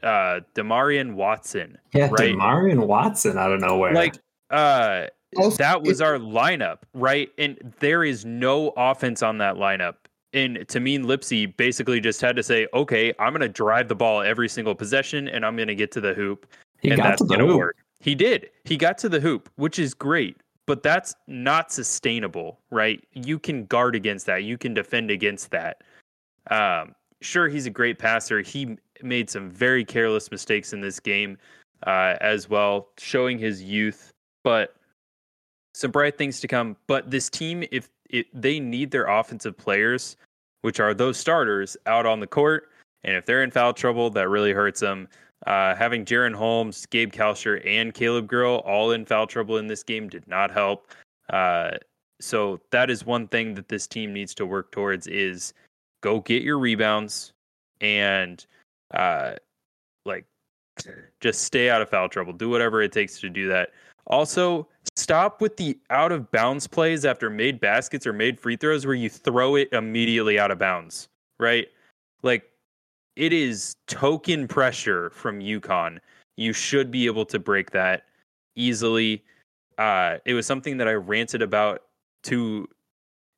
uh, 0.03 0.41
Demarion 0.55 1.15
Watson. 1.15 1.79
Yeah, 1.93 2.09
right? 2.11 2.35
Demarion 2.35 2.87
Watson 2.87 3.39
out 3.39 3.53
of 3.53 3.61
nowhere. 3.61 3.93
Like, 3.93 4.17
uh, 4.51 5.07
Also, 5.37 5.57
that 5.59 5.83
was 5.83 6.01
it- 6.01 6.05
our 6.05 6.19
lineup, 6.19 6.79
right? 6.95 7.29
And 7.39 7.75
there 7.81 8.03
is 8.05 8.25
no 8.25 8.73
offense 8.77 9.23
on 9.23 9.39
that 9.39 9.57
lineup. 9.57 9.95
And 10.33 10.59
Tamin 10.69 11.05
Lipsey 11.05 11.57
basically 11.57 12.01
just 12.01 12.21
had 12.21 12.37
to 12.37 12.43
say, 12.43 12.67
okay, 12.73 13.13
I'm 13.19 13.33
going 13.33 13.41
to 13.41 13.49
drive 13.49 13.89
the 13.89 13.97
ball 13.97 14.23
every 14.23 14.49
single 14.49 14.75
possession 14.77 15.27
and 15.29 15.45
I'm 15.45 15.57
going 15.57 15.69
to 15.69 15.75
get 15.75 15.91
to 15.93 16.01
the 16.01 16.15
hoop 16.15 16.47
he 16.81 16.91
and 16.91 16.97
got 16.99 17.09
that's 17.09 17.21
to 17.23 17.27
the 17.27 17.35
gonna 17.37 17.47
hoop. 17.49 17.59
work. 17.59 17.77
He 17.99 18.15
did. 18.15 18.49
He 18.65 18.77
got 18.77 18.97
to 18.99 19.09
the 19.09 19.19
hoop, 19.21 19.51
which 19.57 19.79
is 19.81 19.93
great, 19.93 20.37
but 20.67 20.83
that's 20.85 21.15
not 21.27 21.73
sustainable, 21.73 22.61
right? 22.71 23.03
You 23.13 23.39
can 23.41 23.67
guard 23.67 23.95
against 23.97 24.25
that. 24.27 24.45
You 24.45 24.57
can 24.57 24.73
defend 24.73 25.11
against 25.11 25.51
that. 25.51 25.83
Um, 26.51 26.95
sure, 27.21 27.49
he's 27.49 27.67
a 27.67 27.71
great 27.71 27.99
passer. 27.99 28.41
He 28.41 28.63
m- 28.63 28.79
made 29.03 29.31
some 29.31 29.51
very 29.51 29.85
careless 29.85 30.31
mistakes 30.31 30.73
in 30.73 30.81
this 30.81 31.01
game 31.01 31.39
uh, 31.87 32.17
as 32.21 32.49
well, 32.49 32.89
showing 32.99 33.39
his 33.39 33.63
youth, 33.63 34.11
but 34.45 34.77
some 35.75 35.91
bright 35.91 36.19
things 36.19 36.41
to 36.41 36.49
come. 36.49 36.77
But 36.87 37.11
this 37.11 37.31
team, 37.31 37.65
if 37.71 37.91
it, 38.09 38.27
they 38.35 38.61
need 38.61 38.91
their 38.91 39.07
offensive 39.07 39.57
players, 39.57 40.17
which 40.63 40.81
are 40.81 40.95
those 40.95 41.17
starters, 41.17 41.77
out 41.87 42.07
on 42.07 42.21
the 42.21 42.27
court, 42.27 42.69
and 43.05 43.17
if 43.17 43.25
they're 43.25 43.43
in 43.43 43.51
foul 43.51 43.73
trouble, 43.73 44.11
that 44.11 44.29
really 44.29 44.53
hurts 44.53 44.81
them. 44.81 45.09
Uh, 45.47 45.75
having 45.75 46.05
Jaren 46.05 46.35
Holmes, 46.35 46.85
Gabe 46.87 47.13
Kalscheur, 47.13 47.67
and 47.67 47.95
Caleb 47.95 48.27
Grill 48.27 48.57
all 48.67 48.93
in 48.93 49.07
foul 49.07 49.27
trouble 49.27 49.57
in 49.57 49.69
this 49.69 49.83
game 49.83 50.09
did 50.09 50.27
not 50.29 50.51
help. 50.51 50.93
Uh, 51.33 51.71
so 52.21 52.61
that 52.71 52.91
is 52.91 53.07
one 53.07 53.27
thing 53.29 53.55
that 53.55 53.69
this 53.69 53.87
team 53.87 54.13
needs 54.13 54.35
to 54.35 54.45
work 54.45 54.71
towards 54.71 55.07
is 55.07 55.55
go 56.03 56.21
get 56.21 56.43
your 56.43 56.59
rebounds 56.59 57.33
and 57.81 58.45
uh, 58.95 59.35
like 60.05 60.25
just 61.21 61.43
stay 61.43 61.71
out 61.71 61.83
of 61.83 61.89
foul 61.89 62.09
trouble. 62.09 62.33
Do 62.33 62.49
whatever 62.49 62.83
it 62.83 62.93
takes 62.93 63.21
to 63.21 63.31
do 63.31 63.49
that. 63.49 63.71
Also, 64.07 64.67
stop 64.97 65.41
with 65.41 65.57
the 65.57 65.79
out 65.91 66.13
of 66.13 66.31
bounds 66.31 66.67
plays 66.67 67.05
after 67.05 67.31
made 67.31 67.61
baskets 67.61 68.07
or 68.07 68.13
made 68.13 68.41
free 68.41 68.57
throws 68.57 68.87
where 68.87 68.95
you 68.95 69.09
throw 69.09 69.55
it 69.57 69.69
immediately 69.73 70.39
out 70.39 70.51
of 70.51 70.59
bounds, 70.59 71.09
right? 71.39 71.69
Like 72.23 72.51
it 73.17 73.33
is 73.33 73.77
token 73.87 74.49
pressure 74.49 75.11
from 75.11 75.41
UConn. 75.41 75.99
You 76.37 76.53
should 76.53 76.91
be 76.91 77.07
able 77.07 77.27
to 77.27 77.39
break 77.39 77.71
that 77.71 78.05
easily. 78.57 79.23
Uh, 79.79 80.17
it 80.25 80.35
was 80.35 80.47
something 80.47 80.77
that 80.79 80.89
I 80.89 80.93
ranted 80.93 81.43
about 81.43 81.83
to 82.25 82.67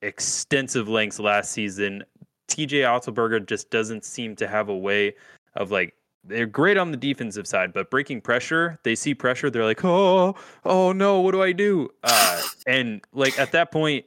extensive 0.03 0.88
lengths 0.88 1.18
last 1.18 1.53
season. 1.53 2.05
TJ 2.48 2.82
Otzelberger 2.82 3.46
just 3.46 3.70
doesn't 3.70 4.05
seem 4.05 4.36
to 4.36 4.48
have 4.48 4.68
a 4.68 4.76
way 4.76 5.14
of 5.55 5.70
like 5.70 5.94
they're 6.24 6.46
great 6.46 6.76
on 6.76 6.90
the 6.90 6.96
defensive 6.96 7.46
side, 7.46 7.72
but 7.72 7.90
breaking 7.90 8.20
pressure, 8.20 8.78
they 8.84 8.94
see 8.94 9.14
pressure, 9.14 9.50
they're 9.50 9.64
like, 9.64 9.84
oh, 9.84 10.36
oh 10.64 10.92
no, 10.92 11.20
what 11.20 11.32
do 11.32 11.42
I 11.42 11.53
do? 11.53 11.88
Uh, 12.05 12.42
and 12.66 13.00
like 13.12 13.38
at 13.38 13.53
that 13.53 13.72
point, 13.72 14.05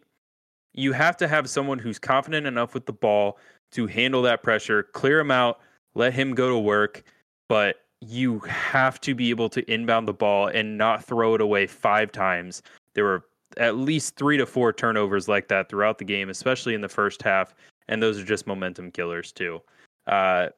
you 0.73 0.93
have 0.93 1.17
to 1.17 1.27
have 1.27 1.49
someone 1.49 1.79
who's 1.79 1.99
confident 1.99 2.47
enough 2.47 2.73
with 2.73 2.85
the 2.85 2.93
ball 2.93 3.37
to 3.71 3.87
handle 3.87 4.21
that 4.21 4.43
pressure, 4.43 4.83
clear 4.83 5.19
him 5.19 5.31
out, 5.31 5.59
let 5.93 6.13
him 6.13 6.33
go 6.33 6.49
to 6.49 6.59
work. 6.59 7.03
But 7.47 7.77
you 8.01 8.39
have 8.39 8.99
to 9.01 9.15
be 9.15 9.29
able 9.29 9.49
to 9.49 9.71
inbound 9.71 10.07
the 10.07 10.13
ball 10.13 10.47
and 10.47 10.77
not 10.77 11.03
throw 11.03 11.35
it 11.35 11.41
away 11.41 11.67
five 11.67 12.11
times. 12.11 12.61
There 12.93 13.03
were 13.03 13.25
at 13.57 13.77
least 13.77 14.15
three 14.15 14.37
to 14.37 14.45
four 14.45 14.73
turnovers 14.73 15.27
like 15.27 15.47
that 15.47 15.69
throughout 15.69 15.97
the 15.97 16.05
game, 16.05 16.29
especially 16.29 16.73
in 16.73 16.81
the 16.81 16.89
first 16.89 17.21
half. 17.21 17.55
And 17.87 18.01
those 18.01 18.19
are 18.19 18.25
just 18.25 18.47
momentum 18.47 18.91
killers, 18.91 19.31
too. 19.31 19.61
Uh, 20.07 20.49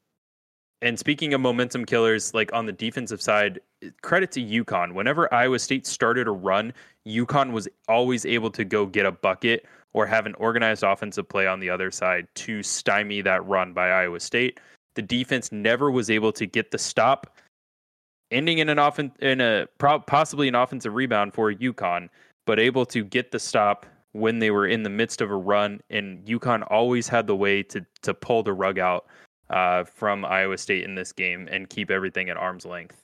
and 0.82 0.98
speaking 0.98 1.34
of 1.34 1.42
momentum 1.42 1.86
killers, 1.86 2.34
like 2.34 2.54
on 2.54 2.66
the 2.66 2.72
defensive 2.72 3.22
side, 3.22 3.60
credit 4.02 4.32
to 4.34 4.42
UConn. 4.42 4.94
Whenever 4.94 5.32
Iowa 5.34 5.60
State 5.60 5.88
started 5.88 6.28
a 6.28 6.32
run, 6.32 6.74
UConn 7.08 7.52
was 7.52 7.68
always 7.88 8.26
able 8.26 8.52
to 8.52 8.64
go 8.64 8.86
get 8.86 9.06
a 9.06 9.12
bucket 9.12 9.66
or 9.94 10.06
have 10.06 10.26
an 10.26 10.36
organized 10.36 10.84
offensive 10.84 11.28
play 11.28 11.48
on 11.48 11.60
the 11.60 11.70
other 11.70 11.90
side 11.90 12.28
to 12.36 12.62
stymie 12.62 13.22
that 13.22 13.46
run 13.48 13.74
by 13.74 13.90
Iowa 13.90 14.20
State. 14.20 14.60
The 14.96 15.02
defense 15.02 15.52
never 15.52 15.90
was 15.90 16.10
able 16.10 16.32
to 16.34 16.46
get 16.46 16.72
the 16.72 16.78
stop, 16.78 17.36
ending 18.32 18.60
in 18.60 18.70
an 18.70 18.78
offen- 18.78 19.14
in 19.20 19.42
a 19.42 19.68
possibly 19.78 20.48
an 20.48 20.56
offensive 20.56 20.94
rebound 20.94 21.34
for 21.34 21.52
UConn, 21.52 22.10
but 22.46 22.60
able 22.60 22.86
to 22.88 23.04
get 23.04 23.32
the 23.32 23.40
stop 23.40 23.86
when 24.12 24.40
they 24.40 24.52
were 24.52 24.68
in 24.68 24.84
the 24.84 24.90
midst 24.90 25.22
of 25.22 25.32
a 25.32 25.36
run. 25.36 25.82
And 25.90 26.24
UConn 26.26 26.66
always 26.70 27.08
had 27.08 27.26
the 27.26 27.36
way 27.36 27.64
to 27.64 27.86
to 28.04 28.14
pull 28.14 28.44
the 28.44 28.54
rug 28.54 28.78
out 28.78 29.08
uh, 29.50 29.84
from 29.86 30.26
Iowa 30.26 30.58
State 30.58 30.84
in 30.84 30.96
this 30.96 31.12
game 31.12 31.48
and 31.52 31.70
keep 31.70 31.90
everything 31.92 32.30
at 32.30 32.38
arm's 32.38 32.66
length. 32.66 33.02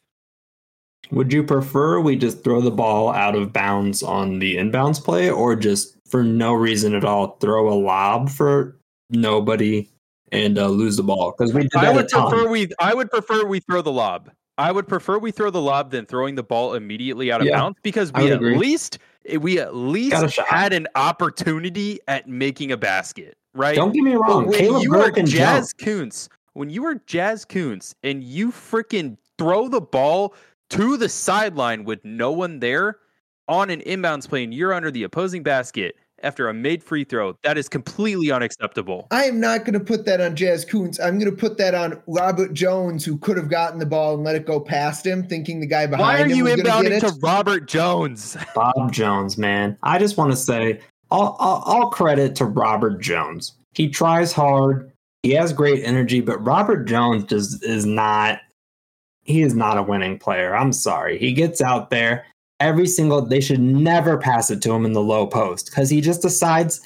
Would 1.12 1.34
you 1.34 1.44
prefer 1.44 2.00
we 2.00 2.16
just 2.16 2.44
throw 2.44 2.62
the 2.62 2.72
ball 2.72 3.12
out 3.12 3.36
of 3.36 3.52
bounds 3.52 4.02
on 4.04 4.40
the 4.40 4.56
inbounds 4.56 5.04
play 5.04 5.30
or 5.30 5.56
just 5.56 5.98
for 6.08 6.24
no 6.24 6.54
reason 6.54 6.96
at 6.96 7.04
all 7.04 7.38
throw 7.42 7.72
a 7.72 7.76
lob 7.76 8.30
for 8.30 8.78
nobody 9.10 9.90
and 10.32 10.58
uh, 10.58 10.68
lose 10.68 10.96
the 10.96 11.04
ball? 11.04 11.34
Because 11.38 11.54
we 11.54 11.64
did 11.64 11.72
that 11.74 11.84
I 11.86 11.90
a 11.90 11.96
would 11.96 12.10
ton. 12.10 12.30
prefer 12.30 12.50
we 12.50 12.70
I 12.80 12.94
would 12.94 13.12
prefer 13.12 13.46
we 13.46 13.60
throw 13.60 13.82
the 13.82 13.92
lob. 13.92 14.32
I 14.58 14.72
would 14.72 14.88
prefer 14.88 15.18
we 15.18 15.32
throw 15.32 15.50
the 15.50 15.62
lob 15.62 15.92
than 15.92 16.06
throwing 16.06 16.36
the 16.36 16.44
ball 16.44 16.74
immediately 16.76 17.32
out 17.32 17.42
of 17.42 17.48
Yeah, 17.48 17.58
bounds 17.58 17.78
because 17.84 18.14
we 18.14 18.32
at 18.32 18.38
agree. 18.38 18.58
least 18.58 19.00
we 19.40 19.60
at 19.60 19.76
least 19.76 20.12
Got 20.12 20.26
a 20.26 20.30
shot. 20.30 20.48
had 20.48 20.74
an 20.74 20.88
opportunity 20.96 22.00
at 22.08 22.30
making 22.30 22.72
a 22.72 22.78
basket, 22.78 23.36
right? 23.54 23.76
Don't 23.76 23.92
get 23.92 24.02
me 24.04 24.14
But 24.14 24.22
wrong. 24.22 24.48
when 24.48 24.58
Caleb 24.58 24.84
you 24.84 24.94
are 24.96 24.98
Burke 24.98 25.16
can 25.16 25.26
jump. 25.26 25.64
Jaz 25.66 25.76
Kunc, 25.76 26.30
when 26.54 26.70
you 26.70 26.86
are 26.86 26.96
Jaz 26.96 27.46
Kunc 27.48 27.94
and 28.04 28.24
you 28.24 28.52
freaking 28.52 29.18
throw 29.38 29.68
the 29.68 29.82
ball 29.82 30.36
to 30.72 30.98
the 30.98 31.10
sideline 31.10 31.84
with 31.84 32.04
no 32.04 32.32
one 32.32 32.60
there 32.60 32.98
on 33.48 33.70
an 33.70 33.82
inbounds 33.82 34.28
play 34.28 34.44
and 34.44 34.54
you're 34.54 34.74
under 34.74 34.92
the 34.92 35.04
opposing 35.04 35.44
basket 35.44 35.96
after 36.24 36.48
a 36.48 36.54
made 36.54 36.82
free 36.82 37.04
throw, 37.04 37.38
that 37.44 37.58
is 37.58 37.68
completely 37.68 38.32
unacceptable. 38.32 39.08
I 39.12 39.26
am 39.26 39.40
not 39.40 39.66
going 39.66 39.74
to 39.74 39.80
put 39.80 40.06
that 40.06 40.22
on 40.22 40.36
Jaz 40.36 40.68
Kunc. 40.68 41.00
I'm 41.04 41.20
going 41.20 41.30
to 41.30 41.38
put 41.38 41.58
that 41.58 41.76
on 41.76 42.02
Robert 42.08 42.54
Jones, 42.54 43.04
who 43.04 43.18
could 43.18 43.36
have 43.38 43.50
gotten 43.50 43.78
the 43.78 43.86
ball 43.86 44.16
and 44.16 44.24
let 44.24 44.36
it 44.36 44.46
go 44.46 44.60
past 44.60 45.06
him, 45.06 45.28
thinking 45.28 45.60
the 45.60 45.68
guy 45.68 45.86
behind 45.86 46.02
him. 46.02 46.08
Why 46.08 46.22
are 46.22 46.26
him 46.26 46.38
you 46.38 46.46
going 46.46 46.58
to 46.58 46.64
inbounding 46.64 47.02
get 47.02 47.14
to. 47.14 47.20
Robert 47.22 47.68
Jones? 47.68 48.38
Bob 48.56 48.94
Jones, 48.94 49.38
man. 49.38 49.78
I 49.84 50.00
just 50.00 50.18
want 50.18 50.32
to 50.32 50.38
say 50.38 50.80
all, 51.14 51.36
all, 51.40 51.62
all 51.66 51.90
credit 51.92 52.36
to 52.36 52.46
Robert 52.46 53.00
Jones. 53.00 53.54
He 53.74 53.88
tries 53.88 54.34
hard. 54.34 54.92
He 55.22 55.32
has 55.32 55.54
great 55.54 55.84
energy, 55.86 56.20
but 56.20 56.44
Robert 56.44 56.86
Jones 56.86 57.26
just 57.26 57.64
is 57.64 57.86
not. 57.86 58.42
He 59.24 59.42
is 59.42 59.56
not 59.56 59.78
a 59.78 59.84
winning 59.84 60.20
player. 60.20 60.54
I'm 60.54 60.74
sorry. 60.74 61.18
He 61.18 61.32
gets 61.32 61.62
out 61.62 61.92
there 61.92 62.26
every 62.60 62.88
single. 62.88 63.22
They 63.22 63.40
should 63.40 63.62
never 63.62 64.18
pass 64.18 64.52
it 64.52 64.62
to 64.64 64.74
him 64.74 64.86
in 64.86 64.94
the 64.94 65.02
low 65.02 65.28
post 65.28 65.68
because 65.68 65.90
he 65.90 66.02
just 66.02 66.22
decides 66.22 66.82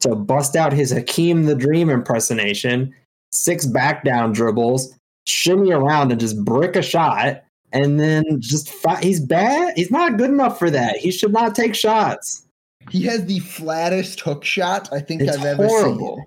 to 0.00 0.14
bust 0.14 0.54
out 0.54 0.72
his 0.72 0.90
Hakeem 0.90 1.44
the 1.44 1.54
Dream 1.54 1.88
impersonation, 1.88 2.94
six 3.32 3.64
back 3.64 4.04
down 4.04 4.32
dribbles, 4.32 4.94
shimmy 5.26 5.70
around 5.70 6.10
and 6.10 6.20
just 6.20 6.44
brick 6.44 6.76
a 6.76 6.82
shot, 6.82 7.42
and 7.72 7.98
then 7.98 8.24
just 8.40 8.70
fi- 8.70 9.00
he's 9.00 9.20
bad. 9.20 9.74
He's 9.76 9.90
not 9.90 10.18
good 10.18 10.30
enough 10.30 10.58
for 10.58 10.68
that. 10.68 10.96
He 10.96 11.10
should 11.10 11.32
not 11.32 11.54
take 11.54 11.74
shots. 11.74 12.44
He 12.90 13.02
has 13.04 13.26
the 13.26 13.40
flattest 13.40 14.20
hook 14.20 14.44
shot 14.44 14.88
I 14.92 15.00
think 15.00 15.22
It's 15.22 15.36
I've 15.36 15.44
ever 15.44 15.66
horrible. 15.66 16.16
seen. 16.16 16.26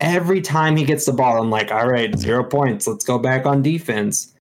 Every 0.00 0.40
time 0.42 0.76
he 0.76 0.84
gets 0.84 1.06
the 1.06 1.12
ball, 1.12 1.40
I'm 1.40 1.50
like, 1.50 1.72
all 1.72 1.88
right, 1.88 2.14
zero 2.18 2.44
points. 2.44 2.86
Let's 2.86 3.04
go 3.04 3.18
back 3.18 3.46
on 3.46 3.62
defense. 3.62 4.34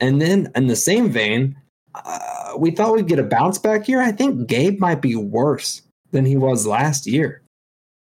And 0.00 0.20
then, 0.20 0.50
in 0.54 0.68
the 0.68 0.76
same 0.76 1.10
vein, 1.10 1.54
uh, 1.94 2.54
we 2.56 2.70
thought 2.70 2.94
we'd 2.94 3.06
get 3.08 3.18
a 3.18 3.22
bounce 3.24 3.58
back 3.58 3.84
here. 3.84 4.00
I 4.00 4.10
think 4.10 4.46
Gabe 4.46 4.80
might 4.80 5.02
be 5.02 5.14
worse 5.14 5.82
than 6.12 6.24
he 6.24 6.36
was 6.36 6.66
last 6.66 7.06
year. 7.06 7.42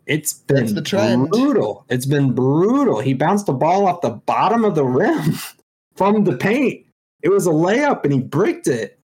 It's 0.05 0.33
been 0.33 0.73
brutal. 1.29 1.85
It's 1.89 2.05
been 2.05 2.33
brutal. 2.33 2.99
He 2.99 3.13
bounced 3.13 3.47
the 3.47 3.53
ball 3.53 3.87
off 3.87 4.01
the 4.01 4.09
bottom 4.11 4.63
of 4.65 4.75
the 4.75 4.85
rim 4.85 5.33
from 5.95 6.23
the 6.23 6.37
paint. 6.37 6.85
It 7.21 7.29
was 7.29 7.47
a 7.47 7.51
layup 7.51 8.03
and 8.03 8.13
he 8.13 8.19
bricked 8.19 8.67
it. 8.67 8.98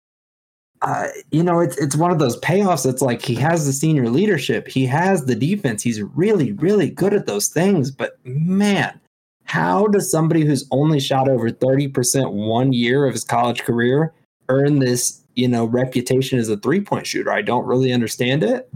Uh, 0.82 1.06
you 1.30 1.44
know, 1.44 1.60
it's 1.60 1.76
it's 1.78 1.94
one 1.94 2.10
of 2.10 2.18
those 2.18 2.38
payoffs. 2.40 2.88
It's 2.88 3.02
like 3.02 3.22
he 3.22 3.36
has 3.36 3.66
the 3.66 3.72
senior 3.72 4.08
leadership, 4.08 4.66
he 4.66 4.84
has 4.86 5.24
the 5.24 5.36
defense. 5.36 5.82
He's 5.82 6.02
really, 6.02 6.52
really 6.52 6.90
good 6.90 7.14
at 7.14 7.26
those 7.26 7.48
things. 7.48 7.90
But 7.92 8.18
man, 8.24 9.00
how 9.44 9.86
does 9.86 10.10
somebody 10.10 10.44
who's 10.44 10.66
only 10.72 10.98
shot 10.98 11.28
over 11.28 11.50
thirty 11.50 11.86
percent 11.86 12.32
one 12.32 12.72
year 12.72 13.06
of 13.06 13.12
his 13.12 13.22
college 13.22 13.62
career 13.62 14.12
earn 14.48 14.80
this, 14.80 15.22
you 15.36 15.46
know, 15.46 15.66
reputation 15.66 16.40
as 16.40 16.48
a 16.48 16.56
three 16.56 16.80
point 16.80 17.06
shooter? 17.06 17.32
I 17.32 17.42
don't 17.42 17.66
really 17.66 17.92
understand 17.92 18.42
it. 18.42 18.68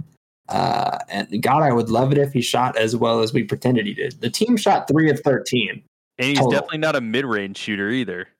Uh, 0.48 0.98
and 1.08 1.42
God, 1.42 1.64
I 1.64 1.72
would 1.72 1.90
love 1.90 2.12
it 2.12 2.18
if 2.18 2.32
he 2.32 2.40
shot 2.40 2.76
as 2.76 2.94
well 2.94 3.20
as 3.20 3.32
we 3.32 3.42
pretended 3.42 3.84
he 3.84 3.94
did. 3.94 4.20
The 4.20 4.30
team 4.30 4.56
shot 4.56 4.86
three 4.86 5.10
of 5.10 5.18
thirteen. 5.20 5.82
And 6.18 6.28
he's 6.28 6.38
Total. 6.38 6.52
definitely 6.52 6.78
not 6.78 6.96
a 6.96 7.00
mid-range 7.00 7.58
shooter 7.58 7.90
either. 7.90 8.28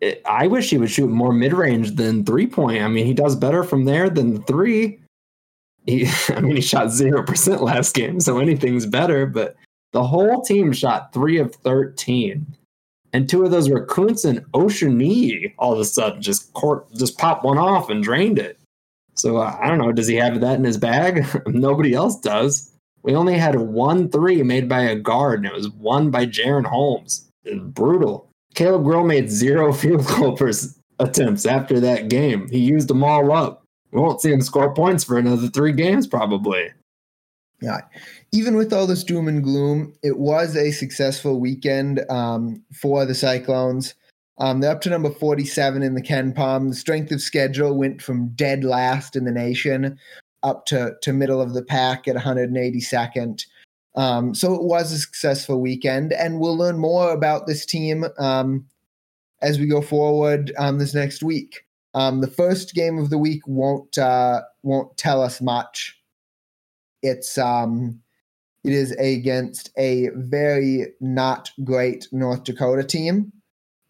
it, 0.00 0.22
I 0.24 0.46
wish 0.46 0.70
he 0.70 0.78
would 0.78 0.90
shoot 0.90 1.08
more 1.08 1.32
mid 1.32 1.52
range 1.52 1.96
than 1.96 2.24
three 2.24 2.46
point. 2.46 2.82
I 2.82 2.88
mean, 2.88 3.06
he 3.06 3.14
does 3.14 3.36
better 3.36 3.62
from 3.62 3.84
there 3.84 4.08
than 4.08 4.42
three. 4.44 5.00
He, 5.86 6.08
I 6.28 6.40
mean, 6.40 6.56
he 6.56 6.62
shot 6.62 6.90
zero 6.90 7.22
percent 7.22 7.62
last 7.62 7.94
game, 7.94 8.20
so 8.20 8.38
anything's 8.38 8.86
better. 8.86 9.26
But 9.26 9.56
the 9.92 10.02
whole 10.02 10.42
team 10.42 10.72
shot 10.72 11.12
three 11.12 11.38
of 11.38 11.54
thirteen, 11.56 12.46
and 13.12 13.28
two 13.28 13.44
of 13.44 13.50
those 13.50 13.68
were 13.68 13.86
Kunc 13.86 14.24
and 14.24 14.40
Osunniyi. 14.52 15.52
All 15.58 15.72
of 15.72 15.78
a 15.78 15.84
sudden, 15.84 16.22
just 16.22 16.52
court, 16.54 16.90
just 16.94 17.18
popped 17.18 17.44
one 17.44 17.58
off 17.58 17.90
and 17.90 18.02
drained 18.02 18.38
it. 18.38 18.58
So 19.14 19.36
uh, 19.36 19.56
I 19.60 19.68
don't 19.68 19.78
know. 19.78 19.92
Does 19.92 20.06
he 20.06 20.16
have 20.16 20.40
that 20.40 20.58
in 20.58 20.64
his 20.64 20.78
bag? 20.78 21.26
Nobody 21.46 21.92
else 21.94 22.18
does. 22.20 22.72
We 23.02 23.14
only 23.14 23.36
had 23.36 23.56
one 23.56 24.08
three 24.10 24.42
made 24.42 24.68
by 24.68 24.80
a 24.80 24.96
guard, 24.96 25.40
and 25.40 25.46
it 25.46 25.54
was 25.54 25.70
one 25.70 26.10
by 26.10 26.26
Jaren 26.26 26.66
Holmes. 26.66 27.28
It 27.44 27.54
was 27.58 27.68
brutal. 27.68 28.29
Caleb 28.54 28.84
Grill 28.84 29.04
made 29.04 29.30
zero 29.30 29.72
field 29.72 30.06
goal 30.06 30.38
attempts 30.98 31.46
after 31.46 31.80
that 31.80 32.08
game. 32.08 32.48
He 32.48 32.58
used 32.58 32.88
them 32.88 33.04
all 33.04 33.32
up. 33.32 33.64
We 33.92 34.00
won't 34.00 34.20
see 34.20 34.32
him 34.32 34.40
score 34.40 34.72
points 34.74 35.02
for 35.02 35.18
another 35.18 35.48
three 35.48 35.72
games, 35.72 36.06
probably. 36.06 36.70
Yeah. 37.60 37.80
Even 38.32 38.56
with 38.56 38.72
all 38.72 38.86
this 38.86 39.04
doom 39.04 39.28
and 39.28 39.42
gloom, 39.42 39.92
it 40.02 40.18
was 40.18 40.56
a 40.56 40.70
successful 40.70 41.40
weekend 41.40 42.00
um, 42.08 42.62
for 42.72 43.04
the 43.04 43.14
Cyclones. 43.14 43.94
Um, 44.38 44.60
they're 44.60 44.70
up 44.70 44.80
to 44.82 44.90
number 44.90 45.10
47 45.10 45.82
in 45.82 45.94
the 45.94 46.02
KenPom. 46.02 46.70
The 46.70 46.74
strength 46.74 47.12
of 47.12 47.20
schedule 47.20 47.76
went 47.76 48.00
from 48.00 48.28
dead 48.30 48.64
last 48.64 49.16
in 49.16 49.24
the 49.24 49.32
nation 49.32 49.98
up 50.42 50.64
to, 50.66 50.94
to 51.02 51.12
middle 51.12 51.40
of 51.40 51.52
the 51.52 51.62
pack 51.62 52.08
at 52.08 52.16
182nd. 52.16 53.44
Um, 54.00 54.34
so 54.34 54.54
it 54.54 54.62
was 54.62 54.92
a 54.92 54.98
successful 54.98 55.60
weekend, 55.60 56.14
and 56.14 56.40
we'll 56.40 56.56
learn 56.56 56.78
more 56.78 57.12
about 57.12 57.46
this 57.46 57.66
team 57.66 58.06
um, 58.18 58.64
as 59.42 59.58
we 59.58 59.66
go 59.66 59.82
forward 59.82 60.52
um, 60.56 60.78
this 60.78 60.94
next 60.94 61.22
week. 61.22 61.66
Um, 61.92 62.22
the 62.22 62.26
first 62.26 62.72
game 62.72 62.96
of 62.96 63.10
the 63.10 63.18
week 63.18 63.42
won't 63.46 63.98
uh, 63.98 64.40
won't 64.62 64.96
tell 64.96 65.22
us 65.22 65.42
much. 65.42 66.00
It's 67.02 67.36
um, 67.36 68.00
it 68.64 68.72
is 68.72 68.92
against 68.92 69.70
a 69.76 70.08
very 70.14 70.94
not 71.02 71.50
great 71.62 72.08
North 72.10 72.44
Dakota 72.44 72.84
team. 72.84 73.30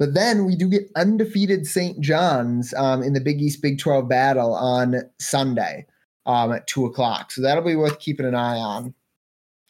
But 0.01 0.15
then 0.15 0.45
we 0.45 0.57
do 0.57 0.69
get 0.69 0.91
undefeated 0.97 1.67
St. 1.67 2.01
John's 2.01 2.75
um, 2.75 3.05
in 3.05 3.13
the 3.13 3.21
Big 3.21 3.41
East 3.41 3.63
Big 3.63 3.79
12 3.79 4.09
battle 4.09 4.55
on 4.55 5.03
Sunday 5.21 5.87
um, 6.27 6.53
at 6.53 6.67
2 6.67 6.87
o'clock. 6.87 7.31
So 7.31 7.43
that'll 7.43 7.63
be 7.63 7.77
worth 7.77 8.01
keeping 8.01 8.27
an 8.27 8.35
eye 8.35 8.57
on. 8.57 8.95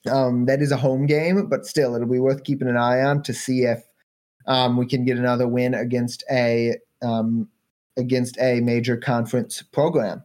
Um, 0.08 0.46
that 0.46 0.62
is 0.62 0.72
a 0.72 0.76
home 0.76 1.06
game, 1.06 1.46
but 1.48 1.66
still, 1.66 1.94
it'll 1.94 2.08
be 2.08 2.18
worth 2.18 2.44
keeping 2.44 2.68
an 2.68 2.76
eye 2.76 3.02
on 3.02 3.22
to 3.24 3.34
see 3.34 3.64
if 3.64 3.82
um, 4.46 4.76
we 4.76 4.86
can 4.86 5.04
get 5.04 5.18
another 5.18 5.46
win 5.46 5.74
against 5.74 6.24
a 6.30 6.76
um, 7.02 7.48
against 7.96 8.38
a 8.40 8.60
major 8.60 8.96
conference 8.96 9.62
program. 9.62 10.24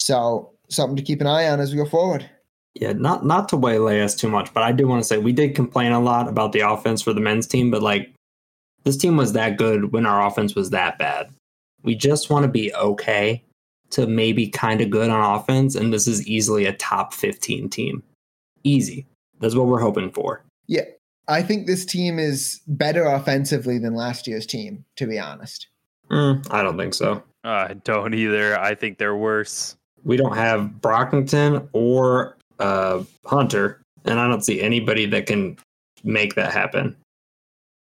So 0.00 0.52
something 0.68 0.96
to 0.96 1.02
keep 1.02 1.20
an 1.20 1.26
eye 1.26 1.48
on 1.48 1.60
as 1.60 1.70
we 1.70 1.76
go 1.76 1.86
forward. 1.86 2.28
Yeah, 2.74 2.92
not 2.92 3.26
not 3.26 3.48
to 3.50 3.56
waylay 3.56 4.00
us 4.00 4.14
too 4.14 4.28
much, 4.28 4.52
but 4.54 4.62
I 4.62 4.72
do 4.72 4.88
want 4.88 5.02
to 5.02 5.06
say 5.06 5.18
we 5.18 5.32
did 5.32 5.54
complain 5.54 5.92
a 5.92 6.00
lot 6.00 6.28
about 6.28 6.52
the 6.52 6.60
offense 6.60 7.02
for 7.02 7.12
the 7.12 7.20
men's 7.20 7.46
team, 7.46 7.70
but 7.70 7.82
like 7.82 8.12
this 8.84 8.96
team 8.96 9.16
was 9.16 9.34
that 9.34 9.58
good 9.58 9.92
when 9.92 10.06
our 10.06 10.26
offense 10.26 10.54
was 10.54 10.70
that 10.70 10.98
bad. 10.98 11.30
We 11.82 11.94
just 11.94 12.30
want 12.30 12.44
to 12.44 12.50
be 12.50 12.72
okay 12.74 13.44
to 13.90 14.06
maybe 14.06 14.48
kind 14.48 14.80
of 14.80 14.88
good 14.88 15.10
on 15.10 15.38
offense, 15.38 15.74
and 15.74 15.92
this 15.92 16.08
is 16.08 16.26
easily 16.26 16.64
a 16.64 16.72
top 16.72 17.12
15 17.12 17.68
team. 17.68 18.02
Easy. 18.64 19.06
That's 19.40 19.54
what 19.54 19.66
we're 19.66 19.80
hoping 19.80 20.10
for. 20.10 20.44
Yeah, 20.66 20.84
I 21.28 21.42
think 21.42 21.66
this 21.66 21.84
team 21.84 22.18
is 22.18 22.60
better 22.66 23.04
offensively 23.04 23.78
than 23.78 23.94
last 23.94 24.26
year's 24.26 24.46
team, 24.46 24.84
to 24.96 25.06
be 25.06 25.18
honest. 25.18 25.68
Mm, 26.10 26.46
I 26.50 26.62
don't 26.62 26.76
think 26.76 26.94
so. 26.94 27.22
I 27.44 27.74
don't 27.84 28.14
either. 28.14 28.58
I 28.58 28.74
think 28.74 28.98
they're 28.98 29.16
worse. 29.16 29.76
We 30.04 30.16
don't 30.16 30.36
have 30.36 30.70
Brockington 30.80 31.68
or 31.72 32.36
uh, 32.58 33.02
Hunter, 33.24 33.80
and 34.04 34.20
I 34.20 34.28
don't 34.28 34.44
see 34.44 34.60
anybody 34.60 35.06
that 35.06 35.26
can 35.26 35.58
make 36.04 36.34
that 36.34 36.52
happen. 36.52 36.96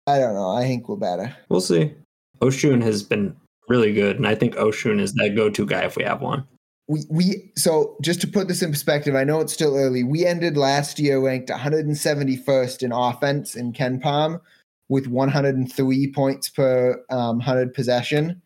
I 0.08 0.20
don't 0.20 0.34
know. 0.34 0.50
I 0.50 0.64
think 0.64 0.90
we're 0.90 0.96
better. 0.96 1.36
We'll 1.50 1.62
see. 1.62 1.94
Osun 2.40 2.82
has 2.82 3.04
been 3.04 3.36
really 3.68 3.94
good, 3.94 4.18
and 4.18 4.28
I 4.28 4.36
think 4.36 4.56
Osun 4.56 5.00
is 5.00 5.14
that 5.14 5.36
go-to 5.36 5.66
guy 5.66 5.84
if 5.84 5.96
we 5.96 6.04
have 6.04 6.22
one. 6.22 6.48
We 6.92 7.06
we 7.10 7.52
so 7.56 7.96
just 8.02 8.20
to 8.20 8.28
put 8.28 8.50
this 8.50 8.62
in 8.62 8.70
perspective, 8.70 9.16
I 9.16 9.24
know 9.24 9.40
it's 9.40 9.54
still 9.54 9.78
early. 9.78 10.04
We 10.04 10.26
ended 10.26 10.58
last 10.58 11.00
year 11.00 11.24
ranked 11.24 11.50
171st 11.50 12.84
in 12.84 12.92
offense 12.92 13.56
in 13.56 13.72
KenPom 13.72 14.42
with 14.90 15.08
103 15.08 16.12
points 16.12 16.50
per 16.50 17.02
um, 17.10 17.38
100 17.38 17.74
possession. 17.74 18.42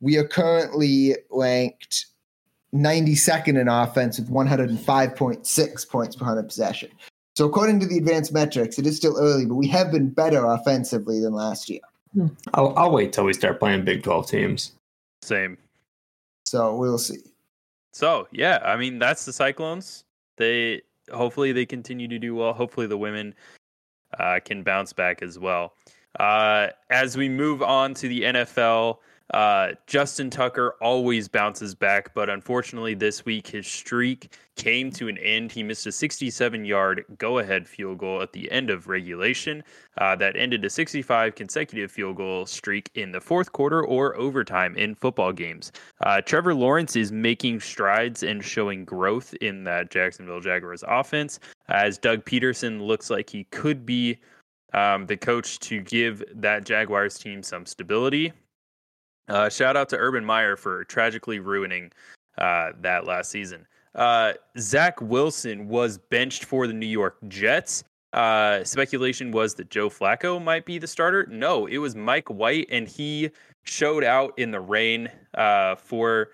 We 0.00 0.16
are 0.16 0.26
currently 0.26 1.16
ranked 1.30 2.06
92nd 2.74 3.60
in 3.60 3.68
offense 3.68 4.18
with 4.18 4.30
105.6 4.30 5.88
points 5.90 6.16
per 6.16 6.24
100 6.24 6.48
possession. 6.48 6.88
So 7.36 7.44
according 7.44 7.80
to 7.80 7.86
the 7.86 7.98
advanced 7.98 8.32
metrics, 8.32 8.78
it 8.78 8.86
is 8.86 8.96
still 8.96 9.18
early, 9.18 9.44
but 9.44 9.56
we 9.56 9.68
have 9.68 9.92
been 9.92 10.08
better 10.08 10.46
offensively 10.46 11.20
than 11.20 11.34
last 11.34 11.68
year. 11.68 11.82
I'll, 12.54 12.72
I'll 12.78 12.90
wait 12.90 13.12
till 13.12 13.24
we 13.24 13.34
start 13.34 13.58
playing 13.58 13.84
Big 13.84 14.02
12 14.02 14.26
teams. 14.26 14.72
Same. 15.22 15.58
So 16.46 16.74
we'll 16.74 16.96
see. 16.96 17.18
So 17.98 18.28
yeah, 18.30 18.60
I 18.62 18.76
mean 18.76 19.00
that's 19.00 19.24
the 19.24 19.32
Cyclones. 19.32 20.04
They 20.36 20.82
hopefully 21.12 21.50
they 21.50 21.66
continue 21.66 22.06
to 22.06 22.20
do 22.20 22.32
well. 22.36 22.52
Hopefully 22.52 22.86
the 22.86 22.96
women 22.96 23.34
uh, 24.16 24.38
can 24.44 24.62
bounce 24.62 24.92
back 24.92 25.20
as 25.20 25.36
well. 25.36 25.72
Uh, 26.20 26.68
as 26.90 27.16
we 27.16 27.28
move 27.28 27.60
on 27.60 27.94
to 27.94 28.06
the 28.06 28.22
NFL, 28.22 28.98
uh, 29.34 29.72
Justin 29.86 30.30
Tucker 30.30 30.74
always 30.80 31.28
bounces 31.28 31.74
back, 31.74 32.14
but 32.14 32.30
unfortunately 32.30 32.94
this 32.94 33.24
week 33.24 33.46
his 33.46 33.66
streak 33.66 34.32
came 34.56 34.90
to 34.92 35.08
an 35.08 35.18
end. 35.18 35.52
He 35.52 35.62
missed 35.62 35.86
a 35.86 35.90
67-yard 35.90 37.04
go-ahead 37.18 37.68
field 37.68 37.98
goal 37.98 38.22
at 38.22 38.32
the 38.32 38.50
end 38.50 38.70
of 38.70 38.88
regulation 38.88 39.62
uh, 39.98 40.16
that 40.16 40.36
ended 40.36 40.64
a 40.64 40.70
65 40.70 41.34
consecutive 41.34 41.90
field 41.90 42.16
goal 42.16 42.46
streak 42.46 42.90
in 42.94 43.12
the 43.12 43.20
fourth 43.20 43.52
quarter 43.52 43.84
or 43.84 44.16
overtime 44.16 44.74
in 44.76 44.94
football 44.94 45.32
games. 45.32 45.72
Uh, 46.00 46.20
Trevor 46.20 46.54
Lawrence 46.54 46.96
is 46.96 47.12
making 47.12 47.60
strides 47.60 48.22
and 48.22 48.42
showing 48.42 48.84
growth 48.84 49.34
in 49.34 49.64
that 49.64 49.90
Jacksonville 49.90 50.40
Jaguars 50.40 50.82
offense, 50.88 51.38
as 51.68 51.98
Doug 51.98 52.24
Pederson 52.24 52.80
looks 52.80 53.10
like 53.10 53.28
he 53.28 53.44
could 53.44 53.84
be 53.84 54.18
um, 54.72 55.06
the 55.06 55.16
coach 55.16 55.58
to 55.60 55.80
give 55.80 56.22
that 56.34 56.64
Jaguars 56.64 57.18
team 57.18 57.42
some 57.42 57.66
stability. 57.66 58.32
Uh, 59.28 59.48
shout 59.48 59.76
out 59.76 59.88
to 59.90 59.96
Urban 59.96 60.24
Meyer 60.24 60.56
for 60.56 60.84
tragically 60.84 61.38
ruining 61.38 61.92
uh, 62.38 62.72
that 62.80 63.04
last 63.04 63.30
season. 63.30 63.66
Uh, 63.94 64.32
Zach 64.58 65.00
Wilson 65.00 65.68
was 65.68 65.98
benched 65.98 66.44
for 66.44 66.66
the 66.66 66.72
New 66.72 66.86
York 66.86 67.16
Jets. 67.28 67.84
Uh, 68.12 68.64
speculation 68.64 69.32
was 69.32 69.54
that 69.56 69.70
Joe 69.70 69.90
Flacco 69.90 70.42
might 70.42 70.64
be 70.64 70.78
the 70.78 70.86
starter. 70.86 71.26
No, 71.26 71.66
it 71.66 71.78
was 71.78 71.94
Mike 71.94 72.28
White, 72.28 72.66
and 72.70 72.88
he 72.88 73.30
showed 73.64 74.04
out 74.04 74.32
in 74.38 74.50
the 74.50 74.60
rain 74.60 75.10
uh, 75.34 75.74
for 75.74 76.28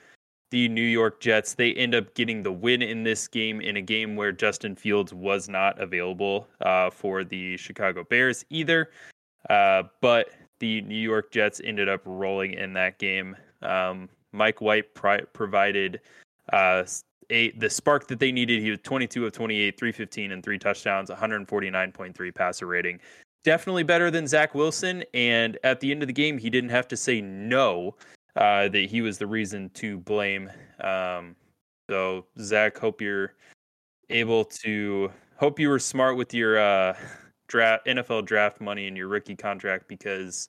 the 0.51 0.69
New 0.69 0.83
York 0.83 1.21
Jets. 1.21 1.55
They 1.55 1.73
end 1.75 1.95
up 1.95 2.15
getting 2.15 2.43
the 2.43 2.53
win 2.53 2.81
in 2.81 3.03
this 3.03 3.27
game, 3.27 3.61
in 3.61 3.77
a 3.77 3.83
game 3.83 4.15
where 4.15 4.31
Justin 4.31 4.77
Fields 4.77 5.13
was 5.13 5.49
not 5.49 5.81
available 5.81 6.47
uh, 6.61 6.91
for 6.91 7.25
the 7.25 7.57
Chicago 7.57 8.05
Bears 8.05 8.45
either. 8.51 8.91
But 9.49 10.29
the 10.61 10.81
New 10.83 10.95
York 10.95 11.31
Jets 11.31 11.61
ended 11.65 11.89
up 11.89 12.03
rolling 12.05 12.55
in 12.55 12.73
that 12.75 12.99
game. 12.99 13.37
Um, 13.63 14.09
Mike 14.33 14.61
White 14.61 14.95
pri- 14.95 15.23
provided 15.33 16.01
uh, 16.53 16.85
a, 17.31 17.51
the 17.53 17.71
spark 17.71 18.09
that 18.09 18.19
they 18.19 18.33
needed. 18.33 18.61
He 18.61 18.71
was 18.71 18.81
22 18.83 19.27
of 19.27 19.33
28, 19.33 19.79
315, 19.79 20.33
and 20.33 20.43
three 20.43 20.59
touchdowns, 20.59 21.11
149.3 21.11 22.35
passer 22.35 22.67
rating. 22.67 23.01
Definitely 23.45 23.83
better 23.83 24.11
than 24.11 24.27
Zach 24.27 24.55
Wilson. 24.55 25.05
And 25.13 25.59
at 25.65 25.81
the 25.81 25.91
end 25.91 26.03
of 26.03 26.09
the 26.09 26.15
game, 26.15 26.39
he 26.39 26.51
didn't 26.51 26.71
have 26.71 26.89
to 26.89 26.97
say 26.97 27.21
no, 27.21 27.95
uh, 28.37 28.69
that 28.69 28.87
he 28.91 29.03
was 29.03 29.19
the 29.19 29.27
reason 29.27 29.71
to 29.75 29.99
blame. 29.99 30.51
Um, 30.81 31.37
so, 31.89 32.27
Zach, 32.39 32.79
hope 32.79 33.01
you're 33.01 33.35
able 34.11 34.45
to, 34.45 35.11
hope 35.37 35.59
you 35.59 35.69
were 35.69 35.79
smart 35.79 36.17
with 36.17 36.33
your 36.33 36.59
uh, 36.59 36.97
draft 37.55 37.87
NFL 37.87 38.25
draft 38.25 38.61
money 38.61 38.89
in 38.89 38.97
your 38.97 39.07
rookie 39.07 39.37
contract 39.37 39.87
because 39.87 40.49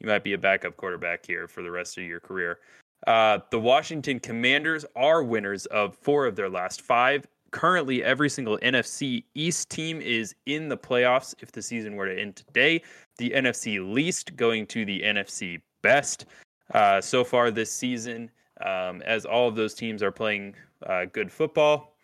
you 0.00 0.08
might 0.08 0.24
be 0.24 0.32
a 0.32 0.38
backup 0.38 0.78
quarterback 0.78 1.26
here 1.26 1.46
for 1.46 1.62
the 1.62 1.70
rest 1.70 1.98
of 1.98 2.04
your 2.04 2.20
career. 2.20 2.60
Uh, 3.06 3.40
the 3.50 3.60
Washington 3.60 4.18
Commanders 4.18 4.86
are 4.96 5.22
winners 5.22 5.66
of 5.66 5.94
four 5.94 6.24
of 6.24 6.36
their 6.36 6.48
last 6.48 6.80
five. 6.80 7.26
Currently, 7.50 8.02
every 8.02 8.30
single 8.30 8.58
NFC 8.58 9.24
East 9.34 9.68
team 9.68 10.00
is 10.00 10.34
in 10.46 10.70
the 10.70 10.76
playoffs 10.76 11.34
if 11.40 11.52
the 11.52 11.60
season 11.60 11.96
were 11.96 12.06
to 12.06 12.18
end 12.18 12.36
today. 12.36 12.82
The 13.18 13.30
NFC 13.30 13.86
least 13.94 14.34
going 14.34 14.66
to 14.68 14.86
the 14.86 15.02
NFC 15.02 15.60
best 15.82 16.24
uh, 16.72 17.02
so 17.02 17.24
far 17.24 17.50
this 17.50 17.70
season, 17.70 18.30
um, 18.64 19.02
as 19.02 19.26
all 19.26 19.48
of 19.48 19.54
those 19.54 19.74
teams 19.74 20.02
are 20.02 20.12
playing 20.12 20.54
uh, 20.86 21.04
good 21.12 21.30
football. 21.30 21.94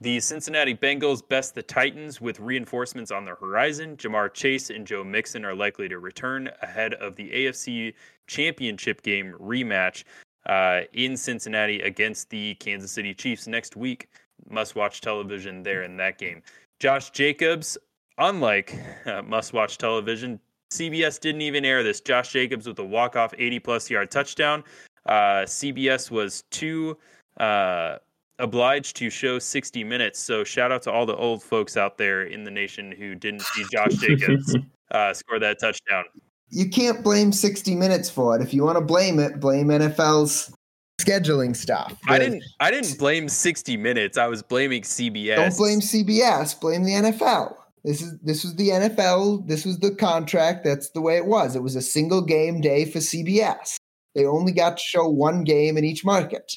The 0.00 0.18
Cincinnati 0.18 0.74
Bengals 0.74 1.26
best 1.26 1.54
the 1.54 1.62
Titans 1.62 2.20
with 2.20 2.40
reinforcements 2.40 3.12
on 3.12 3.24
the 3.24 3.36
horizon. 3.36 3.96
Ja'Marr 3.96 4.32
Chase 4.34 4.70
and 4.70 4.86
Joe 4.86 5.04
Mixon 5.04 5.44
are 5.44 5.54
likely 5.54 5.88
to 5.88 6.00
return 6.00 6.50
ahead 6.62 6.94
of 6.94 7.14
the 7.14 7.30
AFC 7.30 7.94
Championship 8.26 9.02
game 9.02 9.34
rematch 9.40 10.02
uh, 10.46 10.80
in 10.92 11.16
Cincinnati 11.16 11.80
against 11.80 12.28
the 12.30 12.54
Kansas 12.56 12.90
City 12.90 13.14
Chiefs 13.14 13.46
next 13.46 13.76
week. 13.76 14.08
Must 14.50 14.74
watch 14.74 15.00
television 15.00 15.62
there 15.62 15.84
in 15.84 15.96
that 15.98 16.18
game. 16.18 16.42
Josh 16.80 17.10
Jacobs, 17.10 17.78
unlike 18.18 18.76
uh, 19.06 19.22
must 19.22 19.52
watch 19.52 19.78
television, 19.78 20.40
CBS 20.72 21.20
didn't 21.20 21.42
even 21.42 21.64
air 21.64 21.84
this. 21.84 22.00
Josh 22.00 22.32
Jacobs 22.32 22.66
with 22.66 22.80
a 22.80 22.84
walk 22.84 23.14
off 23.14 23.32
80 23.38 23.60
plus 23.60 23.88
yard 23.88 24.10
touchdown. 24.10 24.64
Uh, 25.06 25.44
CBS 25.46 26.10
was 26.10 26.42
too 26.50 26.98
uh, 27.38 27.98
obliged 28.38 28.96
to 28.96 29.10
show 29.10 29.38
60 29.38 29.84
minutes. 29.84 30.18
So 30.18 30.44
shout 30.44 30.72
out 30.72 30.82
to 30.82 30.92
all 30.92 31.06
the 31.06 31.16
old 31.16 31.42
folks 31.42 31.76
out 31.76 31.98
there 31.98 32.24
in 32.24 32.44
the 32.44 32.50
nation 32.50 32.92
who 32.92 33.14
didn't 33.14 33.42
see 33.42 33.64
Josh 33.72 33.94
Jacobs 33.94 34.56
uh, 34.90 35.14
score 35.14 35.38
that 35.38 35.58
touchdown. 35.60 36.04
You 36.50 36.68
can't 36.68 37.02
blame 37.02 37.32
60 37.32 37.74
minutes 37.74 38.10
for 38.10 38.36
it. 38.36 38.42
If 38.42 38.54
you 38.54 38.64
want 38.64 38.78
to 38.78 38.84
blame 38.84 39.18
it, 39.18 39.40
blame 39.40 39.68
NFL's 39.68 40.54
scheduling 41.00 41.56
stuff. 41.56 41.96
I 42.08 42.18
didn't 42.18 42.44
I 42.60 42.70
didn't 42.70 42.98
blame 42.98 43.28
60 43.28 43.76
minutes. 43.76 44.16
I 44.18 44.26
was 44.26 44.42
blaming 44.42 44.82
CBS. 44.82 45.36
Don't 45.36 45.56
blame 45.56 45.80
CBS, 45.80 46.58
blame 46.60 46.84
the 46.84 46.92
NFL. 46.92 47.56
This 47.84 48.00
is 48.00 48.18
this 48.20 48.44
was 48.44 48.54
the 48.56 48.68
NFL, 48.70 49.46
this 49.46 49.66
was 49.66 49.78
the 49.78 49.94
contract, 49.94 50.64
that's 50.64 50.90
the 50.90 51.02
way 51.02 51.16
it 51.16 51.26
was. 51.26 51.54
It 51.54 51.62
was 51.62 51.76
a 51.76 51.82
single 51.82 52.22
game 52.22 52.60
day 52.60 52.86
for 52.86 52.98
CBS. 52.98 53.76
They 54.14 54.24
only 54.24 54.52
got 54.52 54.78
to 54.78 54.82
show 54.82 55.08
one 55.08 55.44
game 55.44 55.76
in 55.76 55.84
each 55.84 56.04
market. 56.04 56.56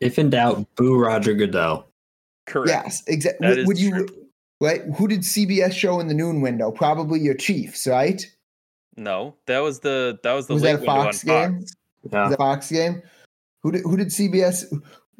If 0.00 0.18
in 0.18 0.30
doubt, 0.30 0.66
boo 0.76 0.98
Roger 0.98 1.34
Goodell. 1.34 1.86
Correct. 2.46 2.68
Yes, 2.70 3.02
exactly. 3.06 3.48
Would, 3.48 3.66
would 3.66 3.78
you 3.80 3.90
true. 4.06 4.26
right? 4.60 4.82
Who 4.96 5.08
did 5.08 5.20
CBS 5.20 5.72
show 5.72 6.00
in 6.00 6.06
the 6.08 6.14
noon 6.14 6.40
window? 6.40 6.70
Probably 6.70 7.20
your 7.20 7.34
Chiefs, 7.34 7.86
right? 7.86 8.24
No, 8.96 9.34
that 9.46 9.60
was 9.60 9.80
the 9.80 10.18
that 10.22 10.32
was 10.32 10.46
the 10.46 10.54
Was 10.54 10.62
late 10.62 10.74
that 10.76 10.82
a 10.82 10.86
Fox 10.86 11.22
game? 11.24 11.60
Fox. 11.60 11.72
Yeah. 12.12 12.28
the 12.30 12.36
Fox 12.36 12.70
game. 12.70 13.02
Who 13.62 13.72
did 13.72 13.82
who 13.82 13.96
did 13.96 14.08
CBS? 14.08 14.64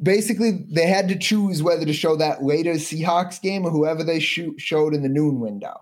Basically, 0.01 0.65
they 0.69 0.87
had 0.87 1.09
to 1.09 1.17
choose 1.17 1.61
whether 1.61 1.85
to 1.85 1.93
show 1.93 2.15
that 2.15 2.41
later 2.43 2.73
Seahawks 2.73 3.41
game 3.41 3.65
or 3.65 3.69
whoever 3.69 4.01
they 4.03 4.19
shoot, 4.21 4.59
showed 4.59 4.93
in 4.93 5.01
the 5.03 5.09
noon 5.09 5.39
window. 5.41 5.73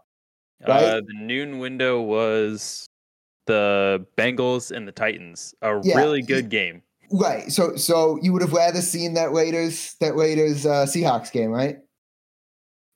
Right? 0.67 0.83
Uh, 0.83 1.01
the 1.01 1.13
noon 1.13 1.59
window 1.59 2.01
was 2.01 2.87
the 3.45 4.05
Bengals 4.17 4.75
and 4.75 4.87
the 4.87 4.91
Titans. 4.91 5.53
A 5.61 5.79
Yeah. 5.83 5.97
really 5.97 6.23
good 6.23 6.49
game. 6.49 6.81
Right. 7.11 7.51
So 7.51 7.75
so 7.75 8.19
you 8.21 8.33
would 8.33 8.41
have 8.41 8.53
rather 8.53 8.81
seen 8.81 9.13
that 9.13 9.31
Raiders 9.31 9.95
that 10.01 10.15
Raiders 10.15 10.65
uh, 10.65 10.85
Seahawks 10.85 11.31
game, 11.31 11.51
right? 11.51 11.77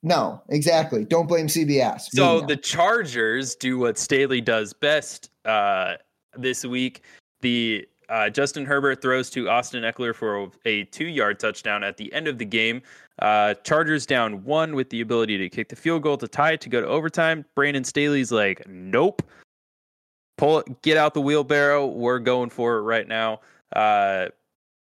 No, 0.02 0.42
exactly. 0.48 1.04
Don't 1.04 1.28
blame 1.28 1.46
CBS. 1.46 2.08
So 2.12 2.40
the. 2.40 2.56
Chargers 2.56 3.54
do 3.54 3.78
what 3.78 3.96
Staley 3.96 4.40
does 4.40 4.72
best 4.72 5.30
uh, 5.44 5.94
this 6.36 6.64
week. 6.64 7.02
The 7.40 7.86
uh, 8.08 8.28
Justin 8.28 8.66
Herbert 8.66 9.00
throws 9.00 9.30
to 9.30 9.48
Austin 9.48 9.84
Ekeler 9.84 10.14
for 10.14 10.50
a 10.64 10.84
two-yard 10.84 11.38
touchdown 11.38 11.84
at 11.84 11.96
the 11.96 12.12
end 12.12 12.26
of 12.26 12.38
the 12.38 12.44
game. 12.44 12.82
Uh, 13.20 13.54
Chargers 13.62 14.04
down 14.04 14.42
one 14.44 14.74
with 14.74 14.90
the 14.90 15.00
ability 15.00 15.38
to 15.38 15.48
kick 15.48 15.68
the 15.68 15.76
field 15.76 16.02
goal 16.02 16.16
to 16.16 16.26
tie 16.26 16.52
it 16.52 16.60
to 16.62 16.68
go 16.68 16.80
to 16.80 16.86
overtime. 16.86 17.44
Brandon 17.54 17.84
Staley's 17.84 18.32
like, 18.32 18.66
nope. 18.68 19.22
Pull 20.36 20.58
it, 20.60 20.82
get 20.82 20.96
out 20.96 21.14
the 21.14 21.20
wheelbarrow. 21.20 21.86
We're 21.86 22.18
going 22.18 22.50
for 22.50 22.78
it 22.78 22.82
right 22.82 23.06
now. 23.06 23.40
Uh, 23.74 24.28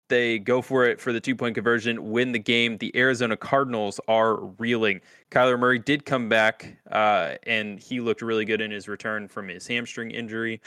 they 0.08 0.38
go 0.38 0.60
for 0.60 0.86
it 0.86 1.00
for 1.00 1.12
the 1.12 1.20
two 1.20 1.34
point 1.34 1.54
conversion, 1.54 2.10
win 2.10 2.32
the 2.32 2.38
game. 2.38 2.76
The 2.76 2.94
Arizona 2.96 3.36
Cardinals 3.36 4.00
are 4.08 4.36
reeling. 4.58 5.00
Kyler 5.30 5.58
Murray 5.58 5.78
did 5.78 6.04
come 6.04 6.28
back, 6.28 6.76
uh, 6.90 7.36
and 7.44 7.78
he 7.78 8.00
looked 8.00 8.20
really 8.20 8.44
good 8.44 8.60
in 8.60 8.70
his 8.70 8.88
return 8.88 9.28
from 9.28 9.48
his 9.48 9.66
hamstring 9.66 10.10
injury. 10.10 10.60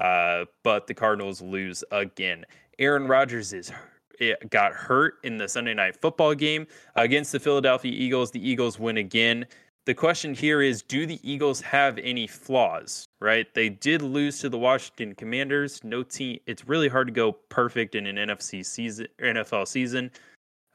Uh, 0.00 0.44
but 0.64 0.86
the 0.86 0.94
Cardinals 0.94 1.40
lose 1.40 1.82
again. 1.90 2.44
Aaron 2.78 3.06
Rodgers 3.06 3.52
is 3.52 3.72
it 4.20 4.50
got 4.50 4.72
hurt 4.72 5.14
in 5.22 5.38
the 5.38 5.48
Sunday 5.48 5.74
night 5.74 5.96
football 5.96 6.34
game 6.34 6.66
against 6.96 7.32
the 7.32 7.40
Philadelphia 7.40 7.92
Eagles. 7.92 8.30
The 8.30 8.46
Eagles 8.46 8.78
win 8.78 8.96
again. 8.96 9.46
The 9.88 9.94
question 9.94 10.34
here 10.34 10.60
is 10.60 10.82
do 10.82 11.06
the 11.06 11.18
Eagles 11.22 11.62
have 11.62 11.96
any 11.96 12.26
flaws, 12.26 13.06
right? 13.22 13.46
They 13.54 13.70
did 13.70 14.02
lose 14.02 14.38
to 14.40 14.50
the 14.50 14.58
Washington 14.58 15.14
Commanders. 15.14 15.82
No 15.82 16.02
team 16.02 16.40
it's 16.44 16.68
really 16.68 16.88
hard 16.88 17.06
to 17.06 17.12
go 17.14 17.32
perfect 17.32 17.94
in 17.94 18.06
an 18.06 18.16
NFC 18.16 18.62
season 18.66 19.06
NFL 19.18 19.66
season. 19.66 20.10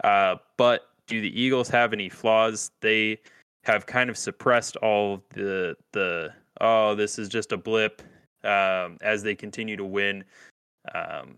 Uh, 0.04 0.38
but 0.58 0.90
do 1.06 1.22
the 1.22 1.40
Eagles 1.40 1.70
have 1.70 1.94
any 1.94 2.10
flaws? 2.10 2.72
They 2.82 3.20
have 3.66 3.86
kind 3.86 4.10
of 4.10 4.18
suppressed 4.18 4.78
all 4.78 5.22
the 5.30 5.76
the 5.92 6.34
oh, 6.60 6.96
this 6.96 7.20
is 7.20 7.30
just 7.30 7.52
a 7.52 7.58
blip 7.58 8.02
um, 8.44 8.98
as 9.04 9.22
they 9.22 9.36
continue 9.36 9.78
to 9.78 9.86
win. 9.86 10.24
Um, 10.96 11.36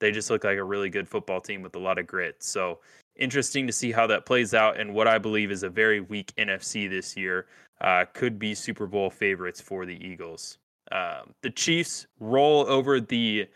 they 0.00 0.12
just 0.12 0.30
look 0.30 0.44
like 0.44 0.56
a 0.56 0.64
really 0.64 0.88
good 0.88 1.06
football 1.06 1.42
team 1.42 1.60
with 1.60 1.76
a 1.76 1.78
lot 1.78 1.98
of 1.98 2.06
grit. 2.06 2.42
So 2.42 2.78
interesting 3.18 3.66
to 3.66 3.72
see 3.72 3.92
how 3.92 4.06
that 4.06 4.26
plays 4.26 4.54
out. 4.54 4.78
And 4.78 4.94
what 4.94 5.08
I 5.08 5.18
believe 5.18 5.50
is 5.50 5.62
a 5.62 5.68
very 5.68 6.00
weak 6.00 6.32
NFC 6.36 6.88
this 6.88 7.16
year 7.16 7.46
uh, 7.80 8.04
could 8.12 8.38
be 8.38 8.54
Super 8.54 8.86
Bowl 8.86 9.10
favorites 9.10 9.60
for 9.60 9.86
the 9.86 10.04
Eagles. 10.04 10.58
Um, 10.90 11.34
the 11.42 11.50
Chiefs 11.50 12.06
roll 12.20 12.66
over 12.66 13.00
the, 13.00 13.48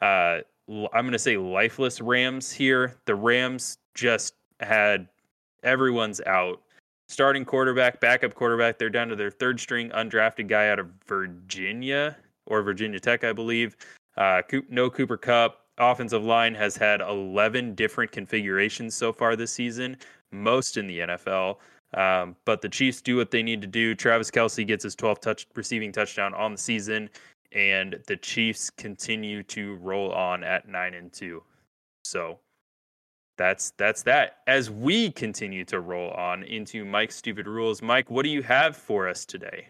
uh, 0.00 0.38
I'm 0.68 1.04
going 1.04 1.12
to 1.12 1.18
say 1.18 1.36
lifeless 1.36 2.00
Rams 2.00 2.50
here. 2.50 2.96
The 3.04 3.14
Rams 3.14 3.78
just 3.94 4.34
had 4.60 5.08
everyone's 5.62 6.20
out. 6.22 6.62
Starting 7.08 7.44
quarterback, 7.44 8.00
backup 8.00 8.34
quarterback, 8.34 8.78
they're 8.78 8.90
down 8.90 9.08
to 9.08 9.16
their 9.16 9.30
third 9.30 9.58
string 9.58 9.88
undrafted 9.90 10.46
guy 10.46 10.68
out 10.68 10.78
of 10.78 10.90
Virginia 11.06 12.16
or 12.46 12.62
Virginia 12.62 13.00
Tech, 13.00 13.24
I 13.24 13.32
believe. 13.32 13.76
Uh, 14.16 14.42
no 14.68 14.90
Cooper 14.90 15.16
Kupp. 15.16 15.67
Offensive 15.78 16.24
line 16.24 16.54
has 16.54 16.76
had 16.76 17.00
11 17.00 17.74
different 17.74 18.12
configurations 18.12 18.94
so 18.94 19.12
far 19.12 19.36
this 19.36 19.52
season, 19.52 19.96
most 20.30 20.76
in 20.76 20.86
the 20.86 20.98
NFL. 21.00 21.58
Um, 21.94 22.36
but 22.44 22.60
the 22.60 22.68
Chiefs 22.68 23.00
do 23.00 23.16
what 23.16 23.30
they 23.30 23.42
need 23.42 23.60
to 23.62 23.66
do. 23.66 23.94
Travis 23.94 24.30
Kelce 24.30 24.66
gets 24.66 24.84
his 24.84 24.94
12th 24.94 25.20
touch 25.20 25.46
receiving 25.54 25.90
touchdown 25.90 26.34
on 26.34 26.52
the 26.52 26.58
season, 26.58 27.08
and 27.52 27.98
the 28.06 28.16
Chiefs 28.16 28.70
continue 28.70 29.42
to 29.44 29.76
roll 29.76 30.12
on 30.12 30.44
at 30.44 30.68
nine 30.68 30.94
and 30.94 31.12
two. 31.12 31.42
So 32.04 32.40
that's 33.38 33.70
that's 33.78 34.02
that. 34.02 34.38
As 34.46 34.70
we 34.70 35.10
continue 35.10 35.64
to 35.66 35.80
roll 35.80 36.10
on 36.10 36.42
into 36.42 36.84
Mike's 36.84 37.16
stupid 37.16 37.46
rules, 37.46 37.80
Mike, 37.80 38.10
what 38.10 38.24
do 38.24 38.30
you 38.30 38.42
have 38.42 38.76
for 38.76 39.08
us 39.08 39.24
today? 39.24 39.68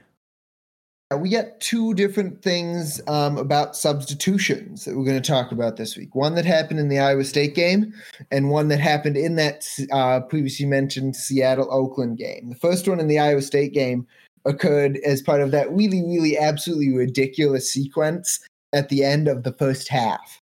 Uh, 1.10 1.16
we 1.16 1.30
got 1.30 1.58
two 1.60 1.94
different 1.94 2.42
things 2.42 3.00
um, 3.06 3.38
about 3.38 3.74
substitutions 3.74 4.84
that 4.84 4.94
we're 4.94 5.06
going 5.06 5.20
to 5.20 5.26
talk 5.26 5.50
about 5.52 5.76
this 5.76 5.96
week. 5.96 6.14
One 6.14 6.34
that 6.34 6.44
happened 6.44 6.80
in 6.80 6.88
the 6.88 6.98
Iowa 6.98 7.24
State 7.24 7.54
game, 7.54 7.94
and 8.30 8.50
one 8.50 8.68
that 8.68 8.80
happened 8.80 9.16
in 9.16 9.36
that 9.36 9.66
uh, 9.90 10.20
previously 10.20 10.66
mentioned 10.66 11.16
Seattle 11.16 11.72
Oakland 11.72 12.18
game. 12.18 12.50
The 12.50 12.56
first 12.56 12.86
one 12.86 13.00
in 13.00 13.08
the 13.08 13.18
Iowa 13.18 13.40
State 13.40 13.72
game 13.72 14.06
occurred 14.44 14.98
as 14.98 15.22
part 15.22 15.40
of 15.40 15.50
that 15.52 15.70
really, 15.72 16.02
really, 16.02 16.36
absolutely 16.36 16.92
ridiculous 16.92 17.72
sequence 17.72 18.40
at 18.74 18.90
the 18.90 19.02
end 19.02 19.28
of 19.28 19.44
the 19.44 19.52
first 19.52 19.88
half. 19.88 20.42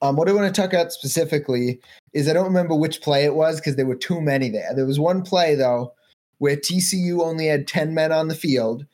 Um, 0.00 0.16
what 0.16 0.30
I 0.30 0.32
want 0.32 0.54
to 0.54 0.60
talk 0.60 0.72
about 0.72 0.92
specifically 0.92 1.78
is 2.14 2.26
I 2.26 2.32
don't 2.32 2.46
remember 2.46 2.74
which 2.74 3.02
play 3.02 3.24
it 3.24 3.34
was 3.34 3.56
because 3.56 3.76
there 3.76 3.84
were 3.86 3.96
too 3.96 4.22
many 4.22 4.48
there. 4.48 4.74
There 4.74 4.86
was 4.86 4.98
one 4.98 5.20
play 5.22 5.54
though 5.56 5.92
where 6.38 6.56
TCU 6.56 7.20
only 7.20 7.48
had 7.48 7.68
ten 7.68 7.92
men 7.92 8.12
on 8.12 8.28
the 8.28 8.34
field 8.34 8.86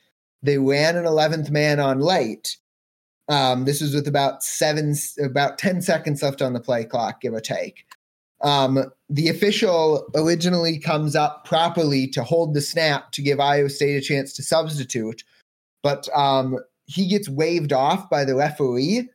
they 0.44 0.58
ran 0.58 0.96
an 0.96 1.04
11th 1.04 1.50
man 1.50 1.80
on 1.80 2.00
late. 2.00 2.58
Um, 3.28 3.64
this 3.64 3.80
was 3.80 3.94
with 3.94 4.06
about 4.06 4.44
seven, 4.44 4.94
about 5.22 5.56
10 5.56 5.80
seconds 5.80 6.22
left 6.22 6.42
on 6.42 6.52
the 6.52 6.60
play 6.60 6.84
clock, 6.84 7.22
give 7.22 7.32
or 7.32 7.40
take. 7.40 7.86
Um, 8.42 8.84
the 9.08 9.28
official 9.28 10.06
originally 10.14 10.78
comes 10.78 11.16
up 11.16 11.46
properly 11.46 12.06
to 12.08 12.22
hold 12.22 12.52
the 12.52 12.60
snap 12.60 13.10
to 13.12 13.22
give 13.22 13.40
Iowa 13.40 13.70
State 13.70 13.96
a 13.96 14.02
chance 14.02 14.34
to 14.34 14.42
substitute, 14.42 15.24
but 15.82 16.14
um, 16.14 16.58
he 16.84 17.08
gets 17.08 17.26
waved 17.28 17.72
off 17.72 18.10
by 18.10 18.26
the 18.26 18.34
referee 18.34 19.08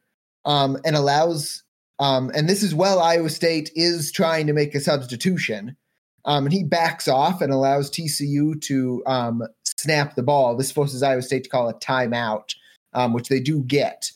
um, 0.45 0.79
and 0.83 0.95
allows, 0.95 1.61
um, 1.99 2.31
and 2.33 2.49
this 2.49 2.63
is 2.63 2.73
while 2.73 2.99
Iowa 2.99 3.29
State 3.29 3.69
is 3.75 4.11
trying 4.11 4.47
to 4.47 4.53
make 4.53 4.73
a 4.73 4.79
substitution. 4.79 5.77
Um, 6.25 6.45
and 6.45 6.53
he 6.53 6.63
backs 6.63 7.07
off 7.07 7.41
and 7.41 7.51
allows 7.51 7.89
TCU 7.89 8.61
to 8.61 9.03
um, 9.05 9.43
snap 9.65 10.15
the 10.15 10.23
ball. 10.23 10.55
This 10.55 10.71
forces 10.71 11.03
Iowa 11.03 11.21
State 11.21 11.45
to 11.45 11.49
call 11.49 11.69
a 11.69 11.73
timeout, 11.73 12.55
um, 12.93 13.13
which 13.13 13.29
they 13.29 13.39
do 13.39 13.63
get. 13.63 14.11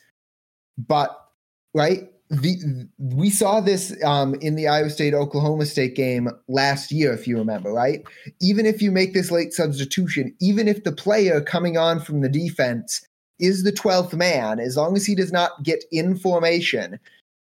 But 0.78 1.18
right, 1.74 2.10
the 2.30 2.88
we 2.98 3.30
saw 3.30 3.60
this 3.60 3.96
um, 4.04 4.36
in 4.36 4.56
the 4.56 4.68
Iowa 4.68 4.90
State 4.90 5.14
Oklahoma 5.14 5.66
State 5.66 5.96
game 5.96 6.30
last 6.48 6.92
year, 6.92 7.14
if 7.14 7.28
you 7.28 7.38
remember, 7.38 7.72
right? 7.72 8.04
Even 8.42 8.66
if 8.66 8.82
you 8.82 8.92
make 8.92 9.14
this 9.14 9.32
late 9.32 9.54
substitution, 9.54 10.36
even 10.40 10.68
if 10.68 10.84
the 10.84 10.92
player 10.92 11.42
coming 11.42 11.78
on 11.78 12.00
from 12.00 12.22
the 12.22 12.30
defense 12.30 13.06
is 13.40 13.64
the 13.64 13.72
twelfth 13.72 14.14
man, 14.14 14.60
as 14.60 14.78
long 14.78 14.96
as 14.96 15.06
he 15.06 15.16
does 15.16 15.32
not 15.32 15.64
get 15.64 15.84
in 15.92 16.16
formation, 16.16 17.00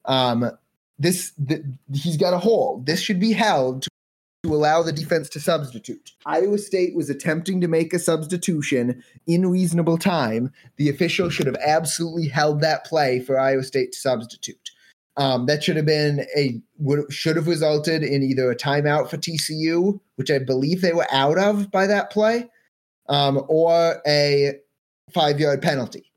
um, 0.06 0.52
this 1.00 1.32
the, 1.38 1.64
he's 1.94 2.18
got 2.18 2.34
a 2.34 2.40
hold. 2.40 2.86
This 2.86 3.00
should 3.00 3.20
be 3.20 3.32
held 3.32 3.84
to, 3.84 3.90
to 4.46 4.54
allow 4.54 4.84
the 4.84 4.92
defense 4.92 5.28
to 5.30 5.40
substitute. 5.40 6.12
Iowa 6.26 6.60
State 6.60 6.96
was 6.96 7.10
attempting 7.10 7.62
to 7.62 7.68
make 7.68 7.94
a 7.94 8.00
substitution 8.00 9.04
in 9.26 9.50
reasonable 9.50 9.98
time. 9.98 10.52
The 10.78 10.88
official 10.88 11.32
should 11.32 11.48
have 11.48 11.58
absolutely 11.66 12.28
held 12.28 12.62
that 12.62 12.86
play 12.86 13.20
for 13.20 13.40
Iowa 13.40 13.64
State 13.64 13.94
to 13.94 14.00
substitute. 14.00 14.70
Um, 15.18 15.48
that 15.48 15.64
should 15.64 15.78
have 15.78 15.86
been 15.86 16.28
a 16.38 16.62
would 16.78 17.12
should 17.12 17.38
have 17.38 17.48
resulted 17.48 18.04
in 18.04 18.22
either 18.22 18.52
a 18.52 18.56
timeout 18.56 19.10
for 19.10 19.18
TCU, 19.18 20.00
which 20.18 20.30
I 20.30 20.40
believe 20.40 20.82
they 20.82 20.94
were 20.94 21.08
out 21.12 21.40
of 21.40 21.72
by 21.72 21.88
that 21.88 22.12
play, 22.12 22.50
um, 23.10 23.42
or 23.48 24.02
a 24.06 24.60
five 25.12 25.40
yard 25.40 25.62
penalty. 25.62 26.12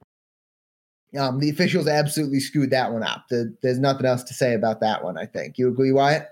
Um, 1.19 1.39
the 1.39 1.49
officials 1.49 1.89
absolutely 1.89 2.41
screwed 2.41 2.71
that 2.71 2.93
one 2.93 3.05
up. 3.05 3.25
The, 3.31 3.57
there's 3.63 3.79
nothing 3.79 4.05
else 4.05 4.25
to 4.25 4.35
say 4.35 4.53
about 4.53 4.81
that 4.81 5.03
one. 5.03 5.17
I 5.17 5.25
think 5.25 5.57
you 5.57 5.69
agree, 5.69 5.93
Wyatt. 5.93 6.29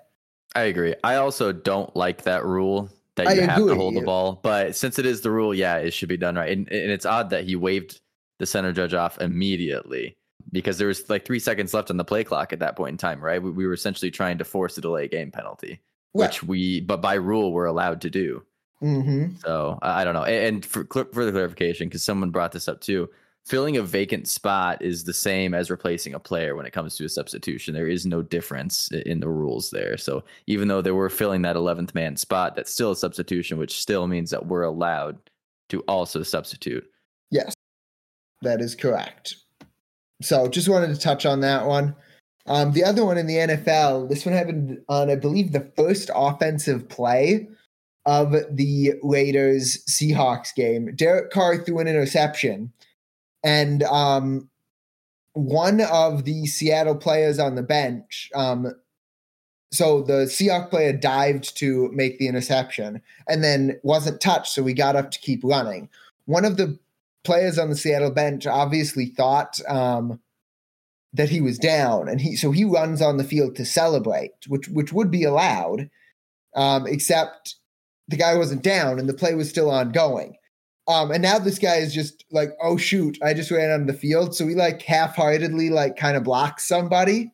I 0.56 0.64
agree. 0.64 0.94
I 1.04 1.16
also 1.16 1.52
don't 1.52 1.94
like 1.94 2.22
that 2.22 2.44
rule 2.44 2.90
that 3.16 3.28
I 3.28 3.32
you 3.34 3.42
have 3.42 3.58
to 3.58 3.74
hold 3.74 3.94
the 3.94 4.00
ball, 4.00 4.40
but 4.42 4.74
since 4.74 4.98
it 4.98 5.06
is 5.06 5.20
the 5.20 5.30
rule, 5.30 5.54
yeah, 5.54 5.76
it 5.76 5.92
should 5.92 6.08
be 6.08 6.16
done 6.16 6.36
right. 6.36 6.50
And, 6.50 6.66
and 6.72 6.90
it's 6.90 7.06
odd 7.06 7.30
that 7.30 7.44
he 7.44 7.56
waved 7.56 8.00
the 8.38 8.46
center 8.46 8.72
judge 8.72 8.94
off 8.94 9.20
immediately 9.20 10.16
because 10.52 10.78
there 10.78 10.88
was 10.88 11.08
like 11.10 11.24
three 11.24 11.38
seconds 11.38 11.74
left 11.74 11.90
on 11.90 11.98
the 11.98 12.04
play 12.04 12.24
clock 12.24 12.52
at 12.52 12.60
that 12.60 12.76
point 12.76 12.92
in 12.92 12.96
time, 12.98 13.20
right? 13.20 13.42
We, 13.42 13.50
we 13.50 13.66
were 13.66 13.74
essentially 13.74 14.10
trying 14.10 14.38
to 14.38 14.44
force 14.44 14.78
a 14.78 14.80
delay 14.80 15.08
game 15.08 15.30
penalty, 15.30 15.80
which 16.12 16.42
we, 16.42 16.80
but 16.80 17.02
by 17.02 17.14
rule, 17.14 17.52
we're 17.52 17.66
allowed 17.66 18.00
to 18.02 18.10
do. 18.10 18.42
Mm-hmm. 18.82 19.36
So 19.38 19.78
I 19.82 20.02
I 20.02 20.04
don't 20.04 20.14
know. 20.14 20.24
And 20.24 20.56
and 20.56 20.66
for 20.66 20.86
cl- 20.90 21.08
further 21.12 21.32
clarification, 21.32 21.88
because 21.88 22.02
someone 22.02 22.30
brought 22.30 22.52
this 22.52 22.68
up 22.68 22.80
too, 22.80 23.08
filling 23.46 23.76
a 23.76 23.82
vacant 23.82 24.26
spot 24.26 24.82
is 24.82 25.04
the 25.04 25.14
same 25.14 25.54
as 25.54 25.70
replacing 25.70 26.14
a 26.14 26.20
player 26.20 26.56
when 26.56 26.66
it 26.66 26.72
comes 26.72 26.96
to 26.96 27.04
a 27.04 27.08
substitution. 27.08 27.74
There 27.74 27.86
is 27.86 28.04
no 28.04 28.20
difference 28.20 28.90
in 28.90 29.20
the 29.20 29.28
rules 29.28 29.70
there. 29.70 29.96
So 29.96 30.24
even 30.48 30.66
though 30.66 30.82
they 30.82 30.90
were 30.90 31.08
filling 31.08 31.42
that 31.42 31.54
11th 31.54 31.94
man 31.94 32.16
spot, 32.16 32.56
that's 32.56 32.72
still 32.72 32.90
a 32.90 32.96
substitution, 32.96 33.56
which 33.56 33.80
still 33.80 34.08
means 34.08 34.30
that 34.30 34.46
we're 34.46 34.62
allowed 34.62 35.18
to 35.68 35.80
also 35.82 36.24
substitute. 36.24 36.84
Yes, 37.30 37.54
that 38.42 38.60
is 38.60 38.74
correct. 38.74 39.36
So 40.22 40.48
just 40.48 40.68
wanted 40.68 40.92
to 40.94 41.00
touch 41.00 41.24
on 41.24 41.40
that 41.40 41.66
one. 41.66 41.94
Um, 42.46 42.72
the 42.72 42.84
other 42.84 43.04
one 43.04 43.18
in 43.18 43.26
the 43.26 43.36
NFL, 43.36 44.08
this 44.08 44.24
one 44.24 44.34
happened 44.34 44.80
on, 44.88 45.10
I 45.10 45.16
believe, 45.16 45.52
the 45.52 45.70
first 45.76 46.10
offensive 46.14 46.88
play 46.88 47.48
of 48.06 48.32
the 48.52 48.94
Raiders 49.02 49.84
Seahawks 49.90 50.54
game. 50.54 50.94
Derek 50.94 51.30
Carr 51.30 51.58
threw 51.58 51.80
an 51.80 51.88
interception, 51.88 52.72
and 53.42 53.82
um, 53.84 54.48
one 55.32 55.80
of 55.80 56.24
the 56.24 56.46
Seattle 56.46 56.96
players 56.96 57.38
on 57.38 57.54
the 57.54 57.62
bench, 57.62 58.30
um, 58.34 58.72
so 59.70 60.02
the 60.02 60.24
Seahawks 60.24 60.70
player 60.70 60.92
dived 60.92 61.56
to 61.58 61.90
make 61.92 62.18
the 62.18 62.28
interception 62.28 63.02
and 63.28 63.42
then 63.42 63.78
wasn't 63.82 64.20
touched, 64.20 64.52
so 64.52 64.62
we 64.62 64.72
got 64.72 64.96
up 64.96 65.10
to 65.10 65.18
keep 65.18 65.40
running. 65.44 65.88
One 66.24 66.44
of 66.44 66.56
the 66.56 66.78
players 67.24 67.58
on 67.58 67.68
the 67.68 67.76
Seattle 67.76 68.10
bench 68.10 68.46
obviously 68.46 69.06
thought 69.06 69.60
um, 69.68 70.20
that 71.12 71.28
he 71.28 71.40
was 71.40 71.58
down, 71.58 72.08
and 72.08 72.20
he 72.20 72.36
so 72.36 72.50
he 72.52 72.64
runs 72.64 73.02
on 73.02 73.16
the 73.16 73.24
field 73.24 73.56
to 73.56 73.64
celebrate, 73.64 74.32
which 74.48 74.68
which 74.68 74.92
would 74.92 75.10
be 75.10 75.24
allowed, 75.24 75.90
um, 76.54 76.86
except 76.86 77.56
the 78.08 78.16
guy 78.16 78.36
wasn't 78.36 78.62
down 78.62 78.98
and 78.98 79.08
the 79.08 79.14
play 79.14 79.34
was 79.34 79.50
still 79.50 79.70
ongoing. 79.70 80.36
Um, 80.88 81.10
and 81.10 81.22
now 81.22 81.38
this 81.38 81.58
guy 81.58 81.76
is 81.76 81.92
just 81.92 82.24
like, 82.30 82.50
oh 82.62 82.76
shoot, 82.76 83.18
I 83.22 83.34
just 83.34 83.50
ran 83.50 83.72
on 83.72 83.86
the 83.86 83.92
field, 83.92 84.36
so 84.36 84.46
he 84.46 84.54
like 84.54 84.82
half-heartedly 84.82 85.70
like 85.70 85.96
kind 85.96 86.16
of 86.16 86.24
blocks 86.24 86.68
somebody, 86.68 87.32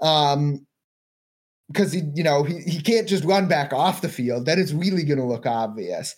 um, 0.00 0.66
because 1.70 1.92
he 1.92 2.02
you 2.14 2.24
know 2.24 2.42
he 2.42 2.60
he 2.60 2.80
can't 2.80 3.08
just 3.08 3.24
run 3.24 3.48
back 3.48 3.72
off 3.72 4.00
the 4.00 4.08
field. 4.08 4.46
That 4.46 4.58
is 4.58 4.74
really 4.74 5.04
going 5.04 5.18
to 5.18 5.24
look 5.24 5.46
obvious. 5.46 6.14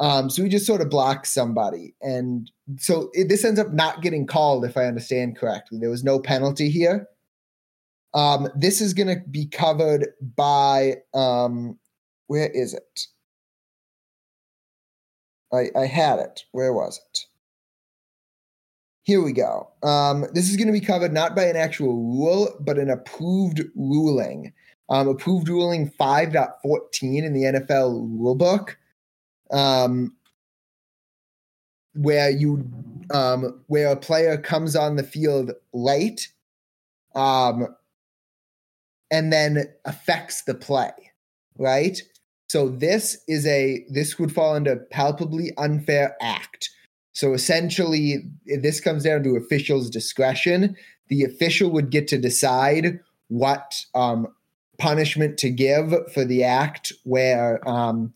Um, 0.00 0.30
so 0.30 0.44
he 0.44 0.48
just 0.48 0.64
sort 0.66 0.80
of 0.80 0.90
blocks 0.90 1.32
somebody. 1.32 1.92
And 2.00 2.48
so 2.76 3.10
it, 3.14 3.28
this 3.28 3.44
ends 3.44 3.58
up 3.58 3.72
not 3.72 4.00
getting 4.00 4.28
called, 4.28 4.64
if 4.64 4.76
I 4.76 4.84
understand 4.84 5.36
correctly. 5.36 5.78
There 5.80 5.90
was 5.90 6.04
no 6.04 6.20
penalty 6.20 6.70
here. 6.70 7.08
Um, 8.14 8.48
this 8.54 8.80
is 8.80 8.94
going 8.94 9.08
to 9.08 9.20
be 9.28 9.46
covered 9.46 10.06
by, 10.36 10.98
um, 11.14 11.80
where 12.28 12.48
is 12.48 12.74
it? 12.74 13.00
I, 15.52 15.68
I 15.76 15.86
had 15.86 16.18
it. 16.18 16.44
Where 16.52 16.72
was 16.72 17.00
it? 17.10 17.20
Here 19.02 19.22
we 19.22 19.32
go. 19.32 19.70
Um, 19.82 20.26
this 20.34 20.50
is 20.50 20.56
going 20.56 20.66
to 20.66 20.72
be 20.72 20.84
covered 20.84 21.12
not 21.12 21.34
by 21.34 21.44
an 21.44 21.56
actual 21.56 21.94
rule, 21.94 22.54
but 22.60 22.78
an 22.78 22.90
approved 22.90 23.62
ruling. 23.74 24.52
Um, 24.90 25.08
approved 25.08 25.48
ruling 25.48 25.90
5.14 25.90 26.52
in 27.02 27.32
the 27.32 27.42
NFL 27.44 28.18
rulebook 28.18 28.74
um, 29.50 30.14
where 31.94 32.30
you 32.30 32.68
um, 33.12 33.62
where 33.66 33.88
a 33.88 33.96
player 33.96 34.36
comes 34.36 34.76
on 34.76 34.96
the 34.96 35.02
field 35.02 35.52
late 35.72 36.28
um, 37.14 37.74
and 39.10 39.32
then 39.32 39.64
affects 39.84 40.42
the 40.42 40.54
play, 40.54 40.92
right? 41.56 42.02
So 42.48 42.68
this 42.70 43.22
is 43.28 43.46
a 43.46 43.84
this 43.88 44.18
would 44.18 44.32
fall 44.32 44.54
under 44.54 44.76
palpably 44.76 45.52
unfair 45.58 46.16
act. 46.20 46.70
So 47.12 47.34
essentially, 47.34 48.24
this 48.46 48.80
comes 48.80 49.04
down 49.04 49.22
to 49.24 49.36
officials' 49.36 49.90
discretion. 49.90 50.76
The 51.08 51.24
official 51.24 51.70
would 51.70 51.90
get 51.90 52.08
to 52.08 52.18
decide 52.18 53.00
what 53.28 53.74
um, 53.94 54.28
punishment 54.78 55.36
to 55.38 55.50
give 55.50 55.92
for 56.12 56.24
the 56.24 56.44
act 56.44 56.92
where 57.04 57.66
um, 57.68 58.14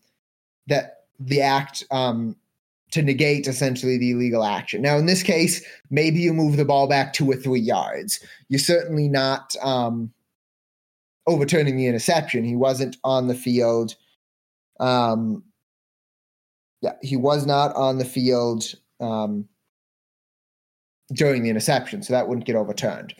that 0.67 1.03
the 1.19 1.41
act 1.41 1.83
um, 1.91 2.35
to 2.91 3.01
negate 3.01 3.47
essentially 3.47 3.97
the 3.97 4.11
illegal 4.11 4.43
action. 4.43 4.81
Now, 4.81 4.97
in 4.97 5.05
this 5.05 5.23
case, 5.23 5.63
maybe 5.89 6.19
you 6.19 6.33
move 6.33 6.57
the 6.57 6.65
ball 6.65 6.87
back 6.87 7.13
two 7.13 7.29
or 7.29 7.35
three 7.35 7.59
yards. 7.59 8.19
You're 8.49 8.59
certainly 8.59 9.09
not 9.09 9.55
um, 9.61 10.13
overturning 11.27 11.75
the 11.75 11.87
interception. 11.87 12.43
He 12.43 12.55
wasn't 12.55 12.97
on 13.03 13.27
the 13.27 13.35
field. 13.35 13.95
Um, 14.79 15.43
yeah, 16.81 16.93
he 17.01 17.15
was 17.15 17.45
not 17.45 17.75
on 17.75 17.97
the 17.97 18.05
field 18.05 18.73
um, 18.99 19.47
during 21.13 21.43
the 21.43 21.49
interception, 21.49 22.03
so 22.03 22.13
that 22.13 22.27
wouldn't 22.27 22.47
get 22.47 22.55
overturned. 22.55 23.13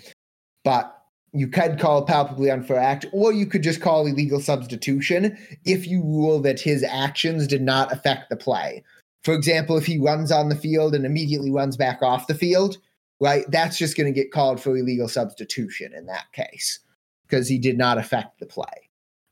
But 0.63 0.93
you 1.33 1.47
could 1.47 1.79
call 1.79 2.05
palpably 2.05 2.51
unfair 2.51 2.77
act, 2.77 3.05
or 3.11 3.33
you 3.33 3.45
could 3.45 3.63
just 3.63 3.81
call 3.81 4.05
illegal 4.05 4.39
substitution 4.39 5.37
if 5.65 5.87
you 5.87 6.01
rule 6.03 6.39
that 6.41 6.59
his 6.59 6.83
actions 6.83 7.47
did 7.47 7.61
not 7.61 7.91
affect 7.91 8.29
the 8.29 8.35
play. 8.35 8.83
For 9.23 9.33
example, 9.33 9.77
if 9.77 9.85
he 9.85 9.97
runs 9.97 10.31
on 10.31 10.49
the 10.49 10.55
field 10.55 10.93
and 10.93 11.05
immediately 11.05 11.49
runs 11.49 11.77
back 11.77 12.01
off 12.01 12.27
the 12.27 12.35
field, 12.35 12.77
right, 13.19 13.45
that's 13.49 13.77
just 13.77 13.97
going 13.97 14.13
to 14.13 14.19
get 14.19 14.31
called 14.31 14.61
for 14.61 14.77
illegal 14.77 15.07
substitution 15.07 15.93
in 15.93 16.05
that 16.05 16.31
case 16.33 16.79
because 17.27 17.47
he 17.47 17.57
did 17.57 17.77
not 17.77 17.97
affect 17.97 18.39
the 18.39 18.45
play. 18.45 18.82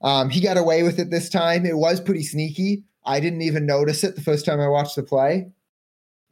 Um, 0.04 0.30
he 0.30 0.42
got 0.42 0.58
away 0.58 0.84
with 0.84 1.00
it 1.00 1.10
this 1.10 1.30
time. 1.30 1.66
It 1.66 1.78
was 1.78 2.00
pretty 2.00 2.24
sneaky. 2.24 2.84
I 3.06 3.20
didn't 3.20 3.42
even 3.42 3.66
notice 3.66 4.04
it 4.04 4.16
the 4.16 4.22
first 4.22 4.46
time 4.46 4.60
I 4.60 4.68
watched 4.68 4.96
the 4.96 5.04
play, 5.04 5.52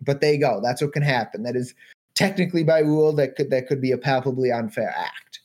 but 0.01 0.21
there 0.21 0.33
you 0.33 0.39
go. 0.39 0.59
That's 0.63 0.81
what 0.81 0.93
can 0.93 1.03
happen. 1.03 1.43
That 1.43 1.55
is 1.55 1.73
technically 2.15 2.63
by 2.63 2.79
rule 2.79 3.13
that 3.13 3.35
could 3.35 3.49
that 3.49 3.67
could 3.67 3.81
be 3.81 3.91
a 3.91 3.97
palpably 3.97 4.51
unfair 4.51 4.93
act. 4.95 5.39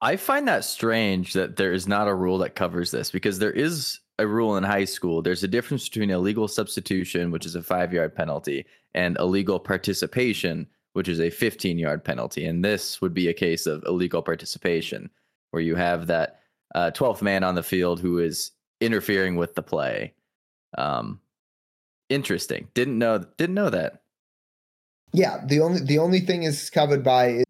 I 0.00 0.16
find 0.16 0.46
that 0.46 0.64
strange 0.64 1.32
that 1.32 1.56
there 1.56 1.72
is 1.72 1.88
not 1.88 2.08
a 2.08 2.14
rule 2.14 2.38
that 2.38 2.54
covers 2.54 2.90
this 2.90 3.10
because 3.10 3.38
there 3.38 3.52
is 3.52 3.98
a 4.18 4.26
rule 4.26 4.56
in 4.56 4.64
high 4.64 4.84
school. 4.84 5.22
There's 5.22 5.42
a 5.42 5.48
difference 5.48 5.88
between 5.88 6.10
illegal 6.10 6.48
substitution, 6.48 7.30
which 7.30 7.46
is 7.46 7.54
a 7.54 7.62
five 7.62 7.92
yard 7.92 8.14
penalty, 8.14 8.66
and 8.94 9.16
illegal 9.18 9.58
participation, 9.58 10.66
which 10.92 11.08
is 11.08 11.20
a 11.20 11.30
15 11.30 11.78
yard 11.78 12.04
penalty. 12.04 12.46
And 12.46 12.64
this 12.64 13.00
would 13.00 13.14
be 13.14 13.28
a 13.28 13.34
case 13.34 13.66
of 13.66 13.82
illegal 13.86 14.22
participation, 14.22 15.10
where 15.50 15.62
you 15.62 15.74
have 15.74 16.06
that 16.08 16.40
uh, 16.74 16.90
12th 16.94 17.22
man 17.22 17.44
on 17.44 17.54
the 17.54 17.62
field 17.62 18.00
who 18.00 18.18
is 18.18 18.52
interfering 18.80 19.36
with 19.36 19.54
the 19.54 19.62
play. 19.62 20.14
Um, 20.76 21.20
interesting. 22.08 22.68
Didn't 22.74 22.98
know. 22.98 23.24
Didn't 23.36 23.54
know 23.54 23.70
that. 23.70 24.02
Yeah, 25.12 25.38
the 25.46 25.60
only 25.60 25.80
the 25.80 25.98
only 25.98 26.20
thing 26.20 26.42
is 26.42 26.68
covered 26.70 27.02
by 27.02 27.28
is, 27.28 27.44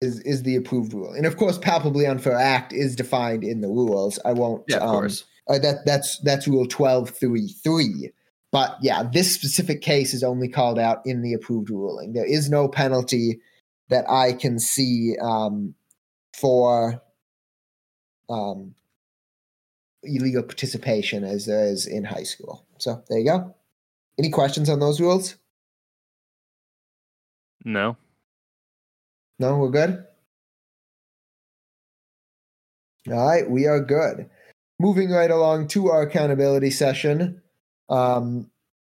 is 0.00 0.20
is 0.20 0.42
the 0.42 0.56
approved 0.56 0.92
rule, 0.92 1.12
and 1.12 1.26
of 1.26 1.36
course, 1.36 1.58
palpably 1.58 2.06
unfair 2.06 2.36
act 2.36 2.72
is 2.72 2.96
defined 2.96 3.44
in 3.44 3.60
the 3.60 3.68
rules. 3.68 4.18
I 4.24 4.32
won't. 4.32 4.64
Yeah, 4.66 4.78
of 4.78 4.82
um, 4.82 4.90
course. 4.90 5.24
Uh, 5.48 5.58
that 5.58 5.84
that's 5.84 6.18
that's 6.20 6.48
rule 6.48 6.66
twelve 6.66 7.10
three 7.10 7.48
three. 7.48 8.10
But 8.50 8.76
yeah, 8.82 9.04
this 9.10 9.32
specific 9.32 9.80
case 9.80 10.12
is 10.12 10.22
only 10.22 10.48
called 10.48 10.78
out 10.78 11.00
in 11.06 11.22
the 11.22 11.32
approved 11.32 11.70
ruling. 11.70 12.12
There 12.12 12.26
is 12.26 12.50
no 12.50 12.68
penalty 12.68 13.40
that 13.88 14.04
I 14.10 14.34
can 14.34 14.58
see 14.58 15.16
um, 15.22 15.74
for 16.36 17.02
um, 18.32 18.74
illegal 20.02 20.42
participation 20.42 21.24
as 21.24 21.46
there 21.46 21.66
is 21.66 21.86
in 21.86 22.04
high 22.04 22.22
school. 22.22 22.64
So 22.78 23.02
there 23.08 23.18
you 23.18 23.26
go. 23.26 23.54
Any 24.18 24.30
questions 24.30 24.68
on 24.68 24.80
those 24.80 25.00
rules? 25.00 25.36
No. 27.64 27.96
No, 29.38 29.56
we're 29.58 29.70
good. 29.70 30.04
All 33.08 33.26
right, 33.26 33.48
we 33.48 33.66
are 33.66 33.80
good. 33.80 34.28
Moving 34.78 35.10
right 35.10 35.30
along 35.30 35.68
to 35.68 35.90
our 35.90 36.02
accountability 36.02 36.70
session 36.70 37.42
um, 37.88 38.50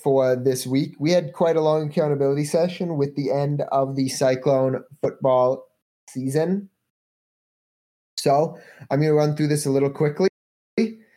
for 0.02 0.36
this 0.36 0.66
week. 0.66 0.94
We 0.98 1.12
had 1.12 1.32
quite 1.32 1.56
a 1.56 1.60
long 1.60 1.88
accountability 1.88 2.44
session 2.44 2.96
with 2.96 3.14
the 3.14 3.30
end 3.30 3.62
of 3.70 3.94
the 3.94 4.08
Cyclone 4.08 4.82
football 5.00 5.68
season. 6.08 6.68
So 8.22 8.56
I'm 8.88 9.00
going 9.00 9.10
to 9.10 9.14
run 9.14 9.34
through 9.34 9.48
this 9.48 9.66
a 9.66 9.70
little 9.70 9.90
quickly 9.90 10.28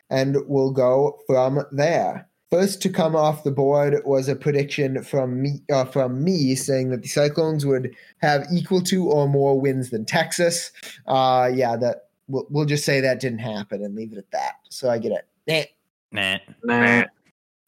and 0.09 0.37
we'll 0.47 0.71
go 0.71 1.19
from 1.27 1.63
there. 1.71 2.27
First 2.51 2.81
to 2.81 2.89
come 2.89 3.15
off 3.15 3.43
the 3.43 3.51
board 3.51 4.01
was 4.05 4.27
a 4.27 4.35
prediction 4.35 5.03
from 5.03 5.39
me, 5.43 5.61
uh, 5.71 5.85
from 5.85 6.23
me 6.23 6.55
saying 6.55 6.89
that 6.89 7.03
the 7.03 7.07
Cyclones 7.07 7.63
would 7.63 7.93
have 8.23 8.47
equal 8.51 8.81
to 8.81 9.07
or 9.07 9.27
more 9.27 9.59
wins 9.61 9.91
than 9.91 10.03
Texas. 10.05 10.71
Uh, 11.05 11.51
yeah, 11.53 11.75
that 11.75 12.07
we'll, 12.27 12.47
we'll 12.49 12.65
just 12.65 12.85
say 12.85 13.01
that 13.01 13.19
didn't 13.19 13.39
happen 13.39 13.83
and 13.83 13.93
leave 13.93 14.11
it 14.11 14.17
at 14.17 14.31
that. 14.31 14.55
So 14.69 14.89
I 14.89 14.97
get 14.97 15.11
it. 15.11 15.27
Eh. 15.47 15.65
Nah. 16.11 16.39
Nah. 16.63 17.03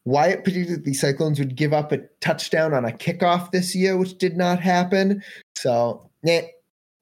Wyatt 0.04 0.42
predicted 0.42 0.84
the 0.84 0.94
Cyclones 0.94 1.38
would 1.38 1.54
give 1.54 1.72
up 1.72 1.92
a 1.92 1.98
touchdown 2.20 2.74
on 2.74 2.84
a 2.84 2.90
kickoff 2.90 3.52
this 3.52 3.72
year, 3.72 3.96
which 3.96 4.18
did 4.18 4.36
not 4.36 4.58
happen. 4.58 5.22
So, 5.54 6.10
nah. 6.24 6.40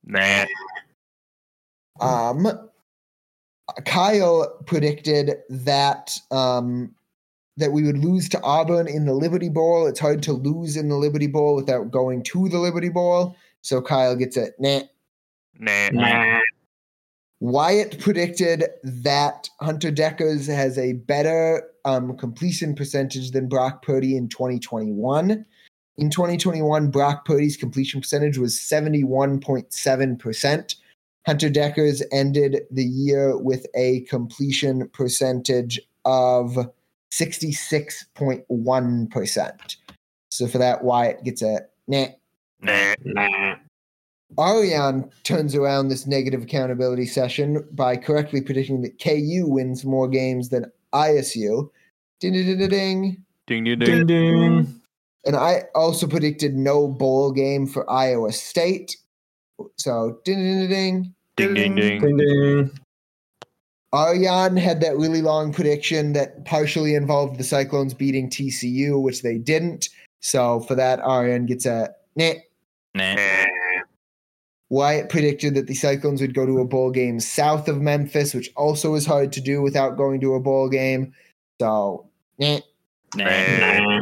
Nah. 0.04 0.44
Um, 2.00 2.46
Kyle 3.84 4.58
predicted 4.66 5.36
that 5.48 6.18
um, 6.30 6.94
that 7.56 7.72
we 7.72 7.84
would 7.84 7.98
lose 7.98 8.28
to 8.30 8.40
Auburn 8.42 8.86
in 8.86 9.06
the 9.06 9.14
Liberty 9.14 9.48
Bowl. 9.48 9.86
It's 9.86 10.00
hard 10.00 10.22
to 10.24 10.32
lose 10.32 10.76
in 10.76 10.88
the 10.88 10.96
Liberty 10.96 11.26
Bowl 11.26 11.56
without 11.56 11.90
going 11.90 12.22
to 12.24 12.48
the 12.48 12.58
Liberty 12.58 12.90
Bowl. 12.90 13.34
So 13.62 13.80
Kyle 13.80 14.14
gets 14.14 14.36
it. 14.36 14.54
Nah. 14.58 14.82
Nah. 15.58 15.88
Nah. 15.90 16.40
Wyatt 17.40 17.98
predicted 17.98 18.64
that 18.82 19.50
Hunter 19.60 19.92
Dekkers 19.92 20.46
has 20.46 20.78
a 20.78 20.94
better 20.94 21.68
um, 21.84 22.16
completion 22.16 22.74
percentage 22.74 23.32
than 23.32 23.46
Brock 23.48 23.82
Purdy 23.82 24.16
in 24.16 24.28
2021. 24.28 25.44
In 25.98 26.10
2021, 26.10 26.90
Brock 26.90 27.26
Purdy's 27.26 27.56
completion 27.56 28.00
percentage 28.00 28.38
was 28.38 28.54
71.7%. 28.54 30.74
Hunter 31.26 31.50
Dekkers 31.50 32.02
ended 32.12 32.62
the 32.70 32.84
year 32.84 33.36
with 33.36 33.66
a 33.74 34.02
completion 34.02 34.88
percentage 34.92 35.80
of 36.04 36.56
66.1%. 37.12 39.76
So 40.30 40.46
for 40.46 40.58
that, 40.58 40.84
Wyatt 40.84 41.24
gets 41.24 41.42
a 41.42 41.62
nah. 41.88 42.06
Nah. 42.60 42.94
Nah. 43.04 43.56
Ariane 44.38 45.10
turns 45.24 45.56
around 45.56 45.88
this 45.88 46.06
negative 46.06 46.44
accountability 46.44 47.06
session 47.06 47.66
by 47.72 47.96
correctly 47.96 48.40
predicting 48.40 48.82
that 48.82 49.00
KU 49.00 49.46
wins 49.48 49.84
more 49.84 50.06
games 50.08 50.50
than 50.50 50.70
ISU. 50.92 51.68
Ding, 52.20 52.34
ding, 52.34 52.46
ding, 52.46 52.58
ding, 52.58 52.68
ding. 52.68 53.24
Ding 53.46 53.64
ding 53.64 53.78
Ding 53.78 54.06
ding. 54.06 54.06
ding. 54.06 54.80
And 55.24 55.34
I 55.34 55.62
also 55.74 56.06
predicted 56.06 56.54
no 56.54 56.86
bowl 56.86 57.32
game 57.32 57.66
for 57.66 57.90
Iowa 57.90 58.30
State. 58.32 58.96
So 59.76 60.20
ding, 60.24 60.38
ding, 60.38 60.60
ding, 60.60 60.68
ding. 60.68 61.14
Ding 61.36 61.54
ding 61.54 61.74
ding. 61.74 62.00
Ding 62.00 62.16
ding. 62.16 62.70
Ariane 63.94 64.56
had 64.56 64.80
that 64.80 64.96
really 64.96 65.22
long 65.22 65.52
prediction 65.52 66.12
that 66.14 66.44
partially 66.44 66.94
involved 66.94 67.38
the 67.38 67.44
Cyclones 67.44 67.94
beating 67.94 68.28
TCU, 68.28 69.00
which 69.00 69.22
they 69.22 69.38
didn't. 69.38 69.88
So 70.20 70.60
for 70.60 70.74
that, 70.74 71.00
Ariane 71.00 71.46
gets 71.46 71.66
a 71.66 71.90
nah. 72.14 72.32
Nah. 72.94 73.16
Wyatt 74.68 75.08
predicted 75.08 75.54
that 75.54 75.68
the 75.68 75.74
Cyclones 75.74 76.20
would 76.20 76.34
go 76.34 76.44
to 76.44 76.58
a 76.58 76.64
bowl 76.64 76.90
game 76.90 77.20
south 77.20 77.68
of 77.68 77.80
Memphis, 77.80 78.34
which 78.34 78.50
also 78.56 78.94
is 78.94 79.06
hard 79.06 79.32
to 79.32 79.40
do 79.40 79.62
without 79.62 79.96
going 79.96 80.20
to 80.20 80.34
a 80.34 80.40
bowl 80.40 80.68
game. 80.68 81.14
So, 81.60 82.08
eh. 82.40 82.60
Nah. 83.14 83.24
Nah. 83.24 84.00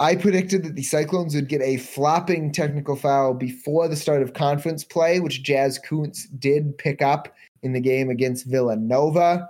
I 0.00 0.16
predicted 0.16 0.64
that 0.64 0.76
the 0.76 0.82
Cyclones 0.82 1.34
would 1.34 1.48
get 1.48 1.60
a 1.60 1.76
flopping 1.76 2.52
technical 2.52 2.96
foul 2.96 3.34
before 3.34 3.86
the 3.86 3.96
start 3.96 4.22
of 4.22 4.32
conference 4.32 4.82
play, 4.82 5.20
which 5.20 5.42
Jaz 5.42 5.78
Kunc 5.78 6.16
did 6.38 6.76
pick 6.78 7.02
up 7.02 7.34
in 7.62 7.74
the 7.74 7.80
game 7.80 8.08
against 8.08 8.46
Villanova. 8.46 9.46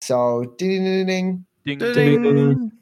So, 0.00 0.54
ding, 0.58 0.84
ding, 0.84 1.06
ding, 1.06 1.06
ding. 1.06 1.44
Ding 1.64 1.78
Ding 1.78 2.22
ding. 2.22 2.34
ding. 2.34 2.72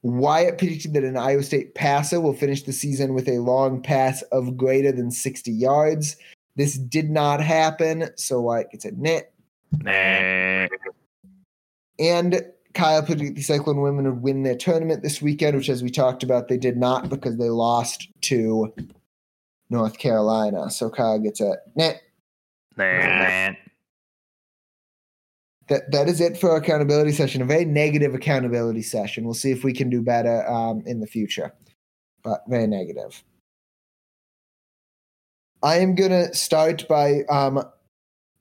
Wyatt 0.00 0.56
predicted 0.56 0.94
that 0.94 1.04
an 1.04 1.18
Iowa 1.18 1.42
State 1.42 1.74
passer 1.74 2.20
will 2.20 2.32
finish 2.32 2.62
the 2.62 2.72
season 2.72 3.12
with 3.12 3.28
a 3.28 3.38
long 3.38 3.82
pass 3.82 4.22
of 4.32 4.56
greater 4.56 4.92
than 4.92 5.10
60 5.10 5.50
yards. 5.50 6.16
This 6.54 6.78
did 6.78 7.10
not 7.10 7.40
happen, 7.40 8.08
so 8.16 8.40
Wyatt 8.40 8.70
gets 8.70 8.86
a 8.86 8.92
net. 8.92 9.32
Nah. 9.82 10.68
And 11.98 12.46
Kyle 12.76 13.02
predicted 13.02 13.36
the 13.36 13.42
Cyclone 13.42 13.80
women 13.80 14.04
would 14.04 14.22
win 14.22 14.42
their 14.42 14.54
tournament 14.54 15.02
this 15.02 15.22
weekend, 15.22 15.56
which, 15.56 15.70
as 15.70 15.82
we 15.82 15.88
talked 15.90 16.22
about, 16.22 16.48
they 16.48 16.58
did 16.58 16.76
not 16.76 17.08
because 17.08 17.38
they 17.38 17.48
lost 17.48 18.08
to 18.20 18.72
North 19.70 19.98
Carolina. 19.98 20.70
So 20.70 20.90
Kyle 20.90 21.18
gets 21.18 21.40
a 21.40 21.56
net. 21.74 22.02
Nah. 22.76 23.54
That 25.68 25.90
that 25.90 26.08
is 26.08 26.20
it 26.20 26.36
for 26.36 26.50
our 26.50 26.58
accountability 26.58 27.12
session. 27.12 27.40
A 27.40 27.46
very 27.46 27.64
negative 27.64 28.14
accountability 28.14 28.82
session. 28.82 29.24
We'll 29.24 29.34
see 29.34 29.50
if 29.50 29.64
we 29.64 29.72
can 29.72 29.88
do 29.88 30.02
better 30.02 30.46
um, 30.48 30.82
in 30.86 31.00
the 31.00 31.06
future, 31.06 31.52
but 32.22 32.42
very 32.46 32.66
negative. 32.66 33.24
I 35.62 35.78
am 35.78 35.94
gonna 35.94 36.32
start 36.34 36.86
by 36.86 37.22
um, 37.30 37.64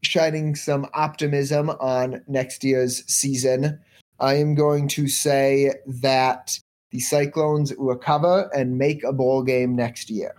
shining 0.03 0.55
some 0.55 0.87
optimism 0.93 1.69
on 1.69 2.21
next 2.27 2.63
year's 2.65 3.03
season. 3.11 3.79
I 4.19 4.35
am 4.35 4.55
going 4.55 4.87
to 4.89 5.07
say 5.07 5.71
that 6.01 6.57
the 6.91 6.99
Cyclones 6.99 7.73
recover 7.77 8.49
and 8.55 8.77
make 8.77 9.03
a 9.03 9.11
bowl 9.13 9.43
game 9.43 9.75
next 9.75 10.09
year. 10.09 10.33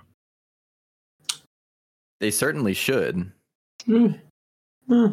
They 2.20 2.30
certainly 2.30 2.72
should. 2.74 3.30
Hmm. 3.84 4.12
Hmm. 4.88 5.06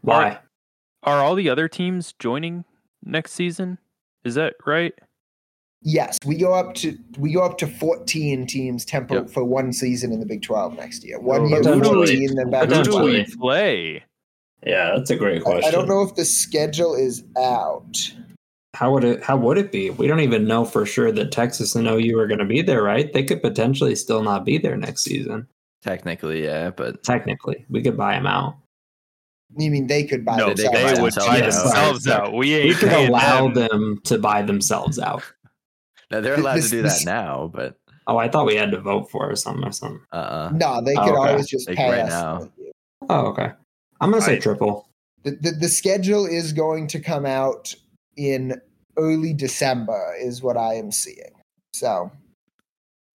Why? 0.00 0.38
Are 1.02 1.18
all 1.18 1.34
the 1.34 1.48
other 1.50 1.68
teams 1.68 2.14
joining 2.18 2.64
next 3.04 3.32
season? 3.32 3.78
Is 4.24 4.34
that 4.36 4.54
right? 4.66 4.94
Yes, 5.82 6.18
we 6.26 6.36
go 6.36 6.54
up 6.54 6.74
to 6.76 6.98
we 7.18 7.32
go 7.34 7.42
up 7.42 7.56
to 7.58 7.66
fourteen 7.66 8.46
teams 8.46 8.84
tempo 8.84 9.14
Yep. 9.16 9.30
for 9.30 9.44
one 9.44 9.72
season 9.72 10.10
in 10.12 10.18
the 10.18 10.26
Big 10.26 10.42
Twelve 10.42 10.74
next 10.74 11.04
year. 11.04 11.20
One 11.20 11.42
Oh, 11.42 11.46
year 11.48 11.58
potentially. 11.58 11.94
fourteen, 12.06 12.34
then 12.34 12.50
back 12.50 12.62
Who 12.68 12.68
to 12.68 12.74
do 12.82 12.90
Potentially. 12.90 13.12
we 13.12 13.24
twelve. 13.24 13.38
play? 13.40 14.04
Yeah, 14.66 14.92
that's 14.96 15.10
a 15.10 15.16
great 15.16 15.42
question. 15.44 15.64
I 15.64 15.70
don't 15.70 15.88
know 15.88 16.02
if 16.02 16.14
the 16.14 16.24
schedule 16.24 16.94
is 16.94 17.22
out. 17.38 17.96
How 18.74 18.92
would 18.92 19.04
it? 19.04 19.22
How 19.22 19.36
would 19.36 19.56
it 19.58 19.72
be? 19.72 19.90
We 19.90 20.06
don't 20.06 20.20
even 20.20 20.46
know 20.46 20.64
for 20.64 20.84
sure 20.84 21.10
that 21.12 21.32
Texas 21.32 21.74
and 21.74 21.86
OU 21.88 22.18
are 22.18 22.26
going 22.26 22.38
to 22.38 22.44
be 22.44 22.62
there, 22.62 22.82
right? 22.82 23.12
They 23.12 23.22
could 23.24 23.40
potentially 23.42 23.94
still 23.94 24.22
not 24.22 24.44
be 24.44 24.58
there 24.58 24.76
next 24.76 25.02
season. 25.04 25.46
Technically, 25.82 26.44
yeah, 26.44 26.70
but 26.70 27.02
Technically, 27.04 27.64
we 27.70 27.82
could 27.82 27.96
buy 27.96 28.14
them 28.14 28.26
out. 28.26 28.56
You 29.56 29.70
mean 29.70 29.86
they 29.86 30.04
could 30.04 30.24
buy 30.24 30.36
No, 30.36 30.48
themselves 30.48 30.62
could 30.70 30.78
they 30.90 30.94
buy 30.96 31.02
would 31.02 31.14
buy 31.14 31.36
out. 31.36 31.40
themselves 31.42 32.08
out. 32.08 32.32
We 32.34 32.64
We 32.66 32.74
could 32.74 32.92
allow 32.92 33.48
them. 33.48 33.54
them 33.68 34.00
to 34.04 34.18
buy 34.18 34.42
themselves 34.42 34.98
out. 34.98 35.22
no, 36.10 36.20
they're 36.20 36.34
allowed 36.34 36.56
this- 36.56 36.66
to 36.70 36.76
do 36.76 36.82
this- 36.82 37.04
that 37.04 37.10
now. 37.10 37.50
But 37.54 37.76
Oh, 38.06 38.16
I 38.16 38.28
thought 38.28 38.46
we 38.46 38.54
had 38.56 38.70
to 38.72 38.80
vote 38.80 39.10
for 39.10 39.28
it 39.28 39.32
or 39.32 39.36
something 39.36 39.64
or 39.66 39.72
something. 39.72 40.00
uh, 40.12 40.16
uh 40.16 40.50
No, 40.54 40.80
they 40.82 40.94
Oh, 40.96 41.04
could 41.04 41.14
okay. 41.14 41.30
always 41.30 41.48
just 41.48 41.68
Like 41.68 41.76
pay 41.76 41.90
right 41.90 42.06
now. 42.06 42.48
Oh, 43.08 43.26
okay. 43.28 43.52
I'm 44.00 44.10
gonna 44.10 44.22
say 44.22 44.36
I- 44.36 44.40
triple. 44.40 44.88
The, 45.24 45.32
the 45.32 45.50
the 45.50 45.68
schedule 45.68 46.26
is 46.26 46.52
going 46.52 46.86
to 46.88 47.00
come 47.00 47.26
out 47.26 47.74
in 48.16 48.54
early 48.96 49.32
December, 49.34 50.14
is 50.20 50.42
what 50.42 50.56
I 50.56 50.74
am 50.74 50.92
seeing. 50.92 51.32
So 51.72 52.10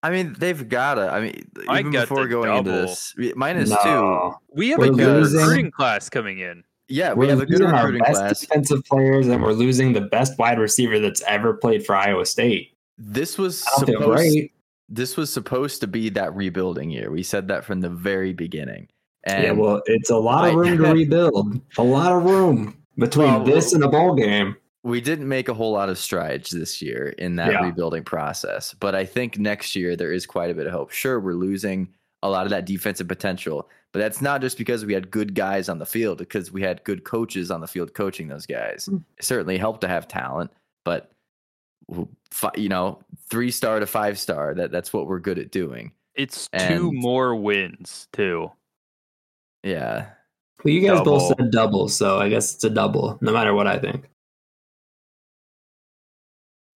I 0.03 0.09
mean, 0.09 0.35
they've 0.37 0.67
gotta. 0.67 1.09
I 1.13 1.21
mean, 1.21 1.49
I 1.69 1.79
even 1.79 1.93
got 1.93 2.01
before 2.09 2.23
the 2.23 2.29
going 2.29 2.49
into 2.57 2.71
double. 2.71 2.87
this, 2.87 3.15
minus 3.37 3.69
two. 3.69 3.75
No. 3.85 4.35
We 4.53 4.69
have 4.69 4.79
We're 4.79 4.87
a 4.87 4.95
good 4.95 5.21
losing- 5.21 5.39
recruiting 5.39 5.71
class 5.71 6.09
coming 6.09 6.39
in. 6.39 6.63
Yeah, 6.89 7.13
we 7.13 7.25
We're 7.25 7.31
have 7.31 7.41
a 7.41 7.45
good 7.45 7.61
losing 7.61 7.67
our 7.67 7.85
recruiting 7.85 8.01
best 8.03 8.15
class. 8.19 8.39
defensive 8.41 8.83
players, 8.83 9.27
and 9.29 9.41
we're 9.41 9.53
losing 9.53 9.93
the 9.93 10.01
best 10.01 10.37
wide 10.37 10.59
receiver 10.59 10.99
that's 10.99 11.21
ever 11.23 11.53
played 11.53 11.85
for 11.85 11.95
Iowa 11.95 12.25
State. 12.25 12.73
This 12.97 13.37
was 13.37 13.63
I 13.65 13.69
don't 13.77 13.85
feel 13.87 13.99
supposed. 14.01 14.17
great. 14.17 14.51
This 14.89 15.15
was 15.15 15.31
supposed 15.31 15.79
to 15.81 15.87
be 15.87 16.09
that 16.09 16.35
rebuilding 16.35 16.91
year. 16.91 17.09
We 17.09 17.23
said 17.23 17.47
that 17.47 17.63
from 17.63 17.79
the 17.79 17.89
very 17.89 18.33
beginning. 18.33 18.89
And 19.25 19.43
yeah, 19.43 19.51
well, 19.51 19.81
it's 19.85 20.09
a 20.09 20.17
lot 20.17 20.47
of 20.49 20.53
I- 20.53 20.57
room 20.57 20.77
to 20.79 20.91
rebuild. 20.93 21.61
A 21.77 21.83
lot 21.83 22.11
of 22.11 22.23
room 22.25 22.77
between 22.97 23.27
Well, 23.27 23.43
this 23.43 23.73
and 23.73 23.83
a 23.83 23.87
bowl 23.87 24.15
game. 24.15 24.55
we 24.83 24.99
didn't 25.01 25.27
make 25.27 25.47
a 25.47 25.53
whole 25.53 25.71
lot 25.71 25.89
of 25.89 25.97
strides 25.97 26.49
this 26.49 26.81
year 26.81 27.09
in 27.17 27.37
that 27.37 27.51
Yeah. 27.53 27.63
rebuilding 27.63 28.03
process, 28.03 28.73
but 28.79 28.95
I 28.95 29.05
think 29.05 29.39
next 29.39 29.75
year 29.75 29.95
there 29.95 30.11
is 30.11 30.25
quite 30.25 30.49
a 30.51 30.53
bit 30.53 30.67
of 30.67 30.73
hope. 30.73 30.91
Sure, 30.91 31.19
we're 31.19 31.33
losing 31.35 31.87
a 32.21 32.29
lot 32.29 32.45
of 32.45 32.49
that 32.51 32.65
defensive 32.65 33.07
potential, 33.07 33.69
but 33.93 33.99
that's 33.99 34.21
not 34.21 34.41
just 34.41 34.57
because 34.57 34.85
we 34.85 34.93
had 34.93 35.09
good 35.09 35.33
guys 35.35 35.69
on 35.69 35.79
the 35.79 35.85
field, 35.85 36.17
because 36.17 36.51
we 36.51 36.61
had 36.61 36.83
good 36.83 37.03
coaches 37.05 37.49
on 37.49 37.61
the 37.61 37.67
field 37.67 37.93
coaching 37.93 38.27
those 38.27 38.45
guys. 38.45 38.87
Mm. 38.91 39.03
It 39.17 39.23
certainly 39.23 39.57
helped 39.57 39.81
to 39.81 39.87
have 39.87 40.07
talent, 40.07 40.51
but 40.85 41.11
you 42.55 42.69
know, 42.69 42.99
three 43.29 43.51
star 43.51 43.79
to 43.79 43.85
five 43.85 44.17
star, 44.19 44.53
that 44.55 44.71
that's 44.71 44.93
what 44.93 45.07
we're 45.07 45.19
good 45.19 45.37
at 45.39 45.51
doing. 45.51 45.91
It's 46.15 46.47
two 46.67 46.91
more 46.93 47.35
wins 47.35 48.07
too. 48.13 48.51
Yeah. 49.63 50.09
Well, 50.63 50.73
you 50.73 50.87
guys 50.87 51.01
both 51.01 51.27
said 51.27 51.51
double, 51.51 51.89
so 51.89 52.19
I 52.19 52.29
guess 52.29 52.55
it's 52.55 52.63
a 52.63 52.69
double, 52.69 53.17
no 53.21 53.33
matter 53.33 53.53
what 53.53 53.67
I 53.67 53.79
think. 53.79 54.09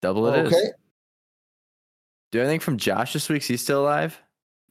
Double 0.01 0.27
it 0.27 0.45
is. 0.45 0.53
Okay. 0.53 0.71
Do 2.31 2.41
anything 2.41 2.59
from 2.59 2.77
Josh 2.77 3.13
this 3.13 3.29
week? 3.29 3.41
Is 3.43 3.47
he 3.47 3.57
still 3.57 3.83
alive? 3.83 4.21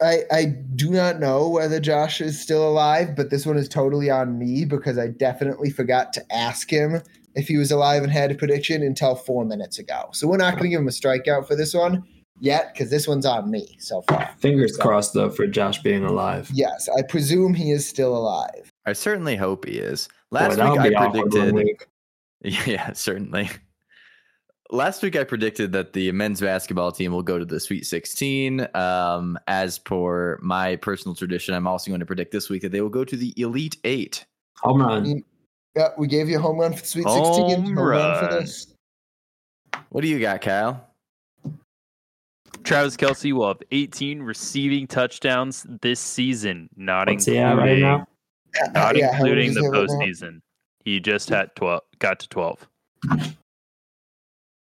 I, 0.02 0.24
I 0.30 0.44
do 0.44 0.90
not 0.90 1.20
know 1.20 1.48
whether 1.48 1.80
Josh 1.80 2.20
is 2.20 2.40
still 2.40 2.68
alive, 2.68 3.16
but 3.16 3.30
this 3.30 3.46
one 3.46 3.56
is 3.56 3.68
totally 3.68 4.10
on 4.10 4.38
me 4.38 4.66
because 4.66 4.98
I 4.98 5.08
definitely 5.08 5.70
forgot 5.70 6.12
to 6.14 6.32
ask 6.32 6.70
him 6.70 7.00
if 7.34 7.48
he 7.48 7.56
was 7.56 7.70
alive 7.70 8.02
and 8.02 8.12
had 8.12 8.30
a 8.30 8.34
prediction 8.34 8.82
until 8.82 9.14
four 9.14 9.46
minutes 9.46 9.78
ago. 9.78 10.10
So 10.12 10.28
we're 10.28 10.36
not 10.36 10.52
going 10.54 10.64
to 10.64 10.68
give 10.68 10.80
him 10.80 10.88
a 10.88 10.90
strikeout 10.90 11.46
for 11.46 11.56
this 11.56 11.72
one 11.72 12.04
yet 12.41 12.72
because 12.72 12.91
this 12.91 13.07
one's 13.09 13.26
on 13.26 13.51
me 13.51 13.76
so 13.78 14.03
far. 14.03 14.30
Fingers 14.39 14.76
So- 14.76 14.82
crossed, 14.82 15.14
though, 15.14 15.30
for 15.30 15.47
Josh 15.47 15.82
being 15.82 16.05
alive. 16.05 16.51
Yes, 16.53 16.89
I 16.89 17.03
presume 17.03 17.55
he 17.55 17.70
is 17.70 17.87
still 17.87 18.16
alive. 18.16 18.70
I 18.87 18.93
certainly 18.93 19.37
hope 19.37 19.64
he 19.66 19.78
is. 19.78 20.09
Last 20.30 20.57
that 20.57 20.70
would 20.70 20.82
week 20.82 20.97
I 20.97 21.11
predicted 21.11 21.55
week. 21.55 21.87
Yeah, 22.66 22.93
certainly. 22.93 23.49
Last 24.70 25.03
week 25.03 25.14
I 25.16 25.22
predicted 25.24 25.72
that 25.72 25.93
the 25.93 26.11
men's 26.12 26.41
basketball 26.41 26.91
team 26.93 27.12
will 27.12 27.22
go 27.22 27.39
to 27.39 27.45
the 27.45 27.61
Sweet 27.61 27.87
16. 27.87 28.66
Um, 28.74 29.39
as 29.47 29.78
per 29.78 30.39
my 30.43 30.76
personal 30.76 31.14
tradition, 31.14 31.55
I'm 31.55 31.66
also 31.66 31.91
going 31.91 32.01
to 32.01 32.07
predict 32.07 32.32
this 32.32 32.51
week 32.51 32.62
that 32.62 32.72
they 32.72 32.80
will 32.80 32.89
go 32.89 33.05
to 33.05 33.16
the 33.16 33.32
Elite 33.41 33.76
Eight. 33.84 34.24
Home 34.59 34.82
run. 34.82 35.22
Yeah, 35.76 35.89
we 35.99 36.07
gave 36.09 36.28
you 36.28 36.39
a 36.39 36.41
home 36.41 36.59
run 36.59 36.72
for 36.72 36.84
Sweet 36.84 37.05
16. 37.05 37.14
Home 37.14 37.64
home 37.64 37.78
run 37.78 38.24
for 38.24 38.34
this. 38.34 38.74
What 39.91 40.01
do 40.01 40.09
you 40.09 40.18
got, 40.18 40.41
Kyle? 40.41 40.86
Travis 42.66 42.96
Kelce 42.96 43.32
will 43.32 43.46
have 43.46 43.62
18 43.70 44.20
receiving 44.22 44.88
touchdowns 44.88 45.64
this 45.82 46.00
season, 46.00 46.68
not 46.76 47.08
What's 47.08 47.28
including 47.28 47.56
right 47.58 47.78
now? 47.78 48.06
not 48.74 48.96
Yeah, 48.96 49.12
including 49.12 49.54
the 49.54 49.60
he 49.60 49.68
right 49.68 49.88
postseason. 49.88 50.40
He 50.84 50.98
just 50.98 51.28
had 51.28 51.54
12, 51.54 51.80
got 52.00 52.18
to 52.20 52.28
12. 52.28 52.66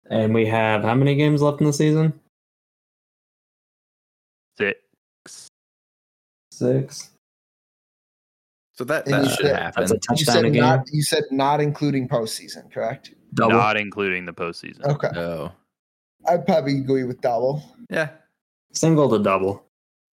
And 0.08 0.32
we 0.34 0.46
have 0.46 0.82
how 0.82 0.94
many 0.94 1.16
games 1.16 1.42
left 1.42 1.60
in 1.60 1.66
the 1.66 1.72
season? 1.72 2.12
Six. 4.56 5.48
Six. 6.52 7.10
So 8.74 8.84
that, 8.84 9.04
that 9.06 9.24
you 9.24 9.30
should 9.30 9.46
said- 9.46 9.56
happen. 9.56 9.86
That's 9.86 9.92
a 9.92 10.14
You 10.16 10.24
said 10.24 10.44
a 10.44 10.50
game. 10.50 10.62
not. 10.62 10.84
You 10.92 11.02
said 11.02 11.24
not 11.32 11.60
including 11.60 12.08
postseason, 12.08 12.70
correct? 12.72 13.14
Double. 13.34 13.52
Not 13.52 13.76
including 13.76 14.26
the 14.26 14.32
postseason. 14.32 14.84
Okay, 14.84 15.08
oh, 15.16 15.52
I'd 16.28 16.46
probably 16.46 16.78
agree 16.78 17.04
with 17.04 17.20
double. 17.20 17.62
yeah. 17.90 18.10
Single 18.72 19.08
to 19.10 19.18
double. 19.18 19.64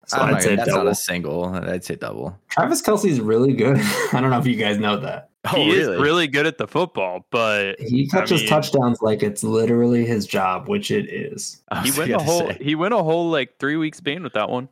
So 0.06 0.16
I'm 0.18 0.28
I'd 0.28 0.30
not 0.32 0.42
say 0.42 0.48
gonna- 0.48 0.56
that's 0.56 0.68
double. 0.70 0.84
not 0.84 0.90
a 0.90 0.94
single. 0.94 1.44
I'd 1.54 1.84
say 1.84 1.94
double. 1.96 2.38
Travis 2.48 2.82
Kelce's 2.82 3.20
really 3.20 3.52
good. 3.52 3.76
I 4.12 4.20
don't 4.20 4.30
know 4.30 4.38
if 4.38 4.46
you 4.46 4.56
guys 4.56 4.78
know 4.78 4.96
that. 4.98 5.30
Oh, 5.44 5.54
he 5.56 5.70
really? 5.70 5.94
is 5.94 6.00
really 6.00 6.26
good 6.26 6.46
at 6.46 6.58
the 6.58 6.66
football, 6.66 7.24
but 7.30 7.78
He 7.78 8.08
catches 8.08 8.40
mean- 8.40 8.48
touchdowns 8.50 9.00
like 9.00 9.22
it's 9.22 9.44
literally 9.44 10.04
his 10.04 10.26
job, 10.26 10.68
which 10.68 10.90
it 10.90 11.08
is. 11.08 11.62
He 11.84 11.92
went 11.92 12.10
a 12.10 12.18
whole 12.18 12.48
say. 12.48 12.58
he 12.60 12.74
went 12.74 12.94
a 12.94 13.02
whole 13.02 13.30
like 13.30 13.58
three 13.60 13.76
weeks 13.76 13.98
span 13.98 14.22
with 14.24 14.32
that 14.32 14.50
one. 14.50 14.68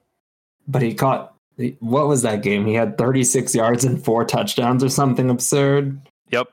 But 0.67 0.83
he 0.83 0.93
caught 0.95 1.35
what 1.79 2.09
was 2.09 2.23
that 2.23 2.43
game? 2.43 2.67
He 2.67 2.75
had 2.75 2.99
36 2.99 3.55
yards 3.55 3.85
and 3.85 4.05
four 4.05 4.25
touchdowns 4.25 4.83
or 4.83 4.89
something 4.89 5.31
absurd. 5.31 6.01
Yep. 6.33 6.49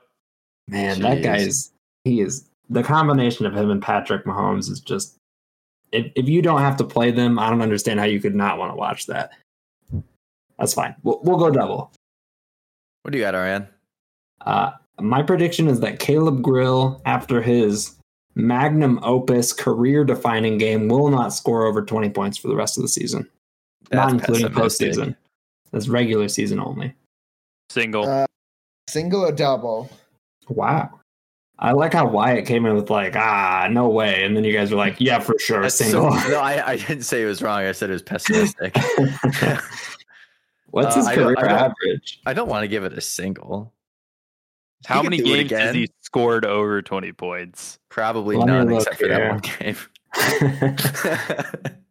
Man, 0.68 1.00
that 1.02 1.22
guy 1.22 1.38
is 1.38 1.72
he 2.04 2.20
is 2.20 2.48
the 2.70 2.82
combination 2.82 3.46
of 3.46 3.54
him 3.54 3.70
and 3.70 3.82
Patrick 3.82 4.24
Mahomes 4.24 4.70
is 4.70 4.80
just 4.80 5.16
if, 5.92 6.10
if 6.16 6.28
you 6.28 6.42
don't 6.42 6.60
have 6.60 6.76
to 6.76 6.84
play 6.84 7.10
them, 7.10 7.38
I 7.38 7.48
don't 7.48 7.62
understand 7.62 8.00
how 8.00 8.06
you 8.06 8.20
could 8.20 8.34
not 8.34 8.58
want 8.58 8.72
to 8.72 8.76
watch 8.76 9.06
that. 9.06 9.30
That's 10.58 10.74
fine. 10.74 10.94
We'll, 11.02 11.20
we'll 11.22 11.38
go 11.38 11.50
double. 11.50 11.92
What 13.02 13.12
do 13.12 13.18
you 13.18 13.24
got, 13.24 13.34
Ariane? 13.34 13.68
Uh, 14.40 14.72
my 15.00 15.22
prediction 15.22 15.68
is 15.68 15.80
that 15.80 15.98
Caleb 15.98 16.42
Grill, 16.42 17.00
after 17.06 17.40
his 17.40 17.96
magnum 18.34 18.98
opus 19.02 19.52
career 19.52 20.04
defining 20.04 20.58
game, 20.58 20.88
will 20.88 21.08
not 21.08 21.32
score 21.32 21.66
over 21.66 21.82
20 21.82 22.10
points 22.10 22.38
for 22.38 22.48
the 22.48 22.56
rest 22.56 22.76
of 22.76 22.82
the 22.82 22.88
season, 22.88 23.28
not 23.92 24.10
including 24.10 24.52
pessimistic. 24.52 24.92
postseason. 24.92 25.16
That's 25.70 25.88
regular 25.88 26.28
season 26.28 26.60
only. 26.60 26.94
Single. 27.70 28.08
Uh, 28.08 28.26
Single 28.88 29.24
or 29.24 29.32
double? 29.32 29.90
Wow. 30.48 31.00
I 31.64 31.72
like 31.72 31.94
how 31.94 32.06
Wyatt 32.06 32.44
came 32.46 32.66
in 32.66 32.74
with 32.74 32.90
like, 32.90 33.16
ah, 33.16 33.66
no 33.70 33.88
way. 33.88 34.22
And 34.24 34.36
then 34.36 34.44
you 34.44 34.52
guys 34.52 34.70
were 34.70 34.76
like, 34.76 34.96
yeah, 35.00 35.18
for 35.18 35.34
sure, 35.38 35.62
That's 35.62 35.74
single. 35.76 36.12
so- 36.12 36.28
no, 36.28 36.38
I, 36.40 36.72
I 36.72 36.76
didn't 36.76 37.02
say 37.04 37.22
it 37.22 37.26
was 37.26 37.40
wrong. 37.40 37.60
I 37.62 37.72
said 37.72 37.88
it 37.88 37.94
was 37.94 38.02
pessimistic. 38.02 38.76
What's 40.70 40.94
Uh, 40.94 40.98
his 40.98 41.06
I 41.06 41.14
don't- 41.14 41.24
career 41.34 41.36
I 41.38 41.48
don't- 41.48 41.58
average? 41.72 42.20
I 42.26 42.34
don't 42.34 42.48
want 42.48 42.64
to 42.64 42.68
give 42.68 42.84
it 42.84 42.92
a 42.92 43.00
single. 43.00 43.72
How 44.84 45.02
many 45.02 45.22
games 45.22 45.50
has 45.52 45.74
he 45.74 45.88
scored 46.02 46.44
over 46.44 46.82
20 46.82 47.12
points? 47.12 47.78
Probably 47.88 48.36
Let 48.36 48.46
none 48.48 48.68
look 48.68 48.82
except 48.82 49.00
for 49.00 49.08
that 49.08 49.30
one 49.30 49.40
game. 49.40 49.76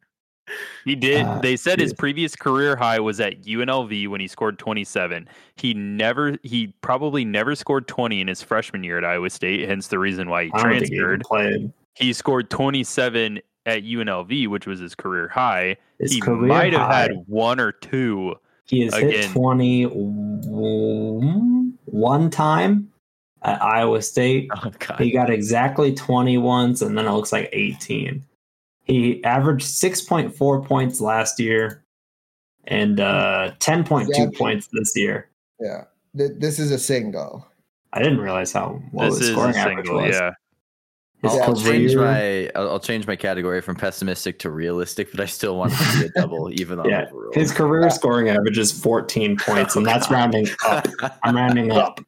He 0.86 0.95
did. 0.95 1.26
Uh, 1.26 1.39
they 1.39 1.56
said 1.56 1.80
his 1.80 1.93
previous 1.93 2.36
career 2.36 2.76
high 2.76 2.99
was 2.99 3.20
at 3.20 3.41
UNLV 3.43 4.08
when 4.10 4.20
he 4.22 4.28
scored 4.28 4.60
27. 4.60 5.28
He 5.56 5.74
never, 5.74 6.38
he 6.43 6.68
probably 6.82 7.26
never 7.26 7.56
scored 7.56 7.88
20 7.88 8.22
in 8.22 8.28
his 8.28 8.41
freshman 8.41 8.84
year 8.84 8.97
at 8.97 9.06
Iowa 9.06 9.30
State, 9.30 9.68
hence 9.68 9.88
the 9.88 9.99
reason 9.99 10.30
why 10.30 10.45
he 10.45 10.51
I 10.54 10.58
he 10.58 10.64
transferred. 10.64 11.74
He 11.95 12.12
scored 12.14 12.49
27 12.49 13.39
at 13.66 13.84
UNLV, 13.84 14.47
which 14.47 14.68
was 14.68 14.80
his 14.80 14.95
career 14.95 15.28
high. 15.28 15.78
His 15.99 16.14
he 16.14 16.20
career 16.20 16.47
might 16.47 16.74
have 16.74 16.82
high, 16.82 17.01
had 17.04 17.12
one 17.28 17.60
or 17.60 17.72
two. 17.72 18.36
he 18.66 18.82
has 18.82 18.93
hit 18.95 19.10
again. 19.10 19.32
20 19.32 19.84
one 21.86 22.30
time 22.30 22.91
at 23.43 23.62
Iowa 23.62 24.01
State. 24.01 24.49
oh 24.56 24.72
god. 24.80 24.99
He 24.99 25.12
got 25.12 25.30
exactly 25.30 25.93
20 25.93 26.38
once, 26.39 26.82
and 26.82 26.97
then 26.97 27.06
it 27.06 27.12
looks 27.12 27.32
like 27.32 27.49
18. 27.54 28.24
He 28.84 29.24
averaged 29.24 29.66
6.4 29.66 30.66
points 30.66 31.00
last 31.02 31.40
year 31.40 31.84
and 32.66 33.00
uh, 33.00 33.52
10.2 33.60 34.08
Yeah. 34.14 34.26
points 34.38 34.68
this 34.74 34.94
year. 34.96 35.30
Yeah. 35.60 35.86
Th- 36.18 36.32
this 36.38 36.60
is 36.60 36.72
a 36.72 36.80
single. 36.80 37.48
I 37.94 38.00
didn't 38.00 38.20
realize 38.20 38.52
how 38.52 38.82
low 38.92 39.06
this 39.06 39.20
his 39.20 39.28
is 39.30 39.34
scoring 39.36 39.56
a 39.56 39.60
average 39.60 39.86
single. 39.88 40.02
was. 40.04 40.16
Yeah. 40.16 40.32
I'll, 41.26 41.42
I'll 41.44 41.56
change 41.56 41.96
my 41.96 42.50
I'll, 42.54 42.72
I'll 42.72 42.80
change 42.82 43.08
my 43.08 43.16
category 43.16 43.62
from 43.62 43.78
pessimistic 43.78 44.40
to 44.40 44.50
realistic, 44.50 45.10
but 45.10 45.22
I 45.22 45.26
still 45.26 45.56
want 45.58 45.72
to 45.72 45.78
see 45.86 46.06
a 46.06 46.10
double, 46.10 46.52
even 46.60 46.80
on 46.80 46.90
Yeah, 46.90 47.06
overall. 47.10 47.32
His 47.34 47.54
career 47.54 47.90
scoring 47.92 48.28
average 48.28 48.58
is 48.58 48.74
14 48.74 49.38
points, 49.38 49.78
and 49.78 49.86
that's 49.86 50.12
rounding 50.12 50.48
up. 50.66 50.86
I'm 51.24 51.34
rounding 51.38 51.72
up. 51.84 52.02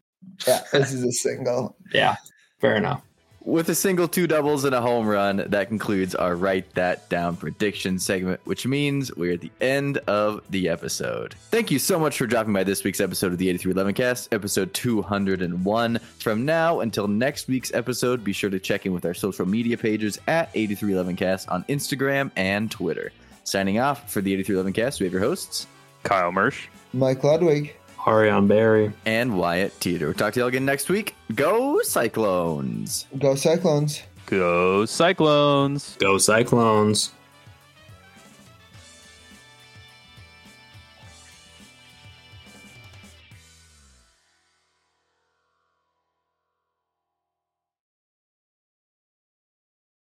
Yeah, 0.46 0.60
this 0.74 0.92
is 0.92 1.04
a 1.06 1.14
single. 1.14 1.78
Yeah, 1.94 2.18
fair 2.60 2.76
enough. 2.76 3.04
With 3.46 3.70
a 3.70 3.76
single, 3.76 4.08
two 4.08 4.26
doubles, 4.26 4.66
and 4.66 4.74
a 4.74 4.82
home 4.82 5.06
run, 5.06 5.46
that 5.50 5.68
concludes 5.68 6.16
our 6.16 6.36
Write 6.36 6.74
That 6.74 7.08
Down 7.10 7.38
prediction 7.38 8.00
segment, 8.00 8.42
which 8.46 8.66
means 8.66 9.16
we're 9.16 9.34
at 9.34 9.42
the 9.42 9.52
end 9.62 10.00
of 10.08 10.42
the 10.50 10.68
episode. 10.68 11.36
Thank 11.52 11.70
you 11.70 11.78
so 11.78 12.00
much 12.00 12.18
for 12.18 12.26
dropping 12.26 12.54
by 12.54 12.64
this 12.64 12.84
week's 12.84 13.00
episode 13.00 13.34
of 13.34 13.38
the 13.38 13.48
8311 13.50 13.94
Cast, 13.94 14.34
episode 14.34 14.74
201. 14.74 16.00
From 16.18 16.44
now 16.44 16.80
until 16.80 17.08
next 17.08 17.48
week's 17.48 17.72
episode, 17.76 18.24
be 18.24 18.34
sure 18.34 18.50
to 18.50 18.58
check 18.58 18.88
in 18.88 18.94
with 18.94 19.06
our 19.06 19.14
social 19.14 19.46
media 19.46 19.78
pages 19.78 20.18
at 20.28 20.52
8311cast 20.56 21.52
on 21.52 21.64
Instagram 21.66 22.32
and 22.36 22.72
Twitter. 22.72 23.12
Signing 23.44 23.78
off 23.78 24.12
for 24.12 24.22
the 24.22 24.34
8311 24.34 24.74
Cast, 24.74 25.00
we 25.00 25.06
have 25.06 25.14
your 25.14 25.22
hosts 25.22 25.68
Kyle 26.02 26.32
Mersch. 26.32 26.66
Mike 26.94 27.24
Ludwig. 27.24 27.76
Ariane 28.08 28.48
Barry. 28.48 28.94
and 29.06 29.38
Wyatt 29.38 29.80
Teeter. 29.80 30.08
We'll 30.08 30.14
talk 30.14 30.34
to 30.34 30.40
you 30.40 30.44
all 30.44 30.50
again 30.50 30.66
next 30.66 30.90
week. 30.90 31.16
Go 31.34 31.82
Cyclones! 31.82 33.08
Go 33.18 33.36
Cyclones. 33.36 34.04
Go 34.28 34.86
Cyclones. 34.86 35.98
Go 36.00 36.18
Cyclones. 36.18 37.12